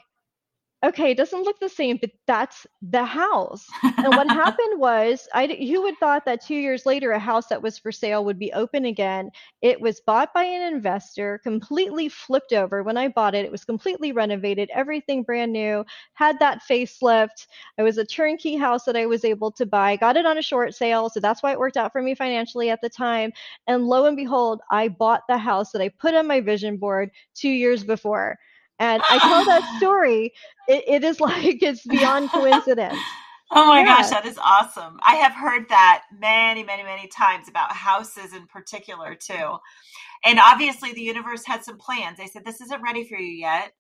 okay, 0.85 1.13
it 1.13 1.17
doesn't 1.17 1.45
look 1.45 1.61
the 1.61 1.69
same, 1.69 1.97
but 1.97 2.11
that's 2.27 2.67
the 2.83 3.05
house. 3.05 3.67
And 3.83 4.17
what 4.17 4.29
happened 4.31 4.81
was, 4.81 5.29
I 5.33 5.47
who 5.47 5.83
would 5.83 5.97
thought 5.99 6.25
that 6.25 6.45
two 6.45 6.57
years 6.57 6.87
later 6.87 7.13
a 7.13 7.21
house 7.21 7.47
that 7.49 7.63
was 7.63 7.79
for 7.79 7.93
sale 7.93 8.25
would 8.25 8.39
be 8.39 8.53
open 8.53 8.85
again? 8.85 9.31
It 9.61 9.81
was 9.81 10.01
bought 10.01 10.35
by 10.35 10.43
an 10.43 10.75
investor, 10.75 11.39
completely 11.45 12.09
flipped 12.09 12.53
over. 12.53 12.83
When 12.83 12.97
I 12.97 13.09
bought 13.09 13.37
it, 13.37 13.45
it 13.45 13.53
was 13.53 13.65
completely 13.65 14.11
renovated, 14.11 14.71
everything 14.75 15.23
brand 15.23 15.53
new, 15.53 15.85
had 16.15 16.39
that 16.41 16.63
facelift. 16.69 17.47
It 17.79 17.83
was 17.83 17.99
a 17.99 18.05
turnkey 18.05 18.57
house 18.57 18.85
that 18.85 18.97
I 18.97 19.07
was 19.07 19.25
able 19.25 19.53
to 19.53 19.67
buy. 19.67 19.97
Got 19.97 20.17
it 20.17 20.27
on 20.27 20.39
a 20.39 20.43
short 20.43 20.75
sale, 20.75 21.09
so 21.11 21.21
that's 21.21 21.43
why 21.45 21.53
it 21.53 21.61
worked 21.61 21.77
out 21.77 21.93
for 21.93 22.03
me 22.03 22.17
financially 22.17 22.71
at 22.71 22.81
the 22.81 22.91
time. 22.91 23.33
And 23.69 23.87
lo 23.87 24.07
and 24.07 24.17
behold, 24.17 24.61
I 24.71 24.89
bought 24.89 25.23
the 25.29 25.39
house 25.39 25.71
that 25.73 25.83
I 25.83 25.91
put 25.91 26.15
on 26.15 26.27
my 26.27 26.41
vision 26.41 26.77
board 26.77 27.11
two 27.35 27.51
years 27.51 27.85
before. 27.85 28.39
And 28.83 29.05
I 29.09 29.21
tell 29.21 29.45
that 29.47 29.67
story 29.77 30.35
it, 30.69 30.85
it 30.89 31.05
is 31.05 31.21
like 31.23 31.63
it's 31.63 31.87
beyond 31.87 32.33
coincidence. 32.33 33.17
Oh 33.51 33.67
my 33.67 33.85
gosh, 33.85 34.11
that 34.11 34.27
is 34.27 34.39
awesome. 34.39 34.99
I 35.03 35.17
have 35.17 35.33
heard 35.35 35.71
that 35.71 36.05
many, 36.21 36.65
many, 36.65 36.83
many 36.85 37.09
times 37.09 37.49
about 37.49 37.73
houses 37.73 38.35
in 38.35 38.47
particular, 38.47 39.15
too. 39.17 39.59
And 40.25 40.39
obviously, 40.41 40.93
the 40.93 41.03
universe 41.03 41.47
had 41.47 41.65
some 41.65 41.79
plans. 41.79 42.19
They 42.19 42.29
said, 42.29 42.45
This 42.45 42.61
isn't 42.63 42.83
ready 42.83 43.05
for 43.05 43.17
you 43.19 43.33
yet. 43.33 43.73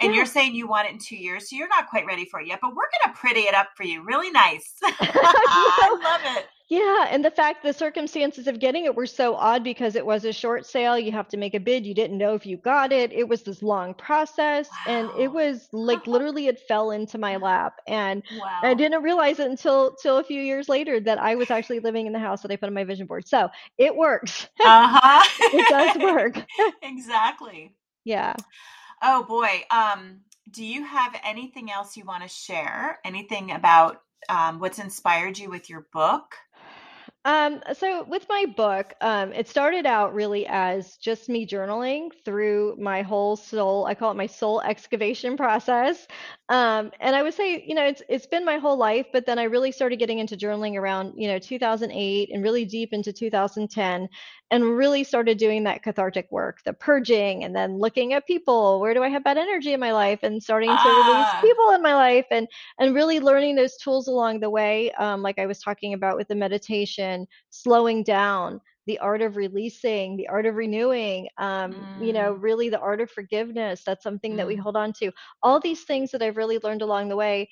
And 0.00 0.14
Yeah. 0.14 0.16
you're 0.16 0.26
saying 0.26 0.54
you 0.54 0.68
want 0.68 0.88
it 0.88 0.92
in 0.94 1.00
two 1.00 1.16
years, 1.16 1.50
so 1.50 1.56
you're 1.56 1.68
not 1.68 1.88
quite 1.90 2.06
ready 2.06 2.26
for 2.26 2.40
it 2.40 2.48
yet, 2.48 2.60
but 2.62 2.70
we're 2.70 2.88
going 3.04 3.12
to 3.14 3.20
pretty 3.20 3.42
it 3.42 3.54
up 3.54 3.70
for 3.76 3.84
you. 3.84 4.04
Really 4.04 4.30
nice. 4.30 4.74
I 4.84 5.98
love 6.04 6.22
it. 6.38 6.46
Yeah, 6.70 7.08
and 7.10 7.24
the 7.24 7.32
fact 7.32 7.64
the 7.64 7.74
circumstances 7.74 8.46
of 8.48 8.60
getting 8.60 8.86
it 8.86 8.94
were 8.94 9.06
so 9.06 9.34
odd 9.34 9.64
because 9.64 9.96
it 9.96 10.06
was 10.06 10.24
a 10.24 10.32
short 10.32 10.64
sale. 10.66 10.98
You 10.98 11.12
have 11.12 11.28
to 11.30 11.36
make 11.36 11.54
a 11.54 11.60
bid. 11.60 11.84
You 11.84 11.94
didn't 11.94 12.16
know 12.18 12.34
if 12.34 12.46
you 12.46 12.56
got 12.58 12.92
it. 12.92 13.12
It 13.12 13.28
was 13.28 13.42
this 13.42 13.62
long 13.62 13.94
process, 13.94 14.78
and 14.86 15.10
it 15.12 15.32
was 15.32 15.68
like 15.72 16.06
literally 16.08 16.46
it 16.46 16.60
fell 16.68 16.92
into 16.92 17.18
my 17.18 17.36
lap, 17.38 17.74
and 17.88 18.22
I 18.62 18.74
didn't 18.74 19.02
realize 19.02 19.40
it 19.40 19.50
until 19.50 19.96
till 19.96 20.18
a 20.18 20.24
few 20.24 20.40
years 20.40 20.68
later 20.68 21.00
that 21.00 21.18
I 21.18 21.34
was 21.34 21.50
actually 21.50 21.80
living 21.80 22.06
in 22.06 22.12
the 22.12 22.20
house 22.20 22.42
that 22.42 22.52
I 22.52 22.56
put 22.56 22.68
on 22.68 22.74
my 22.74 22.84
vision 22.84 23.06
board. 23.06 23.26
So 23.28 23.48
it 23.76 23.96
works. 23.96 24.48
Uh 24.62 24.88
huh. 25.00 25.24
It 25.52 25.68
does 25.68 25.96
work. 25.96 26.44
exactly. 26.82 27.74
Yeah. 28.04 28.34
Oh 29.02 29.24
boy. 29.24 29.64
Um, 29.70 30.20
do 30.50 30.64
you 30.64 30.84
have 30.84 31.16
anything 31.24 31.70
else 31.70 31.96
you 31.96 32.04
want 32.04 32.22
to 32.22 32.28
share? 32.28 32.98
Anything 33.04 33.50
about 33.52 34.02
um, 34.28 34.58
what's 34.60 34.78
inspired 34.78 35.38
you 35.38 35.50
with 35.50 35.70
your 35.70 35.86
book? 35.92 36.34
Um, 37.26 37.62
so 37.74 38.04
with 38.04 38.26
my 38.30 38.46
book, 38.56 38.94
um, 39.02 39.34
it 39.34 39.46
started 39.46 39.84
out 39.84 40.14
really 40.14 40.46
as 40.46 40.96
just 40.96 41.28
me 41.28 41.46
journaling 41.46 42.08
through 42.24 42.76
my 42.80 43.02
whole 43.02 43.36
soul. 43.36 43.84
I 43.84 43.94
call 43.94 44.10
it 44.10 44.16
my 44.16 44.26
soul 44.26 44.62
excavation 44.62 45.36
process. 45.36 46.06
Um, 46.48 46.90
and 46.98 47.14
I 47.14 47.22
would 47.22 47.34
say, 47.34 47.62
you 47.66 47.74
know, 47.74 47.84
it's 47.84 48.02
it's 48.08 48.26
been 48.26 48.44
my 48.46 48.56
whole 48.56 48.78
life, 48.78 49.06
but 49.12 49.26
then 49.26 49.38
I 49.38 49.44
really 49.44 49.70
started 49.70 49.98
getting 49.98 50.18
into 50.18 50.34
journaling 50.34 50.76
around, 50.78 51.12
you 51.16 51.28
know, 51.28 51.38
2008 51.38 52.30
and 52.32 52.42
really 52.42 52.64
deep 52.64 52.88
into 52.94 53.12
2010 53.12 54.08
and 54.50 54.76
really 54.76 55.04
started 55.04 55.38
doing 55.38 55.64
that 55.64 55.82
cathartic 55.82 56.30
work, 56.30 56.62
the 56.64 56.72
purging 56.72 57.44
and 57.44 57.54
then 57.54 57.78
looking 57.78 58.12
at 58.12 58.26
people, 58.26 58.80
where 58.80 58.94
do 58.94 59.02
I 59.02 59.08
have 59.08 59.24
bad 59.24 59.38
energy 59.38 59.72
in 59.72 59.80
my 59.80 59.92
life 59.92 60.20
and 60.22 60.42
starting 60.42 60.76
to 60.78 60.92
release 60.92 61.34
Ah. 61.34 61.40
people 61.40 61.70
in 61.70 61.82
my 61.82 61.94
life 61.94 62.26
and 62.30 62.48
and 62.78 62.94
really 62.94 63.20
learning 63.20 63.56
those 63.56 63.76
tools 63.76 64.08
along 64.08 64.40
the 64.40 64.50
way 64.50 64.90
um, 64.92 65.22
like 65.22 65.38
i 65.38 65.46
was 65.46 65.60
talking 65.60 65.94
about 65.94 66.16
with 66.16 66.28
the 66.28 66.34
meditation 66.34 67.26
slowing 67.50 68.02
down 68.02 68.60
the 68.86 68.98
art 68.98 69.22
of 69.22 69.36
releasing 69.36 70.16
the 70.16 70.26
art 70.28 70.46
of 70.46 70.54
renewing 70.56 71.28
um, 71.38 71.86
you 71.98 72.12
know 72.12 72.32
Mm. 72.32 72.34
really 72.34 72.68
the 72.68 72.78
art 72.80 73.00
of 73.00 73.10
forgiveness 73.10 73.82
that's 73.84 74.02
something 74.02 74.36
that 74.36 74.46
we 74.46 74.54
Mm. 74.54 74.62
hold 74.62 74.76
on 74.76 74.92
to 74.92 75.10
all 75.42 75.60
these 75.60 75.82
things 75.84 76.10
that 76.10 76.22
i've 76.22 76.36
really 76.36 76.58
learned 76.62 76.82
along 76.82 77.08
the 77.08 77.16
way 77.16 77.48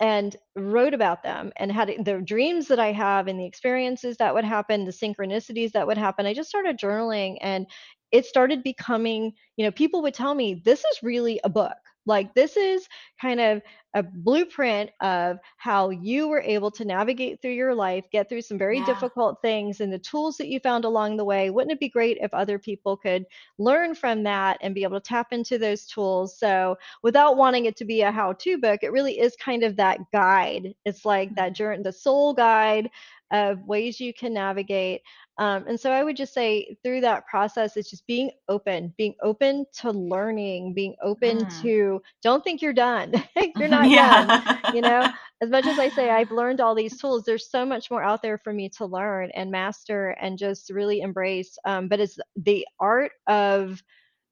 and 0.00 0.36
wrote 0.56 0.94
about 0.94 1.22
them 1.22 1.52
and 1.56 1.72
had 1.72 1.92
the 2.04 2.20
dreams 2.20 2.68
that 2.68 2.78
I 2.78 2.92
have 2.92 3.26
and 3.26 3.38
the 3.38 3.46
experiences 3.46 4.16
that 4.18 4.34
would 4.34 4.44
happen, 4.44 4.84
the 4.84 4.92
synchronicities 4.92 5.72
that 5.72 5.86
would 5.86 5.98
happen. 5.98 6.26
I 6.26 6.34
just 6.34 6.48
started 6.48 6.78
journaling 6.78 7.38
and 7.40 7.66
it 8.12 8.24
started 8.24 8.62
becoming, 8.62 9.32
you 9.56 9.64
know, 9.64 9.72
people 9.72 10.02
would 10.02 10.14
tell 10.14 10.34
me, 10.34 10.62
this 10.64 10.80
is 10.80 11.02
really 11.02 11.40
a 11.44 11.48
book. 11.48 11.76
Like, 12.06 12.34
this 12.34 12.56
is 12.56 12.88
kind 13.20 13.40
of 13.40 13.60
a 13.94 14.02
blueprint 14.02 14.90
of 15.00 15.38
how 15.56 15.90
you 15.90 16.28
were 16.28 16.40
able 16.42 16.70
to 16.72 16.84
navigate 16.84 17.40
through 17.40 17.52
your 17.52 17.74
life, 17.74 18.04
get 18.12 18.28
through 18.28 18.42
some 18.42 18.58
very 18.58 18.80
Yeah. 18.80 18.82
difficult 18.82 19.38
things, 19.42 19.80
and 19.80 19.92
the 19.92 19.98
tools 19.98 20.36
that 20.36 20.48
you 20.48 20.60
found 20.60 20.84
along 20.84 21.16
the 21.16 21.24
way. 21.24 21.50
Wouldn't 21.50 21.72
it 21.72 21.80
be 21.80 21.88
great 21.88 22.18
if 22.20 22.32
other 22.32 22.58
people 22.58 22.96
could 22.96 23.24
learn 23.58 23.94
from 23.94 24.22
that 24.24 24.58
and 24.60 24.74
be 24.74 24.82
able 24.82 25.00
to 25.00 25.08
tap 25.08 25.32
into 25.32 25.58
those 25.58 25.86
tools? 25.86 26.38
So, 26.38 26.76
without 27.02 27.36
wanting 27.36 27.64
it 27.66 27.76
to 27.76 27.84
be 27.84 28.02
a 28.02 28.10
how-to 28.10 28.58
book, 28.58 28.80
it 28.82 28.92
really 28.92 29.18
is 29.18 29.36
kind 29.36 29.62
of 29.62 29.76
that 29.76 29.98
guide. 30.12 30.74
It's 30.84 31.04
like 31.04 31.34
that 31.36 31.54
journey, 31.54 31.82
the 31.82 31.92
soul 31.92 32.34
guide 32.34 32.90
of 33.30 33.62
ways 33.66 34.00
you 34.00 34.12
can 34.12 34.32
navigate. 34.32 35.02
Um, 35.38 35.64
and 35.68 35.78
so 35.78 35.90
I 35.92 36.02
would 36.02 36.16
just 36.16 36.32
say 36.34 36.76
through 36.82 37.00
that 37.02 37.26
process, 37.26 37.76
it's 37.76 37.90
just 37.90 38.06
being 38.06 38.30
open, 38.48 38.92
being 38.96 39.14
open 39.22 39.66
to 39.80 39.90
learning, 39.90 40.74
being 40.74 40.94
open 41.02 41.46
Mm. 41.46 41.60
to 41.60 42.00
don't 42.22 42.42
think 42.42 42.60
you're 42.60 42.72
done. 42.72 43.12
you're 43.58 43.68
not 43.68 43.77
done. 43.88 43.90
yeah. 43.90 44.72
You 44.72 44.80
know, 44.80 45.08
as 45.42 45.50
much 45.50 45.66
as 45.66 45.78
I 45.78 45.88
say 45.88 46.10
I've 46.10 46.30
learned 46.30 46.60
all 46.60 46.74
these 46.74 46.98
tools, 47.00 47.24
there's 47.24 47.50
so 47.50 47.64
much 47.64 47.90
more 47.90 48.02
out 48.02 48.22
there 48.22 48.38
for 48.38 48.52
me 48.52 48.68
to 48.70 48.86
learn 48.86 49.30
and 49.34 49.50
master 49.50 50.10
and 50.20 50.38
just 50.38 50.70
really 50.70 51.00
embrace. 51.00 51.56
Um, 51.64 51.88
but 51.88 52.00
it's 52.00 52.18
the 52.36 52.66
art 52.80 53.12
of 53.26 53.82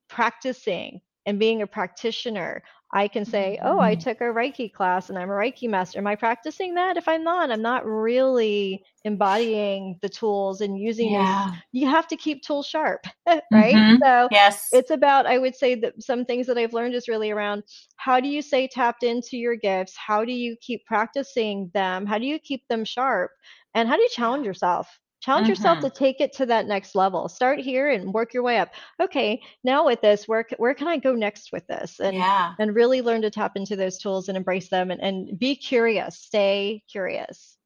practicing 0.09 1.01
and 1.25 1.39
being 1.39 1.61
a 1.61 1.67
practitioner 1.67 2.63
I 2.93 3.07
can 3.07 3.25
say, 3.25 3.59
oh, 3.63 3.79
I 3.79 3.95
took 3.95 4.21
a 4.21 4.25
Reiki 4.25 4.71
class 4.71 5.09
and 5.09 5.17
I'm 5.19 5.29
a 5.29 5.33
Reiki 5.33 5.69
master. 5.69 5.99
Am 5.99 6.07
I 6.07 6.15
practicing 6.15 6.75
that? 6.75 6.97
If 6.97 7.07
I'm 7.07 7.23
not, 7.23 7.51
I'm 7.51 7.61
not 7.61 7.85
really 7.85 8.83
embodying 9.03 9.99
the 10.01 10.09
tools 10.09 10.61
and 10.61 10.79
using 10.79 11.11
Yeah. 11.11 11.17
them. 11.17 11.51
You 11.73 11.87
have 11.89 12.07
to 12.07 12.15
keep 12.17 12.43
tools 12.43 12.65
sharp, 12.67 13.05
right? 13.53 13.83
Mhm. 13.83 13.97
So 14.01 14.29
Yes. 14.29 14.69
it's 14.71 14.91
about, 14.91 15.25
I 15.25 15.37
would 15.37 15.55
say 15.55 15.75
that 15.75 16.01
some 16.01 16.25
things 16.25 16.47
that 16.47 16.57
I've 16.57 16.73
learned 16.73 16.95
is 16.95 17.07
really 17.07 17.31
around 17.31 17.63
how 17.97 18.19
do 18.19 18.27
you 18.29 18.41
stay 18.41 18.67
tapped 18.67 19.03
into 19.03 19.37
your 19.37 19.55
gifts? 19.55 19.95
How 19.97 20.23
do 20.25 20.31
you 20.33 20.55
keep 20.61 20.85
practicing 20.85 21.69
them? 21.73 22.05
How 22.05 22.17
do 22.17 22.25
you 22.25 22.39
keep 22.39 22.63
them 22.69 22.85
sharp? 22.85 23.31
And 23.73 23.87
how 23.89 23.95
do 23.95 24.01
you 24.01 24.09
challenge 24.09 24.45
yourself? 24.45 24.87
Challenge 25.19 25.49
yourself 25.49 25.79
to 25.79 25.89
take 25.89 26.21
it 26.21 26.33
to 26.33 26.45
that 26.45 26.67
next 26.67 26.93
level. 26.95 27.27
Start 27.27 27.59
here 27.59 27.89
and 27.89 28.13
work 28.13 28.33
your 28.33 28.43
way 28.43 28.59
up. 28.59 28.69
Okay, 29.01 29.41
now 29.63 29.85
with 29.85 29.99
this, 30.01 30.27
where 30.27 30.45
where 30.57 30.73
can 30.73 30.87
I 30.87 30.97
go 30.97 31.13
next 31.13 31.51
with 31.51 31.65
this? 31.67 31.99
And 31.99 32.15
Yeah. 32.17 32.53
and 32.59 32.75
really 32.75 33.01
learn 33.01 33.21
to 33.23 33.29
tap 33.31 33.55
into 33.55 33.75
those 33.75 33.97
tools 33.97 34.29
and 34.29 34.37
embrace 34.37 34.69
them 34.69 34.91
and, 34.91 35.01
and 35.01 35.39
be 35.39 35.55
curious. 35.55 36.19
Stay 36.19 36.83
curious, 36.89 37.57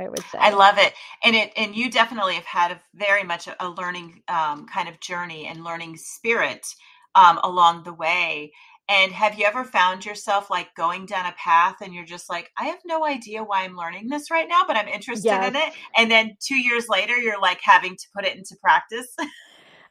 I 0.00 0.08
would 0.08 0.20
say. 0.20 0.38
I 0.38 0.50
love 0.50 0.78
it. 0.78 0.94
And 1.24 1.34
it 1.34 1.52
and 1.56 1.74
you 1.74 1.90
definitely 1.90 2.34
have 2.34 2.44
had 2.44 2.70
a 2.72 2.80
very 2.94 3.24
much 3.24 3.48
a, 3.48 3.56
a 3.64 3.68
learning 3.68 4.22
um, 4.28 4.66
kind 4.66 4.88
of 4.88 5.00
journey 5.00 5.46
and 5.46 5.64
learning 5.64 5.96
spirit 5.96 6.66
um, 7.14 7.40
along 7.42 7.82
the 7.82 7.92
way. 7.92 8.52
And 8.90 9.12
have 9.12 9.38
you 9.38 9.46
ever 9.46 9.64
found 9.64 10.04
yourself 10.04 10.50
like 10.50 10.74
going 10.74 11.06
down 11.06 11.26
a 11.26 11.32
path 11.32 11.76
and 11.80 11.94
you're 11.94 12.04
just 12.04 12.28
like, 12.28 12.50
I 12.58 12.64
have 12.66 12.80
no 12.84 13.06
idea 13.06 13.44
why 13.44 13.62
I'm 13.62 13.76
learning 13.76 14.08
this 14.08 14.30
right 14.32 14.48
now, 14.48 14.62
but 14.66 14.76
I'm 14.76 14.88
interested 14.88 15.42
Yes. 15.42 15.44
in 15.44 15.54
it. 15.54 15.72
And 15.96 16.10
then 16.10 16.36
two 16.40 16.56
years 16.56 16.88
later, 16.88 17.16
you're 17.16 17.40
like 17.40 17.60
having 17.62 17.92
to 17.96 18.06
put 18.16 18.24
it 18.26 18.36
into 18.36 18.56
practice. 18.60 19.14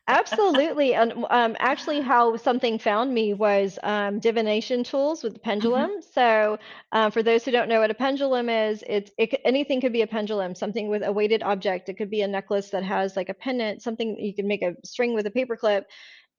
Absolutely. 0.08 0.96
And 0.96 1.14
um, 1.30 1.56
actually, 1.60 2.02
how 2.02 2.36
something 2.36 2.80
found 2.80 3.14
me 3.14 3.36
was 3.36 3.78
um, 3.84 4.20
divination 4.20 4.84
tools 4.84 5.24
with 5.24 5.34
the 5.36 5.40
hmm 5.62 5.70
pendulum. 5.70 6.02
So, 6.02 6.58
uh, 6.92 7.12
for 7.12 7.22
those 7.22 7.46
who 7.46 7.52
don't 7.52 7.70
know 7.70 7.80
what 7.80 7.92
a 7.92 7.94
pendulum 7.94 8.50
is, 8.50 8.84
it's 8.88 9.12
it, 9.20 9.40
anything 9.46 9.80
could 9.82 9.94
be 9.94 10.02
a 10.02 10.08
pendulum, 10.08 10.56
something 10.56 10.90
with 10.90 11.04
a 11.04 11.12
weighted 11.14 11.44
object. 11.44 11.90
It 11.90 11.94
could 11.98 12.10
be 12.10 12.22
a 12.22 12.28
necklace 12.28 12.72
that 12.72 12.84
has 12.84 13.16
like 13.16 13.30
a 13.30 13.36
pendant, 13.36 13.84
something 13.84 14.18
you 14.20 14.34
can 14.34 14.48
make 14.48 14.64
a 14.64 14.74
string 14.84 15.14
with 15.14 15.28
a 15.28 15.32
paper 15.32 15.56
clip. 15.56 15.86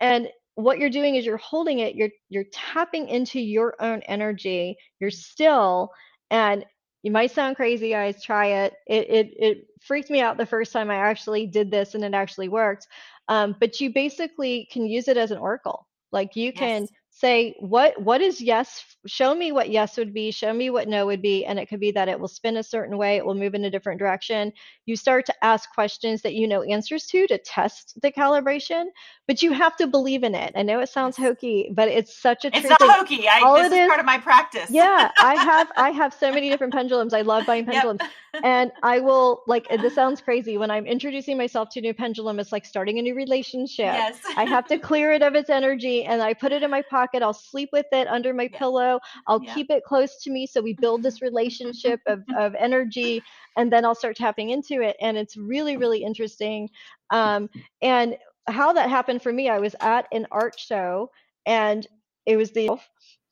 And 0.00 0.28
what 0.54 0.78
you're 0.78 0.90
doing 0.90 1.14
is 1.16 1.24
you're 1.24 1.36
holding 1.38 1.78
it, 1.80 1.94
you're 1.94 2.10
you're 2.28 2.44
tapping 2.52 3.08
into 3.08 3.40
your 3.40 3.74
own 3.80 4.02
energy. 4.02 4.76
You're 5.00 5.10
still, 5.10 5.90
and 6.30 6.64
you 7.02 7.10
might 7.10 7.30
sound 7.30 7.56
crazy, 7.56 7.90
guys. 7.90 8.22
Try 8.22 8.46
it. 8.64 8.74
It 8.86 9.10
it 9.10 9.34
it 9.38 9.58
freaked 9.80 10.10
me 10.10 10.20
out 10.20 10.36
the 10.36 10.46
first 10.46 10.72
time 10.72 10.90
I 10.90 10.96
actually 10.96 11.46
did 11.46 11.70
this, 11.70 11.94
and 11.94 12.04
it 12.04 12.14
actually 12.14 12.48
worked 12.48 12.86
um, 13.30 13.54
but 13.60 13.80
you 13.80 13.92
basically 13.92 14.68
can 14.72 14.86
use 14.86 15.08
it 15.08 15.16
as 15.16 15.30
an 15.30 15.38
oracle. 15.38 15.86
Like 16.12 16.36
you 16.36 16.52
can 16.52 16.88
Yes. 16.88 16.90
Say, 17.20 17.54
what 17.60 18.00
what 18.02 18.20
is 18.22 18.40
yes? 18.40 18.84
Show 19.06 19.34
me 19.34 19.52
what 19.52 19.70
yes 19.70 19.96
would 19.98 20.14
be. 20.14 20.30
Show 20.32 20.52
me 20.54 20.70
what 20.70 20.88
no 20.88 21.06
would 21.06 21.22
be. 21.22 21.44
And 21.46 21.58
it 21.58 21.68
could 21.68 21.80
be 21.80 21.92
that 21.92 22.08
it 22.08 22.20
will 22.20 22.28
spin 22.28 22.56
a 22.58 22.62
certain 22.64 22.98
way. 22.98 23.16
It 23.16 23.26
will 23.26 23.34
move 23.34 23.54
in 23.54 23.64
a 23.64 23.70
different 23.70 24.00
direction. 24.00 24.52
You 24.86 24.96
start 24.96 25.26
to 25.26 25.44
ask 25.44 25.70
questions 25.74 26.22
that 26.22 26.34
you 26.34 26.48
know 26.48 26.62
answers 26.62 27.06
to 27.08 27.26
to 27.28 27.38
test 27.38 27.98
the 28.02 28.12
calibration, 28.12 28.86
but 29.28 29.42
you 29.42 29.52
have 29.52 29.76
to 29.76 29.86
believe 29.86 30.24
in 30.24 30.34
it. 30.34 30.52
I 30.56 30.62
know 30.62 30.80
it 30.80 30.88
sounds 30.88 31.16
hokey, 31.16 31.70
but 31.74 31.88
it's 31.88 32.20
such 32.20 32.44
a 32.44 32.50
It's 32.52 32.68
not 32.68 32.78
thing. 32.78 32.90
hokey. 32.90 33.28
I 33.28 33.40
All 33.42 33.54
this 33.54 33.66
it 33.66 33.72
is 33.72 33.80
is, 33.80 33.88
part 33.88 34.00
of 34.00 34.06
my 34.06 34.18
practice. 34.18 34.70
yeah, 34.70 35.10
I 35.20 35.36
have 35.36 35.68
I 35.76 35.90
have 35.90 36.14
so 36.14 36.32
many 36.32 36.50
different 36.50 36.72
pendulums. 36.74 37.14
I 37.14 37.22
love 37.22 37.46
buying 37.46 37.66
Yep. 37.66 37.72
pendulums. 37.72 38.02
And 38.42 38.72
I 38.82 39.00
will 39.00 39.42
like 39.46 39.66
this 39.80 39.94
sounds 39.94 40.20
crazy 40.20 40.56
when 40.56 40.70
I'm 40.70 40.86
introducing 40.86 41.36
myself 41.36 41.68
to 41.70 41.80
a 41.80 41.82
new 41.82 41.94
pendulum, 41.94 42.38
it's 42.40 42.52
like 42.52 42.64
starting 42.64 42.98
a 42.98 43.02
new 43.02 43.14
relationship. 43.14 43.86
Yes. 43.92 44.20
I 44.36 44.44
have 44.46 44.66
to 44.68 44.78
clear 44.78 45.12
it 45.12 45.22
of 45.22 45.34
its 45.34 45.50
energy 45.50 46.04
and 46.04 46.22
I 46.22 46.34
put 46.34 46.52
it 46.52 46.62
in 46.62 46.70
my 46.70 46.82
pocket. 46.82 47.09
I'll 47.14 47.32
sleep 47.32 47.62
with 47.62 47.76
it 47.84 47.98
under 47.98 48.32
my 48.32 48.48
Yeah. 48.48 48.58
pillow. 48.58 48.98
I'll 49.26 49.40
Yeah. 49.40 49.52
keep 49.52 49.70
it 49.70 49.82
close 49.84 50.20
to 50.22 50.30
me 50.30 50.46
so 50.46 50.60
we 50.60 50.74
build 50.80 51.02
this 51.02 51.20
relationship 51.20 52.00
of 52.06 52.22
of 52.36 52.54
energy 52.54 53.24
and 53.56 53.72
then 53.72 53.84
I'll 53.84 53.94
start 53.94 54.16
tapping 54.16 54.50
into 54.50 54.80
it 54.80 54.96
and 55.00 55.16
it's 55.16 55.36
really 55.36 55.76
really 55.76 56.02
interesting. 56.02 56.68
Um 57.10 57.48
and 57.82 58.16
how 58.46 58.72
that 58.72 58.88
happened 58.88 59.22
for 59.22 59.32
me, 59.32 59.48
I 59.48 59.58
was 59.58 59.74
at 59.80 60.06
an 60.12 60.26
art 60.30 60.58
show 60.58 61.10
and 61.46 61.86
it 62.26 62.36
was 62.36 62.50
the 62.52 62.70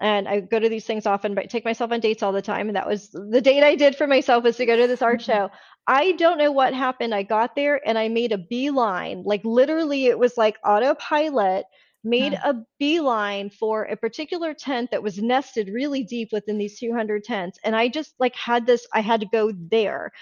and 0.01 0.29
I 0.29 0.41
go 0.41 0.59
to 0.59 0.69
these 0.69 0.85
things 0.87 1.07
often, 1.07 1.35
but 1.35 1.45
I 1.45 1.47
take 1.47 1.65
myself 1.65 1.91
on 1.93 2.01
dates 2.01 2.23
all 2.23 2.33
the 2.33 2.43
time. 2.43 2.69
And 2.69 2.77
that 2.77 2.87
was 2.87 3.11
the 3.11 3.41
date 3.41 3.63
I 3.65 3.75
did 3.75 3.97
for 3.97 4.07
myself 4.07 4.45
was 4.45 4.57
to 4.59 4.67
go 4.67 4.77
to 4.77 4.87
this 4.87 5.03
art 5.03 5.21
show. 5.21 5.51
I 5.89 6.13
don't 6.13 6.39
know 6.39 6.53
what 6.53 6.73
happened. 6.73 7.15
I 7.15 7.23
got 7.23 7.57
there 7.57 7.81
and 7.87 7.99
I 7.99 8.09
made 8.09 8.33
a 8.33 8.39
beeline. 8.39 9.23
Like 9.25 9.43
literally, 9.45 10.07
it 10.07 10.19
was 10.19 10.37
like 10.37 10.57
autopilot, 10.65 11.65
made 12.09 12.35
Mm. 12.35 12.43
a 12.45 12.55
beeline 12.79 13.51
for 13.51 13.85
a 13.85 13.97
particular 13.97 14.55
tent 14.55 14.91
that 14.91 15.03
was 15.03 15.19
nested 15.19 15.69
really 15.69 16.03
deep 16.05 16.31
within 16.33 16.59
these 16.59 16.79
200 16.79 17.25
tents. 17.25 17.59
And 17.65 17.77
I 17.77 17.89
just 17.89 18.15
like 18.19 18.35
had 18.37 18.67
this, 18.67 18.87
I 18.95 19.01
had 19.01 19.21
to 19.21 19.27
go 19.27 19.53
there. 19.71 20.13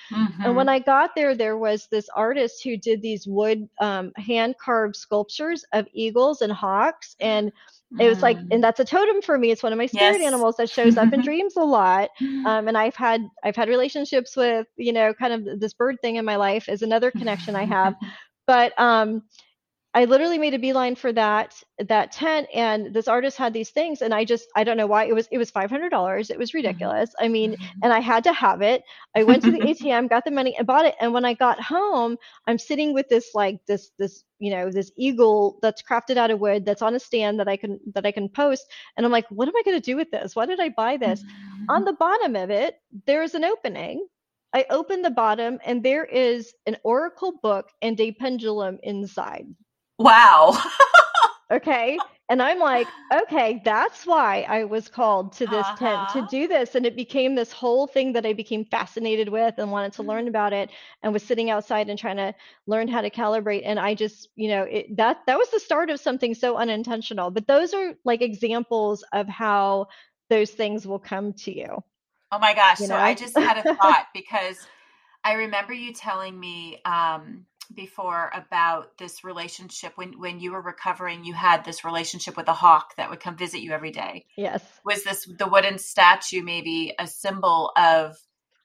And 0.45 0.55
when 0.57 0.69
hmm 0.69 0.71
I 0.71 0.79
got 0.79 1.11
there, 1.15 1.35
there 1.35 1.57
was 1.59 1.89
this 1.91 2.09
artist 2.15 2.63
who 2.65 2.77
did 2.77 3.03
these 3.03 3.27
wood 3.27 3.69
um, 3.81 4.13
hand 4.17 4.55
carved 4.63 4.97
sculptures 4.97 5.65
of 5.73 5.87
eagles 5.93 6.43
and 6.43 6.53
hawks. 6.53 7.17
And 7.21 7.53
it 7.99 8.09
was 8.09 8.23
like, 8.23 8.39
and 8.51 8.63
Mm. 8.63 8.65
that's 8.65 8.81
a 8.81 8.85
totem 8.85 9.23
for 9.23 9.39
me. 9.39 9.51
It's 9.51 9.63
one 9.63 9.73
of 9.73 9.79
my 9.79 9.87
spirit 9.87 10.21
Yes. 10.21 10.23
animals 10.23 10.57
that 10.57 10.71
shows 10.71 10.97
up 10.97 11.13
in 11.13 11.21
dreams 11.23 11.57
a 11.57 11.65
lot. 11.65 12.11
Um, 12.45 12.69
and 12.69 12.77
I've 12.77 12.97
had 12.97 13.23
I've 13.45 13.57
had 13.57 13.69
relationships 13.69 14.37
with 14.37 14.67
you 14.77 14.93
know 14.93 15.15
kind 15.15 15.33
of 15.33 15.61
this 15.61 15.75
bird 15.75 15.97
thing 16.03 16.17
in 16.17 16.25
my 16.25 16.37
life 16.37 16.69
is 16.69 16.83
another 16.83 17.11
connection 17.11 17.57
I 17.57 17.65
have. 17.67 17.95
But 18.47 18.79
um, 18.79 19.23
I 19.97 20.05
literally 20.05 20.37
made 20.37 20.53
a 20.53 20.59
beeline 20.59 20.95
for 20.95 21.11
that 21.15 21.55
that 21.79 22.13
tent, 22.13 22.49
and 22.53 22.93
this 22.93 23.09
artist 23.09 23.39
had 23.39 23.55
these 23.55 23.71
things, 23.71 24.03
and 24.03 24.13
I 24.13 24.27
just 24.27 24.47
I 24.55 24.63
don't 24.63 24.77
know 24.77 24.87
why 24.87 25.07
it 25.07 25.15
was 25.15 25.27
it 25.33 25.39
was 25.39 25.51
five 25.51 25.71
hundred 25.71 25.89
dollars. 25.89 26.29
It 26.29 26.39
was 26.39 26.51
mm-hmm. 26.51 26.59
ridiculous. 26.59 27.15
I 27.19 27.29
mean, 27.29 27.53
mm-hmm. 27.53 27.79
and 27.83 27.95
I 27.95 28.01
had 28.01 28.23
to 28.25 28.33
have 28.35 28.61
it. 28.61 28.83
I 29.17 29.23
went 29.23 29.43
to 29.45 29.51
the 29.51 29.59
ATM, 29.59 30.11
got 30.11 30.27
the 30.27 30.31
money, 30.31 30.55
and 30.59 30.67
bought 30.67 30.85
it. 30.85 30.97
And 31.01 31.15
when 31.15 31.25
I 31.25 31.33
got 31.33 31.59
home, 31.63 32.19
I'm 32.47 32.59
sitting 32.59 32.93
with 32.93 33.09
this 33.09 33.31
like 33.35 33.59
this 33.67 33.91
this 33.99 34.23
you 34.39 34.51
know 34.51 34.71
this 34.71 34.93
eagle 34.99 35.59
that's 35.63 35.83
crafted 35.83 36.19
out 36.19 36.31
of 36.31 36.41
wood 36.41 36.67
that's 36.67 36.83
on 36.83 36.95
a 36.95 37.01
stand 37.01 37.41
that 37.41 37.49
I 37.49 37.57
can 37.57 37.81
that 37.95 38.05
I 38.05 38.13
can 38.13 38.29
post, 38.29 38.67
and 38.99 39.07
I'm 39.07 39.13
like, 39.13 39.27
what 39.31 39.49
am 39.49 39.57
I 39.57 39.63
going 39.65 39.81
to 39.81 39.91
do 39.91 39.97
with 39.97 40.11
this? 40.11 40.37
Why 40.37 40.45
did 40.45 40.61
I 40.61 40.69
buy 40.69 40.99
this? 40.99 41.25
On 41.71 41.81
mm-hmm. 41.81 41.85
the 41.87 41.95
bottom 41.95 42.37
of 42.37 42.51
it, 42.51 42.77
there 43.07 43.23
is 43.23 43.35
an 43.35 43.45
opening. 43.45 44.07
I 44.53 44.67
open 44.69 45.01
the 45.01 45.11
bottom, 45.11 45.59
and 45.65 45.83
there 45.83 46.05
is 46.05 46.53
an 46.67 46.77
oracle 46.85 47.41
book 47.43 47.71
and 47.81 47.99
a 47.99 48.13
pendulum 48.13 48.79
inside. 48.83 49.47
Wow. 49.99 50.59
Okay. 51.51 52.03
And 52.29 52.43
I'm 52.43 52.59
like, 52.59 52.93
okay, 53.13 53.63
that's 53.65 54.05
why 54.05 54.43
I 54.49 54.65
was 54.65 54.89
called 54.89 55.33
to 55.35 55.47
this 55.47 55.71
tent 55.71 56.09
to 56.09 56.21
Uh-huh. 56.21 56.27
do 56.27 56.49
this. 56.49 56.75
And 56.75 56.85
it 56.85 56.97
became 56.97 57.37
this 57.37 57.53
whole 57.53 57.87
thing 57.87 58.13
that 58.15 58.27
I 58.27 58.33
became 58.33 58.65
fascinated 58.65 59.29
with 59.29 59.55
and 59.59 59.71
wanted 59.71 59.93
to 59.95 60.03
learn 60.03 60.27
about 60.27 60.53
it 60.53 60.71
and 61.05 61.13
was 61.13 61.23
sitting 61.23 61.51
outside 61.51 61.89
and 61.89 61.97
trying 61.99 62.17
to 62.17 62.35
learn 62.67 62.89
how 62.89 63.01
to 63.01 63.11
calibrate. 63.11 63.63
And 63.65 63.79
I 63.79 63.95
just, 63.95 64.29
you 64.35 64.49
know, 64.49 64.63
it, 64.65 64.97
that 64.97 65.19
that 65.29 65.39
was 65.39 65.49
the 65.51 65.61
start 65.61 65.89
of 65.91 66.01
something 66.01 66.35
so 66.35 66.57
unintentional. 66.57 67.31
But 67.31 67.47
those 67.47 67.73
are 67.75 67.95
like 68.05 68.23
examples 68.23 69.05
of 69.13 69.29
how 69.29 69.87
those 70.31 70.51
things 70.51 70.85
will 70.85 70.99
come 70.99 71.33
to 71.35 71.57
you, 71.57 71.79
Oh 72.33 72.39
my 72.39 72.55
gosh. 72.55 72.81
you 72.81 72.89
So 72.89 72.97
I 72.97 73.15
just 73.15 73.39
had 73.39 73.57
a 73.57 73.65
thought 73.81 74.07
because 74.13 74.67
I 75.25 75.35
remember 75.35 75.73
you 75.73 75.93
telling 75.93 76.39
me 76.39 76.81
um, 76.85 77.47
before 77.75 78.31
about 78.35 78.97
this 78.99 79.25
relationship 79.25 79.93
when 79.97 80.19
when 80.19 80.41
you 80.41 80.53
were 80.53 80.63
recovering. 80.63 81.25
You 81.25 81.35
had 81.35 81.65
this 81.65 81.85
relationship 81.85 82.37
with 82.37 82.49
a 82.49 82.53
hawk 82.53 82.97
that 82.97 83.11
would 83.11 83.21
come 83.21 83.37
visit 83.37 83.61
you 83.61 83.73
every 83.73 83.91
day. 83.91 84.27
Yes. 84.37 84.63
Was 84.85 85.05
this 85.05 85.29
the 85.39 85.49
wooden 85.49 85.79
statue 85.79 86.43
maybe 86.43 86.95
a 86.99 87.07
symbol 87.07 87.73
of 87.77 88.17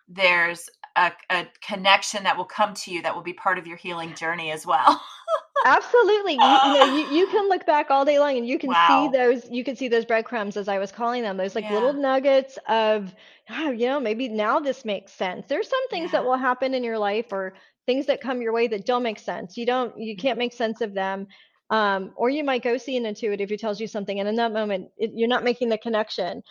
there's 0.07 0.69
a, 0.95 1.11
a 1.29 1.47
connection 1.65 2.23
that 2.23 2.37
will 2.37 2.45
come 2.45 2.73
to 2.73 2.91
you 2.91 3.01
that 3.01 3.15
will 3.15 3.23
be 3.23 3.33
part 3.33 3.57
of 3.57 3.67
your 3.67 3.77
healing 3.77 4.13
journey 4.15 4.51
as 4.51 4.65
well? 4.65 5.01
Absolutely. 5.65 6.33
You, 6.33 6.39
you 6.39 6.73
know, 6.73 6.95
you, 6.95 7.07
you 7.15 7.27
can 7.27 7.47
look 7.47 7.65
back 7.67 7.91
all 7.91 8.03
day 8.03 8.17
long 8.17 8.35
and 8.35 8.47
you 8.47 8.57
can 8.57 8.73
see 8.87 9.09
those, 9.15 9.47
you 9.49 9.63
can 9.63 9.75
see 9.75 9.87
those 9.87 10.05
breadcrumbs 10.05 10.57
as 10.57 10.67
I 10.67 10.79
was 10.79 10.91
calling 10.91 11.21
them, 11.21 11.37
those 11.37 11.53
like 11.53 11.69
little 11.69 11.93
nuggets 11.93 12.57
of, 12.67 13.13
oh, 13.49 13.69
you 13.69 13.85
know, 13.85 13.99
maybe 13.99 14.27
now 14.27 14.59
this 14.59 14.83
makes 14.83 15.13
sense. 15.13 15.45
There's 15.47 15.69
some 15.69 15.87
things 15.89 16.11
that 16.11 16.25
will 16.25 16.37
happen 16.37 16.73
in 16.73 16.83
your 16.83 16.97
life 16.97 17.31
or 17.31 17.53
things 17.85 18.05
that 18.07 18.21
come 18.21 18.41
your 18.41 18.53
way 18.53 18.67
that 18.67 18.85
don't 18.85 19.03
make 19.03 19.19
sense. 19.19 19.57
You 19.57 19.65
don't, 19.65 19.97
you 19.99 20.15
can't 20.15 20.37
make 20.37 20.53
sense 20.53 20.81
of 20.81 20.93
them. 20.93 21.27
Um, 21.69 22.11
or 22.17 22.29
you 22.29 22.43
might 22.43 22.63
go 22.63 22.77
see 22.77 22.97
an 22.97 23.05
intuitive 23.05 23.49
who 23.49 23.55
tells 23.55 23.79
you 23.79 23.87
something, 23.87 24.19
and 24.19 24.27
in 24.27 24.35
that 24.35 24.51
moment, 24.51 24.89
it, 24.97 25.11
you're 25.13 25.29
not 25.29 25.45
making 25.45 25.69
the 25.69 25.77
connection. 25.77 26.43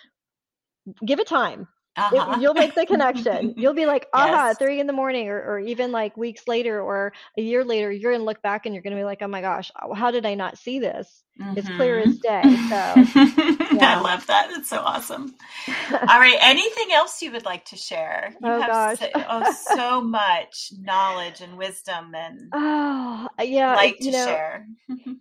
Give 1.05 1.21
it 1.21 1.27
time. 1.27 1.69
It, 2.11 2.27
Uh-huh. 2.27 2.41
you'll 2.41 2.55
make 2.55 2.75
the 2.75 2.87
connection. 2.87 3.55
You'll 3.57 3.75
be 3.75 3.87
like, 3.87 4.07
aha, 4.15 4.55
yes. 4.55 4.59
three 4.59 4.81
in 4.81 4.87
the 4.87 4.93
morning, 4.95 5.29
or, 5.29 5.41
or 5.43 5.59
even 5.61 5.93
like 5.93 6.17
weeks 6.17 6.49
later, 6.49 6.81
or 6.81 7.13
a 7.39 7.43
year 7.43 7.65
later, 7.65 7.93
you're 7.93 8.13
gonna 8.13 8.25
look 8.25 8.43
back 8.43 8.67
and 8.67 8.75
you're 8.75 8.83
gonna 8.83 8.97
be 8.97 9.05
like, 9.05 9.23
oh 9.23 9.29
my 9.29 9.41
gosh, 9.43 9.71
uh, 9.77 9.95
how 9.95 10.11
did 10.11 10.27
I 10.27 10.35
not 10.35 10.59
see 10.59 10.81
this? 10.81 11.25
It's 11.57 11.69
clear 11.69 11.99
hmm 11.99 12.01
as 12.01 12.19
day. 12.19 12.59
So 12.69 13.11
I 13.81 14.01
love 14.01 14.27
that. 14.29 14.51
It's 14.53 14.69
so 14.71 14.81
awesome. 14.81 15.35
All 16.09 16.19
right. 16.21 16.39
Anything 16.41 16.93
else 16.93 17.23
you 17.23 17.33
would 17.33 17.45
like 17.45 17.67
to 17.67 17.77
share? 17.77 18.35
You 18.41 18.55
Oh 18.55 18.59
have 18.59 18.75
gosh. 18.75 18.99
so, 18.99 19.09
oh, 19.29 19.45
so 19.45 20.01
much 20.03 20.73
knowledge 20.81 21.41
and 21.41 21.57
wisdom 21.59 22.15
and 22.15 22.55
Oh, 22.55 23.29
yeah, 23.41 23.77
like 23.77 24.01
to 24.03 24.13
know, 24.13 24.39
share. 24.39 24.67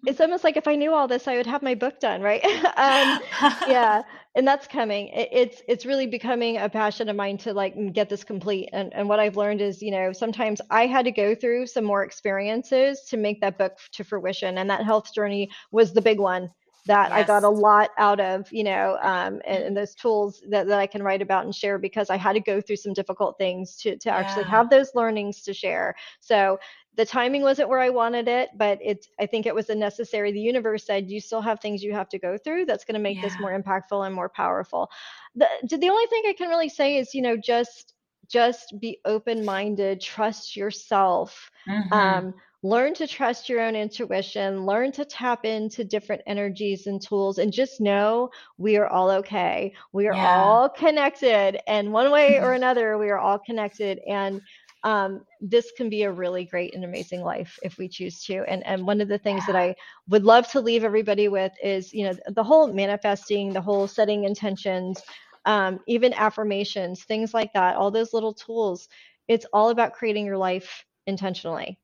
it's 0.06 0.22
almost 0.22 0.44
like 0.44 0.58
if 0.58 0.68
I 0.68 0.76
knew 0.76 0.94
all 0.94 1.08
this, 1.08 1.28
I 1.28 1.38
would 1.38 1.48
have 1.48 1.64
my 1.64 1.76
book 1.76 2.00
done, 2.00 2.22
right? 2.22 2.44
um, 2.78 3.20
yeah, 3.66 4.04
and 4.40 4.48
that's 4.48 4.68
coming 4.68 5.10
it, 5.10 5.28
it's 5.34 5.62
it's 5.68 5.86
really 5.86 6.08
becoming 6.08 6.58
a 6.58 6.70
passion 6.70 7.10
of 7.10 7.16
mine 7.16 7.38
to 7.38 7.54
like 7.54 7.76
get 7.92 8.08
this 8.08 8.24
complete 8.24 8.70
and 8.72 8.94
and 8.94 9.08
what 9.08 9.20
i've 9.20 9.36
learned 9.36 9.60
is 9.60 9.82
you 9.82 9.92
know 9.92 10.14
sometimes 10.14 10.62
i 10.72 10.88
had 10.88 11.04
to 11.04 11.12
go 11.12 11.36
through 11.36 11.68
some 11.68 11.84
more 11.84 12.04
experiences 12.06 13.02
to 13.02 13.18
make 13.18 13.42
that 13.42 13.58
book 13.58 13.74
to 13.92 14.02
fruition 14.02 14.58
and 14.58 14.70
that 14.70 14.82
health 14.84 15.14
journey 15.14 15.50
was 15.72 15.92
the 15.92 16.02
big 16.02 16.20
one 16.20 16.50
that 16.86 17.10
yes. 17.10 17.20
I 17.20 17.24
got 17.24 17.44
a 17.44 17.50
lot 17.50 17.92
out 17.98 18.20
of, 18.20 18.52
you 18.52 18.64
know, 18.64 18.98
um, 19.02 19.42
and, 19.46 19.64
and, 19.64 19.78
those 19.78 19.94
tools 19.94 20.42
that, 20.50 20.66
that 20.68 20.80
I 20.80 20.88
can 20.88 21.04
write 21.04 21.22
about 21.22 21.46
and 21.46 21.54
share 21.54 21.78
because 21.78 22.10
I 22.10 22.18
had 22.18 22.34
to 22.34 22.40
go 22.40 22.62
through 22.62 22.78
some 22.78 22.94
difficult 22.94 23.38
things 23.38 23.76
to, 23.82 23.98
to 23.98 24.10
actually 24.10 24.44
yeah. 24.44 24.52
have 24.52 24.70
those 24.70 24.96
learnings 24.96 25.42
to 25.44 25.54
share. 25.54 25.94
So 26.20 26.58
the 26.96 27.06
timing 27.06 27.44
wasn't 27.44 27.70
where 27.70 27.80
I 27.80 27.90
wanted 27.90 28.28
it, 28.28 28.50
but 28.58 28.80
it's 28.82 29.08
I 29.20 29.26
think 29.26 29.46
it 29.46 29.56
was 29.56 29.70
a 29.70 29.76
necessary. 29.76 30.32
The 30.32 30.40
universe 30.40 30.86
said 30.86 31.10
you 31.10 31.22
still 31.22 31.42
have 31.42 31.60
things 31.60 31.84
you 31.84 31.94
have 31.94 32.10
to 32.10 32.20
go 32.20 32.38
through 32.38 32.66
that's 32.66 32.84
going 32.84 32.96
to 32.96 33.00
make 33.00 33.18
yeah. 33.18 33.24
this 33.24 33.40
more 33.40 33.58
impactful 33.58 34.06
and 34.06 34.14
more 34.14 34.30
powerful. 34.30 34.90
The 35.36 35.48
the 35.64 35.90
only 35.90 36.08
thing 36.08 36.24
I 36.28 36.34
can 36.34 36.50
really 36.50 36.70
say 36.70 36.98
is, 36.98 37.14
you 37.14 37.22
know, 37.22 37.38
just 37.38 37.94
just 38.30 38.80
be 38.80 39.00
open 39.06 39.44
minded, 39.44 40.02
trust 40.02 40.56
yourself. 40.56 41.50
Mm-hmm. 41.68 41.94
Um, 41.94 42.34
learn 42.62 42.94
to 42.94 43.08
trust 43.08 43.48
your 43.48 43.62
own 43.62 43.76
intuition, 43.76 44.66
learn 44.66 44.92
to 44.92 45.06
tap 45.06 45.46
into 45.46 45.84
different 45.84 46.22
energies 46.28 46.88
and 46.88 47.02
tools, 47.02 47.38
and 47.38 47.54
just 47.54 47.80
know 47.80 48.30
we 48.58 48.78
are 48.78 48.88
all 48.88 49.10
okay. 49.10 49.74
We 49.94 50.08
are 50.08 50.14
yeah. 50.14 50.44
all 50.44 50.70
connected, 50.70 51.60
and 51.68 51.94
one 51.94 52.12
way 52.12 52.40
or 52.40 52.54
another, 52.60 52.98
we 52.98 53.10
are 53.10 53.20
all 53.20 53.40
connected. 53.40 54.00
And 54.08 54.42
um, 54.84 55.26
this 55.42 55.72
can 55.76 55.90
be 55.90 56.04
a 56.04 56.12
really 56.12 56.46
great 56.46 56.74
and 56.74 56.86
amazing 56.86 57.22
life 57.22 57.60
if 57.64 57.78
we 57.78 57.88
choose 57.88 58.24
to. 58.26 58.44
And 58.48 58.66
and 58.66 58.86
one 58.88 59.02
of 59.02 59.08
the 59.08 59.18
things 59.18 59.46
that 59.46 59.56
I 59.56 59.76
would 60.08 60.24
love 60.24 60.48
to 60.52 60.62
leave 60.62 60.84
everybody 60.84 61.28
with 61.28 61.52
is, 61.64 61.94
you 61.94 62.06
know, 62.06 62.14
the 62.28 62.44
whole 62.44 62.72
manifesting, 62.72 63.52
the 63.54 63.62
whole 63.62 63.88
setting 63.88 64.24
intentions, 64.24 65.02
um, 65.46 65.80
even 65.88 66.14
affirmations, 66.14 67.04
things 67.04 67.34
like 67.34 67.54
that, 67.54 67.76
all 67.76 67.92
those 67.92 68.14
little 68.14 68.34
tools. 68.34 68.88
It's 69.28 69.46
all 69.54 69.70
about 69.70 69.94
creating 69.94 70.26
your 70.26 70.38
life 70.38 70.86
intentionally 71.08 71.78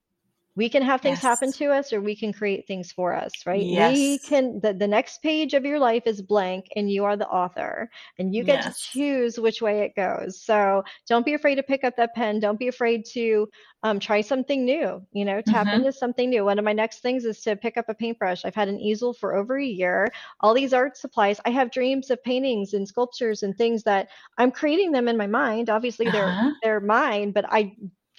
we 0.55 0.69
can 0.69 0.81
have 0.81 1.01
things 1.01 1.17
yes. 1.17 1.21
happen 1.21 1.51
to 1.51 1.71
us 1.71 1.91
or 1.91 2.01
we 2.01 2.15
can 2.15 2.31
create 2.31 2.65
things 2.67 2.91
for 2.91 3.13
us 3.13 3.31
right 3.45 3.63
yes. 3.63 3.93
we 3.93 4.17
can 4.19 4.59
the, 4.61 4.73
the 4.73 4.87
next 4.87 5.21
page 5.21 5.53
of 5.53 5.65
your 5.65 5.79
life 5.79 6.03
is 6.05 6.21
blank 6.21 6.67
and 6.75 6.89
you 6.89 7.03
are 7.03 7.17
the 7.17 7.27
author 7.27 7.89
and 8.17 8.33
you 8.33 8.43
get 8.43 8.63
yes. 8.63 8.81
to 8.81 8.91
choose 8.91 9.39
which 9.39 9.61
way 9.61 9.81
it 9.81 9.95
goes 9.95 10.41
so 10.41 10.83
don't 11.07 11.25
be 11.25 11.33
afraid 11.33 11.55
to 11.55 11.63
pick 11.63 11.83
up 11.83 11.95
that 11.95 12.13
pen 12.15 12.39
don't 12.39 12.59
be 12.59 12.67
afraid 12.67 13.05
to 13.05 13.47
um, 13.83 13.99
try 13.99 14.21
something 14.21 14.65
new 14.65 15.01
you 15.11 15.25
know 15.25 15.41
tap 15.41 15.67
mm-hmm. 15.67 15.77
into 15.77 15.91
something 15.91 16.29
new 16.29 16.45
one 16.45 16.57
of 16.57 16.65
my 16.65 16.73
next 16.73 16.99
things 16.99 17.25
is 17.25 17.41
to 17.41 17.55
pick 17.55 17.77
up 17.77 17.85
a 17.87 17.93
paintbrush 17.93 18.43
i've 18.45 18.55
had 18.55 18.67
an 18.67 18.79
easel 18.79 19.13
for 19.13 19.35
over 19.35 19.57
a 19.57 19.65
year 19.65 20.11
all 20.39 20.53
these 20.53 20.73
art 20.73 20.97
supplies 20.97 21.39
i 21.45 21.49
have 21.49 21.69
dreams 21.71 22.09
of 22.09 22.23
paintings 22.23 22.73
and 22.73 22.87
sculptures 22.87 23.43
and 23.43 23.55
things 23.57 23.83
that 23.83 24.09
i'm 24.37 24.51
creating 24.51 24.91
them 24.91 25.07
in 25.07 25.17
my 25.17 25.27
mind 25.27 25.69
obviously 25.69 26.07
uh-huh. 26.07 26.17
they're 26.17 26.53
they're 26.63 26.79
mine 26.79 27.31
but 27.31 27.45
i 27.49 27.75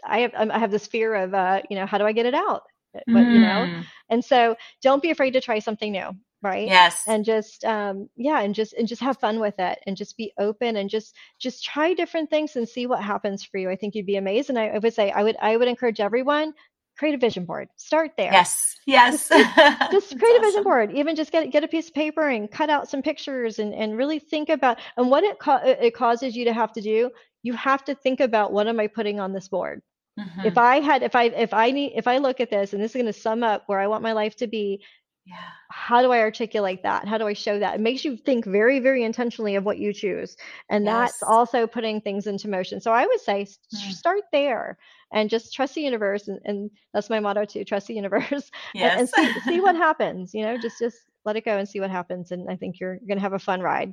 I 0.07 0.21
have 0.21 0.35
I 0.35 0.59
have 0.59 0.71
this 0.71 0.87
fear 0.87 1.15
of 1.15 1.35
uh, 1.35 1.63
you 1.69 1.77
know 1.77 1.87
how 1.87 1.99
do 1.99 2.05
I 2.05 2.13
get 2.13 2.27
it 2.27 2.35
out? 2.35 2.63
But, 2.93 3.05
mm. 3.07 3.33
you 3.35 3.41
know, 3.41 3.47
mm. 3.47 3.85
and 4.09 4.25
so 4.25 4.57
don't 4.83 5.03
be 5.03 5.11
afraid 5.11 5.33
to 5.33 5.41
try 5.43 5.59
something 5.59 5.93
new, 5.93 6.13
right? 6.41 6.67
Yes. 6.67 7.03
And 7.07 7.27
just 7.27 7.63
um, 7.65 8.09
yeah, 8.17 8.41
and 8.41 8.55
just 8.55 8.73
and 8.73 8.89
just 8.89 9.03
have 9.03 9.19
fun 9.19 9.39
with 9.39 9.59
it, 9.59 9.79
and 9.87 9.97
just 9.97 10.17
be 10.17 10.33
open, 10.39 10.77
and 10.77 10.89
just 10.89 11.15
just 11.39 11.63
try 11.63 11.93
different 11.93 12.31
things 12.31 12.57
and 12.57 12.67
see 12.67 12.87
what 12.87 13.03
happens 13.03 13.45
for 13.45 13.59
you. 13.59 13.69
I 13.69 13.77
think 13.77 13.95
you'd 13.95 14.07
be 14.07 14.17
amazed, 14.17 14.49
and 14.49 14.59
I, 14.59 14.69
I 14.69 14.79
would 14.79 14.95
say 14.95 15.11
I 15.11 15.23
would 15.23 15.37
I 15.43 15.57
would 15.57 15.69
encourage 15.69 16.01
everyone 16.01 16.55
create 16.97 17.15
a 17.15 17.19
vision 17.19 17.45
board. 17.45 17.69
Start 17.77 18.13
there. 18.17 18.33
Yes. 18.33 18.77
Yes. 18.87 19.29
Just, 19.29 19.91
just 19.91 20.09
create 20.19 20.33
awesome. 20.33 20.43
a 20.43 20.47
vision 20.47 20.63
board. 20.63 20.93
Even 20.95 21.17
just 21.17 21.33
get 21.33 21.51
get 21.51 21.65
a 21.65 21.69
piece 21.69 21.89
of 21.89 21.95
paper 21.95 22.29
and 22.29 22.51
cut 22.51 22.71
out 22.71 22.89
some 22.89 23.03
pictures 23.03 23.59
and, 23.59 23.75
and 23.75 23.97
really 23.97 24.19
think 24.19 24.49
about 24.49 24.79
and 24.97 25.11
what 25.11 25.25
it 25.25 25.39
co- 25.39 25.61
it 25.63 25.95
causes 25.95 26.35
you 26.35 26.45
to 26.45 26.53
have 26.53 26.73
to 26.73 26.81
do. 26.81 27.11
You 27.43 27.53
have 27.53 27.85
to 27.85 27.95
think 27.95 28.21
about 28.21 28.53
what 28.53 28.67
am 28.67 28.81
I 28.81 28.87
putting 28.87 29.21
on 29.21 29.33
this 29.33 29.49
board? 29.49 29.83
Mm-hmm. 30.19 30.47
If 30.47 30.59
I 30.59 30.81
had, 30.81 31.03
if 31.03 31.15
I, 31.15 31.25
if 31.25 31.53
I 31.53 31.71
need, 31.71 31.93
if 31.95 32.07
I 32.07 32.19
look 32.19 32.41
at 32.41 32.51
this 32.51 32.73
and 32.73 32.83
this 32.83 32.93
is 32.93 32.95
going 32.95 33.07
to 33.07 33.13
sum 33.13 33.43
up 33.43 33.65
where 33.67 33.81
I 33.81 33.87
want 33.87 34.03
my 34.03 34.13
life 34.13 34.37
to 34.37 34.47
be, 34.47 34.83
yeah. 35.27 35.37
how 35.71 36.01
do 36.01 36.13
I 36.13 36.21
articulate 36.21 36.83
that? 36.85 37.07
How 37.07 37.19
do 37.19 37.27
I 37.27 37.35
show 37.35 37.59
that? 37.59 37.75
It 37.75 37.81
makes 37.81 38.05
you 38.05 38.17
think 38.17 38.47
very, 38.47 38.79
very 38.79 39.05
intentionally 39.05 39.57
of 39.57 39.65
what 39.65 39.79
you 39.79 39.93
choose. 39.93 40.37
And 40.71 40.85
yes. 40.85 40.95
that's 40.95 41.23
also 41.23 41.67
putting 41.67 42.01
things 42.01 42.27
into 42.27 42.49
motion. 42.49 42.81
So 42.81 42.93
I 42.93 43.07
would 43.07 43.21
say 43.21 43.43
mm. 43.43 43.93
start 43.93 44.23
there 44.33 44.79
and 45.13 45.29
just 45.29 45.53
trust 45.53 45.75
the 45.75 45.83
universe. 45.83 46.29
And, 46.29 46.41
and, 46.45 46.71
that's 46.95 47.11
my 47.11 47.21
motto 47.21 47.45
too, 47.45 47.65
trust 47.65 47.89
the 47.89 47.95
universe 47.95 48.51
yes. 48.75 49.13
and, 49.19 49.27
and 49.27 49.35
see, 49.35 49.41
see 49.41 49.61
what 49.61 49.77
happens, 49.77 50.33
you 50.33 50.43
know, 50.43 50.57
just, 50.57 50.79
just 50.79 50.97
let 51.27 51.37
it 51.37 51.45
go 51.45 51.59
and 51.59 51.69
see 51.69 51.81
what 51.81 51.91
happens. 51.91 52.31
And 52.31 52.49
I 52.49 52.57
think 52.57 52.81
you're 52.81 52.97
going 53.07 53.19
to 53.19 53.23
have 53.23 53.35
a 53.35 53.39
fun 53.39 53.61
ride. 53.61 53.93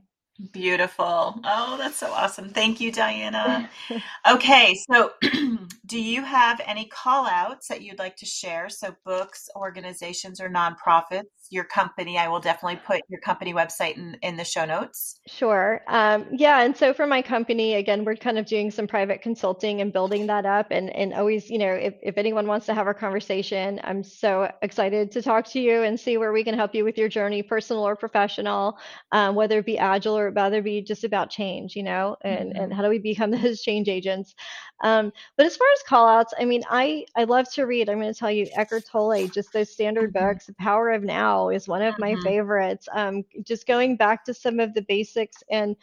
Beautiful. 0.51 1.39
Oh, 1.43 1.75
that's 1.77 1.97
so 1.97 2.11
awesome. 2.11 2.49
Thank 2.49 2.81
you, 2.81 2.91
Diana. 2.91 3.69
Okay, 4.25 4.75
so 4.89 5.11
do 5.85 6.01
you 6.01 6.23
have 6.23 6.61
any 6.65 6.85
call 6.85 7.27
outs 7.27 7.67
that 7.67 7.81
you'd 7.81 7.99
like 7.99 8.15
to 8.17 8.25
share? 8.25 8.69
So, 8.69 8.95
books, 9.05 9.49
organizations, 9.55 10.39
or 10.39 10.49
nonprofits, 10.49 11.23
your 11.49 11.65
company, 11.65 12.17
I 12.17 12.29
will 12.29 12.39
definitely 12.39 12.79
put 12.85 13.01
your 13.09 13.19
company 13.19 13.53
website 13.53 13.97
in, 13.97 14.17
in 14.21 14.37
the 14.37 14.45
show 14.45 14.63
notes. 14.63 15.19
Sure. 15.27 15.81
Um, 15.87 16.25
yeah. 16.31 16.61
And 16.61 16.75
so, 16.75 16.93
for 16.93 17.05
my 17.05 17.21
company, 17.21 17.75
again, 17.75 18.05
we're 18.05 18.15
kind 18.15 18.37
of 18.37 18.45
doing 18.45 18.71
some 18.71 18.87
private 18.87 19.21
consulting 19.21 19.81
and 19.81 19.91
building 19.91 20.27
that 20.27 20.45
up. 20.45 20.67
And, 20.71 20.89
and 20.89 21.13
always, 21.13 21.49
you 21.49 21.57
know, 21.57 21.73
if, 21.73 21.95
if 22.01 22.17
anyone 22.17 22.47
wants 22.47 22.65
to 22.67 22.73
have 22.73 22.87
a 22.87 22.93
conversation, 22.93 23.81
I'm 23.83 24.03
so 24.03 24.49
excited 24.61 25.11
to 25.11 25.21
talk 25.21 25.45
to 25.49 25.59
you 25.59 25.83
and 25.83 25.99
see 25.99 26.17
where 26.17 26.31
we 26.31 26.45
can 26.45 26.55
help 26.55 26.73
you 26.73 26.85
with 26.85 26.97
your 26.97 27.09
journey, 27.09 27.43
personal 27.43 27.83
or 27.83 27.97
professional, 27.97 28.77
um, 29.11 29.35
whether 29.35 29.59
it 29.59 29.65
be 29.65 29.77
agile 29.77 30.17
or 30.17 30.22
whether 30.31 30.57
it 30.57 30.63
be 30.63 30.81
just 30.81 31.03
about 31.03 31.29
change, 31.29 31.75
you 31.75 31.83
know, 31.83 32.15
and, 32.21 32.53
mm-hmm. 32.53 32.63
and 32.63 32.73
how 32.73 32.81
do 32.81 32.89
we 32.89 32.99
become 32.99 33.31
those 33.43 33.61
change 33.61 33.89
agents. 33.89 34.35
Um, 34.83 35.11
but 35.37 35.45
as 35.45 35.55
far 35.55 35.67
as 35.73 35.83
call 35.83 36.07
outs, 36.07 36.33
I 36.39 36.45
mean, 36.45 36.63
I, 36.69 37.05
I 37.15 37.23
love 37.23 37.51
to 37.53 37.65
read. 37.65 37.89
I'm 37.89 37.99
going 37.99 38.13
to 38.13 38.19
tell 38.19 38.31
you 38.31 38.47
Eckhart 38.55 38.85
Tolle, 38.85 39.27
just 39.27 39.53
those 39.53 39.71
standard 39.71 40.13
mm-hmm. 40.13 40.27
books. 40.27 40.45
The 40.45 40.53
Power 40.55 40.91
of 40.91 41.03
Now 41.03 41.49
is 41.49 41.67
one 41.67 41.81
of 41.81 41.97
my 41.99 42.13
mm-hmm. 42.13 42.23
favorites. 42.23 42.87
Um, 42.93 43.23
just 43.43 43.67
going 43.67 43.97
back 43.97 44.25
to 44.25 44.33
some 44.33 44.59
of 44.59 44.73
the 44.73 44.83
basics 44.83 45.43
and 45.49 45.75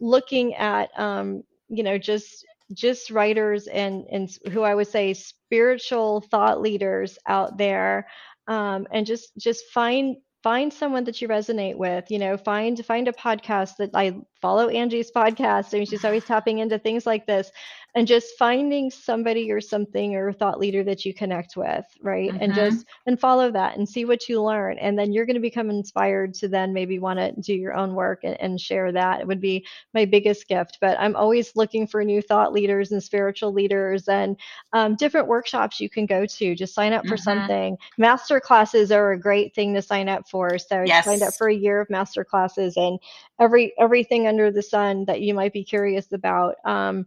looking 0.00 0.54
at, 0.54 0.90
um, 0.98 1.42
you 1.68 1.82
know, 1.82 1.98
just 1.98 2.44
just 2.72 3.10
writers 3.10 3.68
and 3.68 4.06
and 4.10 4.36
who 4.50 4.62
I 4.62 4.74
would 4.74 4.88
say 4.88 5.14
spiritual 5.14 6.22
thought 6.22 6.60
leaders 6.60 7.18
out 7.26 7.58
there, 7.58 8.08
um, 8.48 8.86
and 8.90 9.06
just 9.06 9.36
just 9.38 9.66
find 9.66 10.16
find 10.46 10.72
someone 10.72 11.02
that 11.02 11.20
you 11.20 11.26
resonate 11.26 11.76
with 11.76 12.08
you 12.08 12.20
know 12.20 12.36
find 12.36 12.86
find 12.86 13.08
a 13.08 13.12
podcast 13.12 13.78
that 13.78 13.90
i 13.94 14.16
follow 14.40 14.68
angie's 14.68 15.10
podcast 15.10 15.74
I 15.74 15.78
mean, 15.78 15.86
she's 15.86 16.04
always 16.04 16.24
tapping 16.24 16.60
into 16.60 16.78
things 16.78 17.04
like 17.04 17.26
this 17.26 17.50
and 17.96 18.06
just 18.06 18.36
finding 18.38 18.90
somebody 18.90 19.50
or 19.50 19.60
something 19.60 20.14
or 20.14 20.30
thought 20.30 20.60
leader 20.60 20.84
that 20.84 21.04
you 21.06 21.14
connect 21.14 21.56
with 21.56 21.84
right 22.02 22.30
mm-hmm. 22.30 22.42
and 22.42 22.54
just 22.54 22.86
and 23.06 23.18
follow 23.18 23.50
that 23.50 23.76
and 23.76 23.88
see 23.88 24.04
what 24.04 24.28
you 24.28 24.40
learn 24.42 24.78
and 24.78 24.98
then 24.98 25.12
you're 25.12 25.24
going 25.24 25.34
to 25.34 25.40
become 25.40 25.70
inspired 25.70 26.34
to 26.34 26.46
then 26.46 26.74
maybe 26.74 26.98
want 26.98 27.18
to 27.18 27.32
do 27.40 27.54
your 27.54 27.74
own 27.74 27.94
work 27.94 28.20
and, 28.22 28.38
and 28.40 28.60
share 28.60 28.92
that 28.92 29.20
it 29.20 29.26
would 29.26 29.40
be 29.40 29.66
my 29.94 30.04
biggest 30.04 30.46
gift 30.46 30.76
but 30.80 30.96
i'm 31.00 31.16
always 31.16 31.56
looking 31.56 31.86
for 31.86 32.04
new 32.04 32.20
thought 32.20 32.52
leaders 32.52 32.92
and 32.92 33.02
spiritual 33.02 33.52
leaders 33.52 34.06
and 34.08 34.36
um, 34.74 34.94
different 34.96 35.26
workshops 35.26 35.80
you 35.80 35.88
can 35.88 36.04
go 36.04 36.26
to 36.26 36.54
just 36.54 36.74
sign 36.74 36.92
up 36.92 37.06
for 37.06 37.16
mm-hmm. 37.16 37.24
something 37.24 37.78
master 37.96 38.38
classes 38.38 38.92
are 38.92 39.12
a 39.12 39.18
great 39.18 39.54
thing 39.54 39.72
to 39.72 39.80
sign 39.80 40.08
up 40.08 40.28
for 40.28 40.58
so 40.58 40.82
yes. 40.84 41.06
signed 41.06 41.22
up 41.22 41.34
for 41.34 41.48
a 41.48 41.54
year 41.54 41.80
of 41.80 41.88
master 41.88 42.24
classes 42.24 42.76
and 42.76 42.98
every 43.38 43.72
everything 43.78 44.26
under 44.26 44.50
the 44.50 44.62
sun 44.62 45.04
that 45.04 45.20
you 45.20 45.34
might 45.34 45.52
be 45.52 45.64
curious 45.64 46.12
about 46.12 46.56
um, 46.64 47.06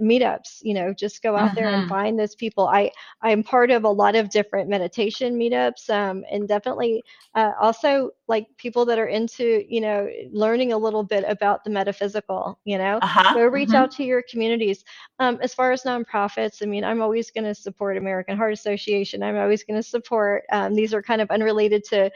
meetups 0.00 0.58
you 0.62 0.74
know 0.74 0.92
just 0.92 1.22
go 1.22 1.36
out 1.36 1.54
there 1.54 1.68
and 1.68 1.82
mm-hmm. 1.82 1.88
find 1.88 2.18
those 2.18 2.34
people 2.34 2.66
i 2.66 2.90
i'm 3.22 3.44
part 3.44 3.70
of 3.70 3.84
a 3.84 3.88
lot 3.88 4.16
of 4.16 4.28
different 4.28 4.68
meditation 4.68 5.38
meetups 5.38 5.88
um, 5.90 6.24
and 6.30 6.48
definitely 6.48 7.02
uh, 7.36 7.52
also 7.60 8.10
like 8.26 8.46
people 8.56 8.84
that 8.84 8.98
are 8.98 9.06
into 9.06 9.64
you 9.68 9.80
know 9.80 10.08
learning 10.32 10.72
a 10.72 10.78
little 10.78 11.04
bit 11.04 11.24
about 11.28 11.62
the 11.62 11.70
metaphysical 11.70 12.58
you 12.64 12.76
know 12.76 12.98
uh-huh. 13.02 13.34
go 13.34 13.46
reach 13.46 13.68
mm-hmm. 13.68 13.76
out 13.76 13.90
to 13.90 14.02
your 14.02 14.22
communities 14.28 14.84
um, 15.20 15.38
as 15.40 15.54
far 15.54 15.70
as 15.70 15.84
nonprofits 15.84 16.60
i 16.60 16.66
mean 16.66 16.82
i'm 16.82 17.00
always 17.00 17.30
going 17.30 17.44
to 17.44 17.54
support 17.54 17.96
american 17.96 18.36
heart 18.36 18.52
association 18.52 19.22
i'm 19.22 19.36
always 19.36 19.62
going 19.62 19.80
to 19.80 19.88
support 19.88 20.42
um, 20.50 20.74
these 20.74 20.92
are 20.92 21.02
kind 21.02 21.20
of 21.20 21.30
unrelated 21.30 21.84
to 21.84 22.10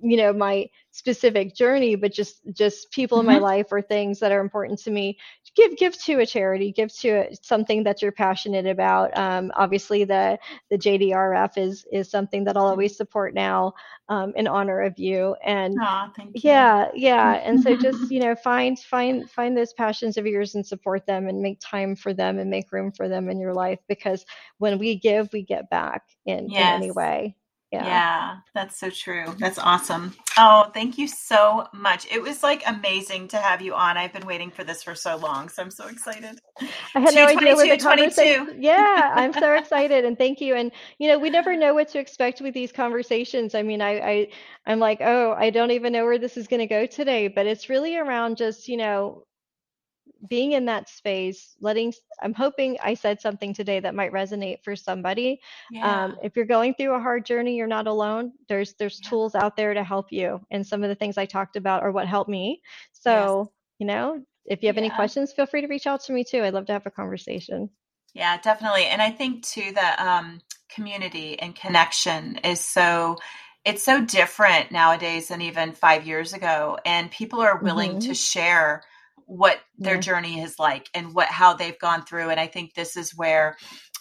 you 0.00 0.16
know 0.16 0.32
my 0.32 0.68
specific 0.90 1.54
journey 1.54 1.94
but 1.94 2.12
just 2.12 2.40
just 2.52 2.90
people 2.90 3.18
mm-hmm. 3.18 3.28
in 3.28 3.34
my 3.34 3.36
mm-hmm. 3.36 3.44
life 3.44 3.66
or 3.70 3.80
things 3.80 4.18
that 4.18 4.32
are 4.32 4.40
important 4.40 4.78
to 4.78 4.90
me 4.90 5.16
give 5.54 5.76
give 5.76 5.96
to 5.96 6.20
a 6.20 6.26
charity 6.26 6.72
give 6.72 6.92
to 6.92 7.08
a, 7.08 7.36
something 7.42 7.84
that 7.84 8.02
you're 8.02 8.12
passionate 8.12 8.66
about 8.66 9.16
um, 9.16 9.52
obviously 9.54 10.04
the 10.04 10.38
the 10.70 10.78
jdrf 10.78 11.56
is 11.56 11.86
is 11.92 12.10
something 12.10 12.44
that 12.44 12.56
i'll 12.56 12.64
mm-hmm. 12.64 12.70
always 12.70 12.96
support 12.96 13.34
now 13.34 13.72
um, 14.08 14.32
in 14.36 14.46
honor 14.46 14.80
of 14.80 14.98
you 14.98 15.34
and 15.44 15.74
you. 16.34 16.40
yeah 16.42 16.88
yeah 16.94 17.34
and 17.44 17.60
so 17.60 17.76
just 17.76 18.10
you 18.10 18.20
know 18.20 18.34
find 18.34 18.78
find 18.78 19.30
find 19.30 19.56
those 19.56 19.72
passions 19.72 20.16
of 20.16 20.26
yours 20.26 20.54
and 20.54 20.66
support 20.66 21.06
them 21.06 21.28
and 21.28 21.40
make 21.40 21.58
time 21.60 21.94
for 21.94 22.14
them 22.14 22.38
and 22.38 22.50
make 22.50 22.72
room 22.72 22.90
for 22.90 23.08
them 23.08 23.28
in 23.28 23.38
your 23.38 23.54
life 23.54 23.78
because 23.88 24.24
when 24.58 24.78
we 24.78 24.96
give 24.96 25.28
we 25.32 25.42
get 25.42 25.68
back 25.70 26.02
in, 26.26 26.48
yes. 26.48 26.76
in 26.76 26.82
any 26.82 26.90
way 26.90 27.34
Yeah. 27.70 27.84
yeah. 27.84 28.36
that's 28.54 28.80
so 28.80 28.88
true. 28.88 29.34
That's 29.38 29.58
awesome. 29.58 30.14
Oh, 30.38 30.70
thank 30.72 30.96
you 30.96 31.06
so 31.06 31.66
much. 31.74 32.06
It 32.10 32.22
was 32.22 32.42
like 32.42 32.62
amazing 32.66 33.28
to 33.28 33.36
have 33.36 33.60
you 33.60 33.74
on. 33.74 33.98
I've 33.98 34.12
been 34.12 34.26
waiting 34.26 34.50
for 34.50 34.64
this 34.64 34.82
for 34.82 34.94
so 34.94 35.16
long, 35.16 35.50
so 35.50 35.62
I'm 35.62 35.70
so 35.70 35.86
excited. 35.86 36.40
I 36.94 37.00
had 37.00 37.14
no 37.14 37.26
idea 37.26 37.54
where 37.54 37.76
the 37.76 37.82
conversation. 37.82 38.56
yeah, 38.62 39.12
I'm 39.14 39.34
so 39.34 39.54
excited 39.54 40.06
and 40.06 40.16
thank 40.16 40.40
you. 40.40 40.54
And 40.54 40.72
you 40.98 41.08
know, 41.08 41.18
we 41.18 41.28
never 41.28 41.56
know 41.56 41.74
what 41.74 41.88
to 41.88 41.98
expect 41.98 42.40
with 42.40 42.54
these 42.54 42.72
conversations. 42.72 43.54
I 43.54 43.62
mean, 43.62 43.82
I, 43.82 43.98
I 43.98 44.28
I'm 44.66 44.78
like, 44.78 45.00
oh, 45.02 45.34
I 45.36 45.50
don't 45.50 45.72
even 45.72 45.92
know 45.92 46.04
where 46.04 46.18
this 46.18 46.38
is 46.38 46.48
going 46.48 46.60
to 46.60 46.66
go 46.66 46.86
today, 46.86 47.28
but 47.28 47.46
it's 47.46 47.68
really 47.68 47.98
around 47.98 48.38
just 48.38 48.68
you 48.68 48.78
know 48.78 49.24
being 50.26 50.52
in 50.52 50.64
that 50.66 50.88
space, 50.88 51.56
letting, 51.60 51.92
I'm 52.22 52.34
hoping 52.34 52.78
I 52.82 52.94
said 52.94 53.20
something 53.20 53.54
today 53.54 53.80
that 53.80 53.94
might 53.94 54.12
resonate 54.12 54.64
for 54.64 54.74
somebody. 54.74 55.40
Um, 55.74 55.76
yeah. 55.76 56.04
Um, 56.04 56.18
if 56.22 56.36
you're 56.36 56.44
going 56.44 56.74
through 56.74 56.94
a 56.94 57.00
hard 57.00 57.24
journey, 57.24 57.56
you're 57.56 57.66
not 57.66 57.86
alone. 57.86 58.32
There's, 58.48 58.74
there's 58.74 59.00
yeah. 59.02 59.10
tools 59.10 59.34
out 59.34 59.56
there 59.56 59.74
to 59.74 59.84
help 59.84 60.10
you. 60.10 60.40
And 60.50 60.66
some 60.66 60.82
of 60.82 60.88
the 60.88 60.94
things 60.94 61.18
I 61.18 61.26
talked 61.26 61.56
about 61.56 61.82
are 61.82 61.92
what 61.92 62.08
helped 62.08 62.30
me. 62.30 62.62
So, 62.92 63.38
yes. 63.40 63.48
you 63.78 63.86
know, 63.86 64.22
if 64.44 64.62
you 64.62 64.68
have 64.68 64.76
yeah. 64.76 64.82
any 64.82 64.90
questions, 64.90 65.32
feel 65.32 65.46
free 65.46 65.60
to 65.60 65.68
reach 65.68 65.86
out 65.86 66.04
to 66.04 66.12
me 66.12 66.24
too. 66.24 66.42
I'd 66.42 66.54
love 66.54 66.66
to 66.66 66.72
have 66.72 66.86
a 66.86 66.90
conversation. 66.90 67.70
Yeah, 68.14 68.38
definitely. 68.40 68.86
And 68.86 69.00
I 69.02 69.10
think 69.10 69.44
too 69.44 69.72
that 69.74 70.00
um, 70.00 70.40
community 70.68 71.38
and 71.38 71.54
connection 71.54 72.38
is 72.38 72.60
so 72.60 73.18
it's 73.64 73.84
so 73.84 74.02
different 74.04 74.72
nowadays 74.72 75.28
than 75.28 75.42
even 75.42 75.72
five 75.72 76.06
years 76.06 76.32
ago 76.32 76.78
and 76.86 77.10
people 77.10 77.40
are 77.40 77.58
willing 77.58 77.92
mm-hmm. 77.92 78.08
to 78.08 78.14
share 78.14 78.82
what 79.28 79.60
their 79.76 79.96
yeah. 79.96 80.00
journey 80.00 80.40
is 80.40 80.58
like 80.58 80.88
and 80.94 81.14
what 81.14 81.28
how 81.28 81.52
they've 81.52 81.78
gone 81.78 82.02
through 82.04 82.30
and 82.30 82.40
i 82.40 82.46
think 82.46 82.72
this 82.74 82.96
is 82.96 83.14
where 83.14 83.56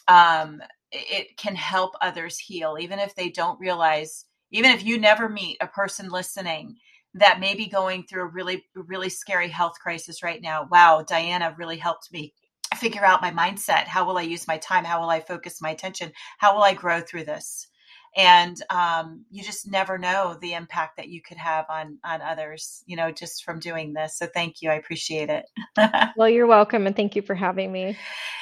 um, 0.07 0.61
it 0.93 1.35
can 1.35 1.53
help 1.53 1.93
others 2.01 2.39
heal 2.39 2.77
even 2.79 2.97
if 2.97 3.13
they 3.15 3.29
don't 3.29 3.59
realize 3.59 4.23
even 4.51 4.71
if 4.71 4.85
you 4.85 4.97
never 4.97 5.27
meet 5.27 5.57
a 5.59 5.67
person 5.67 6.09
listening 6.09 6.77
that 7.13 7.41
may 7.41 7.55
be 7.55 7.67
going 7.67 8.03
through 8.03 8.21
a 8.23 8.31
really 8.31 8.63
really 8.73 9.09
scary 9.09 9.49
health 9.49 9.73
crisis 9.81 10.23
right 10.23 10.41
now 10.41 10.65
wow 10.71 11.03
diana 11.05 11.53
really 11.57 11.77
helped 11.77 12.11
me 12.13 12.33
figure 12.75 13.05
out 13.05 13.21
my 13.21 13.31
mindset. 13.31 13.85
How 13.85 14.05
will 14.05 14.17
i 14.17 14.23
use 14.23 14.47
my 14.47 14.57
time? 14.57 14.83
How 14.83 14.99
will 14.99 15.09
i 15.09 15.19
focus 15.19 15.61
my 15.61 15.71
attention? 15.71 16.11
How 16.37 16.53
will 16.55 16.63
i 16.63 16.73
grow 16.73 17.01
through 17.01 17.25
this 17.25 17.67
and 18.15 18.61
um, 18.69 19.25
you 19.29 19.43
just 19.43 19.69
never 19.69 19.97
know 19.97 20.37
the 20.41 20.53
impact 20.53 20.97
that 20.97 21.09
you 21.09 21.21
could 21.21 21.37
have 21.37 21.65
on 21.69 21.97
on 22.03 22.21
others 22.21 22.83
you 22.85 22.95
know 22.95 23.11
just 23.11 23.43
from 23.43 23.59
doing 23.59 23.93
this 23.93 24.17
so 24.17 24.25
thank 24.25 24.61
you 24.61 24.69
i 24.69 24.75
appreciate 24.75 25.29
it. 25.29 25.45
Well 26.15 26.29
you're 26.29 26.47
welcome 26.47 26.87
and 26.87 26.95
thank 26.95 27.15
you 27.15 27.21
for 27.21 27.35
having 27.35 27.71
me. 27.71 27.97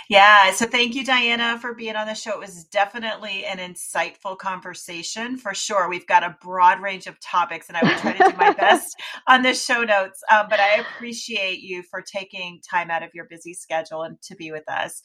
Yeah 0.09 0.51
so 0.51 0.65
thank 0.65 0.95
you 0.95 1.03
diana 1.03 1.57
for 1.59 1.73
being 1.73 1.95
on 1.95 2.07
the 2.07 2.13
show 2.13 2.31
it 2.31 2.39
was 2.39 2.65
definitely 2.65 3.45
an 3.45 3.57
insightful 3.57 4.37
conversation 4.37 5.37
for 5.37 5.53
sure 5.53 5.89
we've 5.89 6.07
got 6.07 6.23
a 6.23 6.37
broad 6.41 6.81
range 6.81 7.07
of 7.07 7.19
topics 7.19 7.67
and 7.67 7.77
i 7.77 7.83
will 7.83 7.99
try 7.99 8.13
to 8.13 8.31
do 8.31 8.37
my 8.37 8.53
best 8.53 8.95
on 9.27 9.41
the 9.41 9.53
show 9.53 9.83
notes 9.83 10.21
um, 10.31 10.45
but 10.49 10.59
i 10.59 10.75
appreciate 10.75 11.59
you 11.59 11.83
for 11.83 12.01
taking 12.01 12.59
time 12.69 12.91
out 12.91 13.03
of 13.03 13.09
your 13.13 13.25
busy 13.25 13.53
schedule 13.53 14.03
and 14.03 14.21
to 14.21 14.35
be 14.35 14.51
with 14.51 14.67
us. 14.69 15.01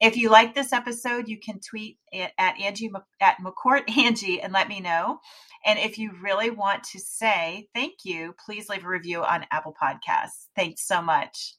If 0.00 0.16
you 0.16 0.30
like 0.30 0.54
this 0.54 0.72
episode 0.72 1.28
you 1.28 1.38
can 1.38 1.60
tweet 1.60 1.98
at 2.12 2.60
angie 2.60 2.90
at 3.20 3.36
mccourt 3.38 3.88
Angie 4.04 4.40
and 4.40 4.52
let 4.52 4.68
me 4.68 4.80
know. 4.80 5.20
And 5.64 5.78
if 5.78 5.98
you 5.98 6.12
really 6.20 6.50
want 6.50 6.82
to 6.84 6.98
say 6.98 7.68
thank 7.74 8.04
you, 8.04 8.34
please 8.44 8.68
leave 8.68 8.84
a 8.84 8.88
review 8.88 9.22
on 9.22 9.46
Apple 9.50 9.74
Podcasts. 9.80 10.48
Thanks 10.56 10.86
so 10.86 11.00
much. 11.00 11.54